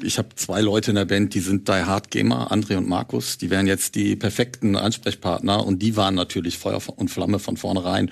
[0.01, 3.38] ich habe zwei Leute in der Band, die sind Die Hard Gamer, André und Markus.
[3.38, 8.11] Die wären jetzt die perfekten Ansprechpartner und die waren natürlich Feuer und Flamme von vornherein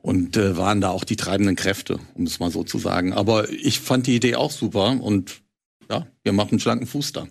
[0.00, 3.12] und äh, waren da auch die treibenden Kräfte, um es mal so zu sagen.
[3.12, 5.42] Aber ich fand die Idee auch super und
[5.90, 7.26] ja, wir machen einen schlanken Fuß da.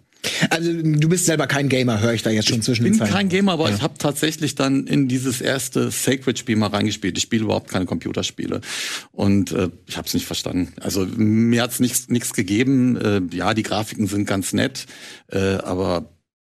[0.50, 3.30] Also du bist selber kein Gamer, höre ich da jetzt schon zwischen Ich bin kein
[3.30, 7.18] Gamer, aber ich habe tatsächlich dann in dieses erste Sacred-Spiel mal reingespielt.
[7.18, 8.62] Ich spiele überhaupt keine Computerspiele
[9.12, 10.74] und äh, ich habe es nicht verstanden.
[10.82, 12.98] Also mir hat's nichts nichts gegeben.
[12.98, 14.88] Äh, ja, die Grafiken sind ganz nett,
[15.32, 16.10] äh, aber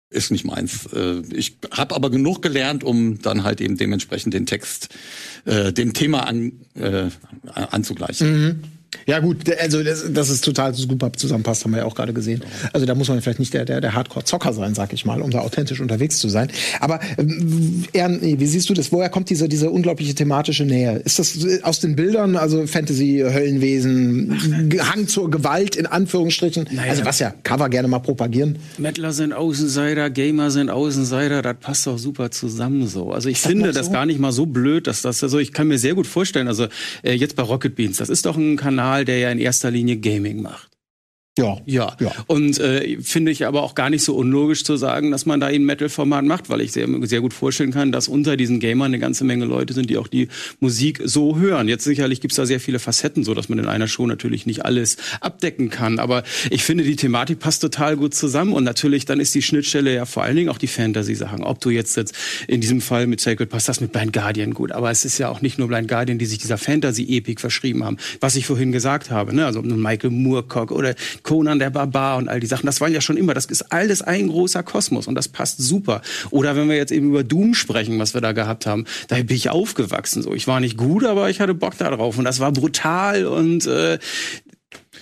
[0.10, 0.88] ist nicht meins.
[0.94, 4.90] Äh, ich habe aber genug gelernt, um dann halt eben dementsprechend den Text
[5.46, 7.10] äh, dem Thema an, äh,
[7.54, 8.64] anzugleichen.
[9.08, 12.44] Ja gut, also das, dass es total super zusammenpasst, haben wir ja auch gerade gesehen.
[12.74, 15.32] Also da muss man vielleicht nicht der, der, der Hardcore-Zocker sein, sag ich mal, um
[15.32, 16.50] da authentisch unterwegs zu sein.
[16.80, 18.92] Aber ähm, Ern, wie siehst du das?
[18.92, 20.98] Woher kommt diese, diese unglaubliche thematische Nähe?
[20.98, 26.68] Ist das äh, aus den Bildern, also Fantasy, Höllenwesen, Hang zur Gewalt in Anführungsstrichen?
[26.88, 28.60] Also was ja Cover gerne mal propagieren.
[28.78, 33.12] Mettler sind Außenseiter, Gamer sind Außenseiter, das passt doch super zusammen so.
[33.12, 33.92] Also ich finde noch das so?
[33.92, 36.68] gar nicht mal so blöd, dass das, also ich kann mir sehr gut vorstellen, also
[37.04, 39.98] äh, jetzt bei Rocket Beans, das ist doch ein Kanal, der ja in erster Linie
[39.98, 40.71] Gaming macht.
[41.38, 41.58] Ja.
[41.66, 41.96] Ja.
[42.02, 42.12] Ja.
[42.28, 45.48] Und äh, finde ich aber auch gar nicht so unlogisch zu sagen, dass man da
[45.48, 49.00] ein Metal-Format macht, weil ich sehr, sehr gut vorstellen kann, dass unter diesen Gamern eine
[49.00, 50.28] ganze Menge Leute sind, die auch die
[50.60, 51.70] Musik so hören.
[51.70, 54.66] Jetzt sicherlich gibt's da sehr viele Facetten, so dass man in einer Show natürlich nicht
[54.66, 56.00] alles abdecken kann.
[56.00, 58.52] Aber ich finde, die Thematik passt total gut zusammen.
[58.52, 61.44] Und natürlich dann ist die Schnittstelle ja vor allen Dingen auch die Fantasy-Sachen.
[61.44, 62.14] Ob du jetzt, jetzt
[62.50, 64.74] in diesem Fall mit Sacred passt das mit Blind Guardian gut.
[64.74, 67.96] Aber es ist ja auch nicht nur Blind Guardian, die sich dieser Fantasy-Epik verschrieben haben.
[68.20, 69.46] Was ich vorhin gesagt habe, ne?
[69.46, 70.94] also Michael Moorcock oder
[71.32, 72.66] Conan der Barbar und all die Sachen.
[72.66, 76.02] Das waren ja schon immer, das ist alles ein großer Kosmos und das passt super.
[76.30, 79.38] Oder wenn wir jetzt eben über Doom sprechen, was wir da gehabt haben, da bin
[79.38, 80.24] ich aufgewachsen.
[80.24, 83.26] So, ich war nicht gut, aber ich hatte Bock da drauf und das war brutal
[83.26, 83.98] und äh,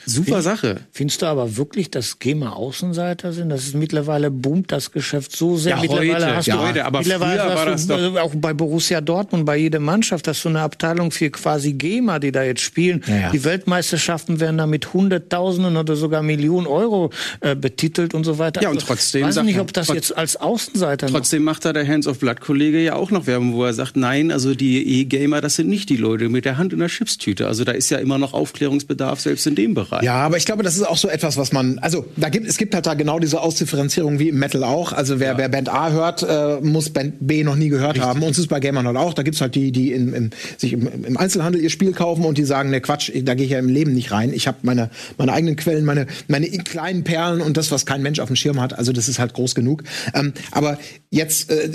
[0.10, 0.82] super Sache.
[0.92, 3.50] Findest du aber wirklich, dass GEMA Außenseiter sind?
[3.50, 5.76] Das ist mittlerweile boomt das Geschäft so sehr.
[5.76, 8.20] Ja, mittlerweile heute, hast ja, du, heute, aber mittlerweile früher war du, das doch- also
[8.20, 12.32] auch bei Borussia Dortmund, bei jeder Mannschaft, hast du eine Abteilung für quasi GEMA, die
[12.32, 13.04] da jetzt spielen.
[13.08, 13.30] Ja.
[13.32, 17.12] Die Weltmeisterschaften werden da mit Hunderttausenden oder sogar Millionen Euro
[17.42, 18.62] äh, betitelt und so weiter.
[18.62, 21.44] Ja, und Also, trotzdem weiß ich sagt nicht, ob das jetzt als Außenseiter noch Trotzdem
[21.44, 24.32] macht da der Hands of Blood Kollege ja auch noch Werbung, wo er sagt, nein,
[24.32, 27.48] also die E-Gamer, das sind nicht die Leute mit der Hand in der Chipstüte.
[27.48, 29.99] Also da ist ja immer noch Aufklärungsbedarf selbst in dem Bereich.
[30.02, 32.58] Ja, aber ich glaube, das ist auch so etwas, was man, also da gibt es
[32.58, 34.94] gibt halt da genau diese Ausdifferenzierung wie im Metal auch.
[34.94, 38.24] Also wer, wer Band A hört, äh, muss Band B noch nie gehört haben.
[38.24, 39.14] Und es ist bei Gamern halt auch.
[39.14, 42.38] Da gibt's halt die, die in, im, sich im, im Einzelhandel ihr Spiel kaufen und
[42.38, 44.34] die sagen, ne Quatsch, da gehe ich ja im Leben nicht rein.
[44.34, 48.20] Ich habe meine, meine eigenen Quellen, meine, meine kleinen Perlen und das, was kein Mensch
[48.20, 48.78] auf dem Schirm hat.
[48.78, 49.84] Also das ist halt groß genug.
[50.14, 50.78] Ähm, aber
[51.10, 51.70] jetzt äh,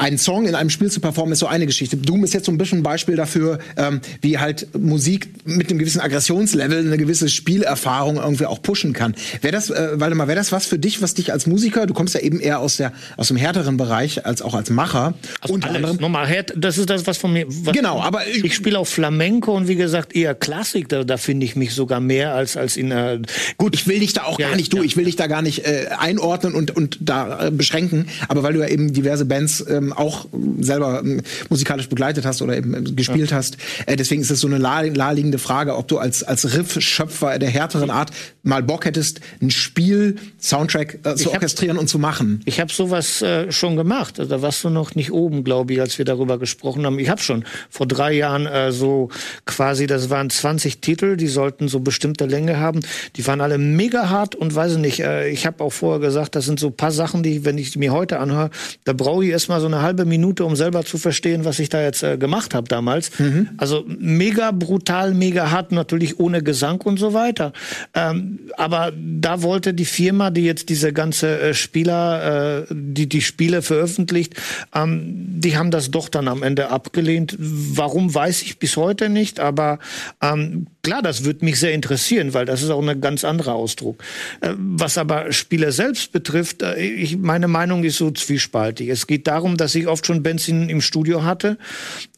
[0.00, 1.96] einen Song in einem Spiel zu performen, ist so eine Geschichte.
[1.96, 5.78] Doom ist jetzt so ein bisschen ein Beispiel dafür, ähm, wie halt Musik mit einem
[5.78, 9.14] gewissen Aggressionslevel eine gewisse Spielerfahrung irgendwie auch pushen kann.
[9.42, 12.14] Wäre das, äh, Waldemar, wäre das was für dich, was dich als Musiker, du kommst
[12.14, 15.14] ja eben eher aus der aus dem härteren Bereich als auch als Macher,
[15.48, 15.76] unter Alles.
[15.76, 15.96] anderem.
[15.98, 17.44] Nochmal, das ist das, was von mir.
[17.48, 20.88] Was Genau, aber ich- ich spiele auch Flamenco und wie gesagt eher Klassik.
[20.88, 23.18] Da, da finde ich mich sogar mehr als als in äh,
[23.58, 24.82] Gut, ich will dich da auch Ja, gar nicht, du, ja.
[24.84, 28.54] ich will dich da gar nicht äh, einordnen und, und da äh, beschränken, aber weil
[28.54, 32.74] du ja eben diverse Bands ähm, auch ähm, selber ähm, musikalisch begleitet hast oder eben
[32.74, 33.56] ähm, gespielt hast,
[33.86, 37.48] äh, deswegen ist es so eine nah- naheliegende Frage, ob du als, als Riff-Schöpfer der
[37.50, 38.10] härteren Art
[38.42, 42.40] mal Bock hättest, ein Spiel, Soundtrack äh, zu hab- orchestrieren und zu machen.
[42.44, 44.18] Ich habe sowas äh, schon gemacht.
[44.18, 46.98] Also, da warst du noch nicht oben, glaube ich, als wir darüber gesprochen haben.
[46.98, 49.08] Ich habe schon vor drei Jahren äh, so
[49.46, 52.80] quasi, das waren 20 Titel, die sollten so bestimmte Länge haben.
[53.16, 55.00] Die waren alle mega hart und weiß ich nicht.
[55.00, 57.92] Äh, ich habe auch vorher gesagt, das sind so paar Sachen, die, wenn ich mir
[57.92, 58.50] heute anhöre,
[58.84, 61.68] da brauche ich erst mal so eine halbe Minute, um selber zu verstehen, was ich
[61.68, 63.10] da jetzt äh, gemacht habe damals.
[63.56, 67.52] Also mega brutal, mega hart, natürlich ohne Gesang und so weiter.
[67.94, 73.22] Ähm, aber da wollte die Firma, die jetzt diese ganze äh, Spieler, äh, die die
[73.22, 74.34] Spiele veröffentlicht,
[74.74, 77.36] ähm, die haben das doch dann am Ende abgelehnt.
[77.38, 79.78] Warum weiß ich bis heute nicht, aber
[80.22, 84.02] ähm, klar, das würde mich sehr interessieren, weil das ist auch ein ganz anderer Ausdruck.
[84.40, 88.88] Äh, was aber Spiele selbst betrifft, äh, ich, meine Meinung ist so zwiespaltig.
[88.88, 91.58] Es geht darum, dass ich oft schon Bands in, im Studio hatte,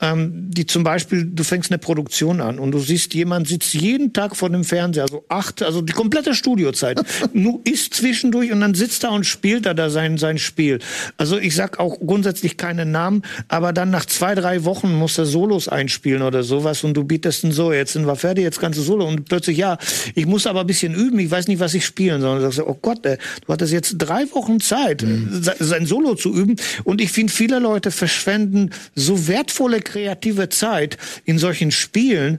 [0.01, 4.12] ähm, die zum Beispiel, du fängst eine Produktion an und du siehst, jemand sitzt jeden
[4.12, 7.01] Tag vor dem Fernseher, also acht, also die komplette Studiozeit,
[7.32, 10.78] nur isst zwischendurch und dann sitzt er und spielt er da sein, sein Spiel.
[11.16, 15.26] Also ich sag auch grundsätzlich keine Namen, aber dann nach zwei, drei Wochen muss er
[15.26, 18.83] Solos einspielen oder sowas und du bietest ihn so, jetzt sind wir fertig, jetzt du
[18.83, 19.79] Solo und plötzlich, ja,
[20.15, 22.37] ich muss aber ein bisschen üben, ich weiß nicht, was ich spielen soll.
[22.37, 23.16] Und du sagst, oh Gott, ey,
[23.47, 25.01] du hattest jetzt drei Wochen Zeit,
[25.31, 30.99] se- sein Solo zu üben und ich finde, viele Leute verschwenden so wertvolle kreative Zeit
[31.24, 32.39] in solchen Spielen.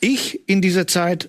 [0.00, 1.28] Ich in dieser Zeit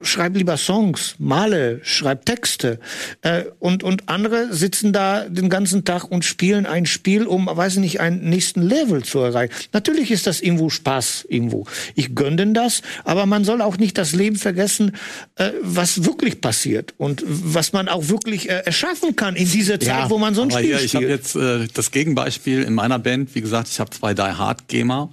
[0.00, 2.78] schreib lieber Songs, male, schreib Texte.
[3.22, 7.74] Äh, und, und andere sitzen da den ganzen Tag und spielen ein Spiel, um, weiß
[7.74, 9.52] ich nicht, einen nächsten Level zu erreichen.
[9.72, 11.66] Natürlich ist das irgendwo Spaß, irgendwo.
[11.96, 14.92] Ich gönne denn das, aber man soll auch nicht das Leben vergessen,
[15.34, 20.10] äh, was wirklich passiert und was man auch wirklich äh, erschaffen kann in dieser Zeit,
[20.10, 21.20] wo man so ein Spiel hier, ich habe spielt.
[21.20, 23.34] jetzt äh, das Gegenbeispiel in meiner Band.
[23.34, 25.12] Wie gesagt, ich habe zwei Die Hard Gamer.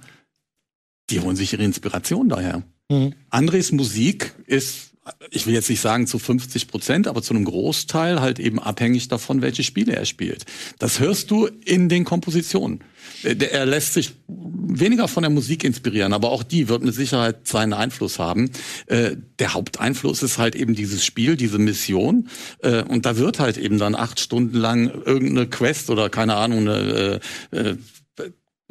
[1.10, 2.62] Die holen sich ihre Inspiration daher.
[2.88, 3.14] Mhm.
[3.30, 4.90] Andres Musik ist,
[5.30, 9.08] ich will jetzt nicht sagen zu 50 Prozent, aber zu einem Großteil halt eben abhängig
[9.08, 10.44] davon, welche Spiele er spielt.
[10.78, 12.80] Das hörst du in den Kompositionen.
[13.22, 17.46] Äh, Er lässt sich weniger von der Musik inspirieren, aber auch die wird mit Sicherheit
[17.46, 18.50] seinen Einfluss haben.
[18.86, 22.28] Äh, Der Haupteinfluss ist halt eben dieses Spiel, diese Mission.
[22.62, 26.68] Äh, Und da wird halt eben dann acht Stunden lang irgendeine Quest oder keine Ahnung,
[26.68, 27.20] eine,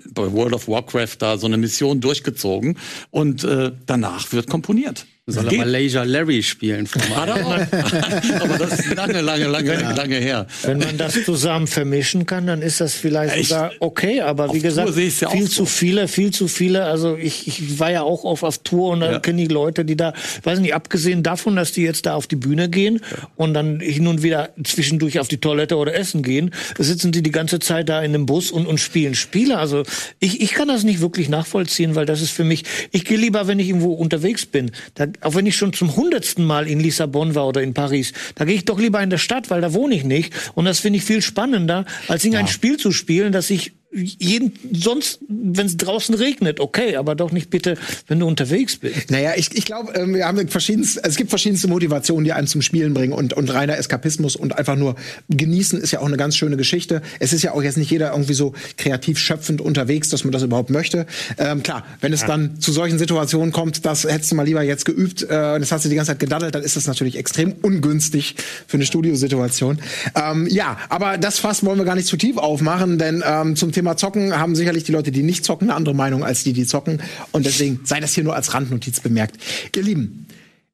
[0.03, 2.77] bei World of Warcraft da so eine Mission durchgezogen
[3.11, 5.05] und äh, danach wird komponiert.
[5.27, 6.87] Soll er Malaysia Larry spielen?
[7.09, 7.17] Er.
[8.41, 10.45] Aber das ist lange, lange, lange, lange her.
[10.61, 13.49] Wenn man das zusammen vermischen kann, dann ist das vielleicht Echt?
[13.49, 14.21] sogar okay.
[14.21, 15.63] Aber wie gesagt, ja auch viel so.
[15.63, 16.83] zu viele, viel zu viele.
[16.83, 19.19] Also ich, ich war ja auch oft auf Tour und da Ja.
[19.19, 22.35] kenne ich Leute, die da, weiß nicht, abgesehen davon, dass die jetzt da auf die
[22.35, 23.01] Bühne gehen
[23.35, 27.31] und dann hin und wieder zwischendurch auf die Toilette oder essen gehen, sitzen die die
[27.31, 29.57] ganze Zeit da in einem Bus und, und spielen Spiele.
[29.57, 29.81] Also
[30.19, 33.47] ich, ich kann das nicht wirklich nachvollziehen, weil das ist für mich, ich gehe lieber,
[33.47, 37.35] wenn ich irgendwo unterwegs bin, da, auch wenn ich schon zum hundertsten Mal in Lissabon
[37.35, 39.95] war oder in Paris, da gehe ich doch lieber in der Stadt, weil da wohne
[39.95, 40.33] ich nicht.
[40.55, 45.19] Und das finde ich viel spannender, als irgendein Spiel zu spielen, das ich jeden sonst,
[45.27, 47.77] wenn es draußen regnet, okay, aber doch nicht bitte,
[48.07, 49.09] wenn du unterwegs bist.
[49.09, 52.61] Naja, ich, ich glaube, ähm, wir haben verschiedenste, es gibt verschiedenste Motivationen, die einen zum
[52.61, 54.95] Spielen bringen und, und reiner Eskapismus und einfach nur
[55.29, 57.01] genießen ist ja auch eine ganz schöne Geschichte.
[57.19, 60.43] Es ist ja auch jetzt nicht jeder irgendwie so kreativ schöpfend unterwegs, dass man das
[60.43, 61.05] überhaupt möchte.
[61.37, 64.85] Ähm, klar, wenn es dann zu solchen Situationen kommt, das hättest du mal lieber jetzt
[64.85, 67.53] geübt äh, und das hast du die ganze Zeit gedaddelt, dann ist das natürlich extrem
[67.61, 68.35] ungünstig
[68.67, 69.79] für eine Studiosituation.
[70.15, 73.71] Ähm, ja, aber das Fass wollen wir gar nicht zu tief aufmachen, denn ähm, zum
[73.71, 76.65] Thema Zocken haben sicherlich die Leute, die nicht zocken, eine andere Meinung als die, die
[76.65, 77.01] zocken.
[77.31, 79.37] Und deswegen sei das hier nur als Randnotiz bemerkt.
[79.75, 80.27] Ihr Lieben,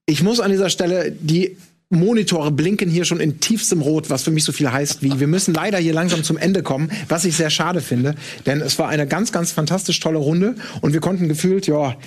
[0.06, 1.58] ich muss an dieser Stelle die
[1.92, 5.28] Monitore blinken hier schon in tiefstem Rot, was für mich so viel heißt wie wir
[5.28, 8.16] müssen leider hier langsam zum Ende kommen, was ich sehr schade finde,
[8.46, 11.98] denn es war eine ganz, ganz fantastisch tolle Runde und wir konnten gefühlt, ja,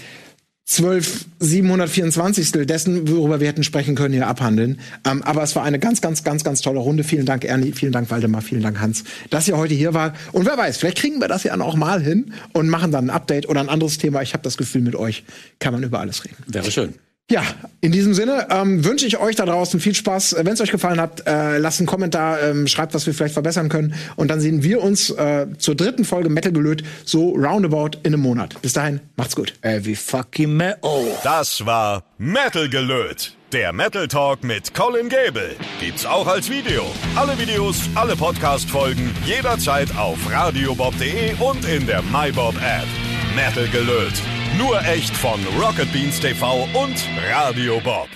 [0.67, 4.81] 12 724 dessen, worüber wir hätten sprechen können, hier abhandeln.
[5.07, 7.05] Ähm, aber es war eine ganz, ganz, ganz, ganz tolle Runde.
[7.05, 10.17] Vielen Dank, Ernie, vielen Dank, Waldemar, vielen Dank, Hans, dass ihr heute hier wart.
[10.33, 13.11] Und wer weiß, vielleicht kriegen wir das ja auch mal hin und machen dann ein
[13.11, 14.23] Update oder ein anderes Thema.
[14.23, 15.25] Ich habe das Gefühl, mit euch
[15.59, 16.37] kann man über alles reden.
[16.47, 16.95] Wäre schön.
[17.31, 17.43] Ja,
[17.81, 20.37] in diesem Sinne ähm, wünsche ich euch da draußen viel Spaß.
[20.41, 23.71] Wenn es euch gefallen hat, äh, lasst einen Kommentar, ähm, schreibt, was wir vielleicht verbessern
[23.71, 23.95] können.
[24.17, 28.21] Und dann sehen wir uns äh, zur dritten Folge Metal Gelöt so roundabout in einem
[28.21, 28.61] Monat.
[28.61, 29.55] Bis dahin, macht's gut.
[29.63, 31.07] Every fucking metal.
[31.23, 33.35] Das war Metal Gelöt.
[33.53, 35.57] Der Metal Talk mit Colin Gable.
[35.81, 36.85] Gibt's auch als Video.
[37.17, 42.87] Alle Videos, alle Podcast-Folgen jederzeit auf radiobob.de und in der MyBob App.
[43.35, 44.13] Metal Gelöt.
[44.59, 46.97] Nur echt von Rocket Beans TV und
[47.31, 48.09] Radio Bob.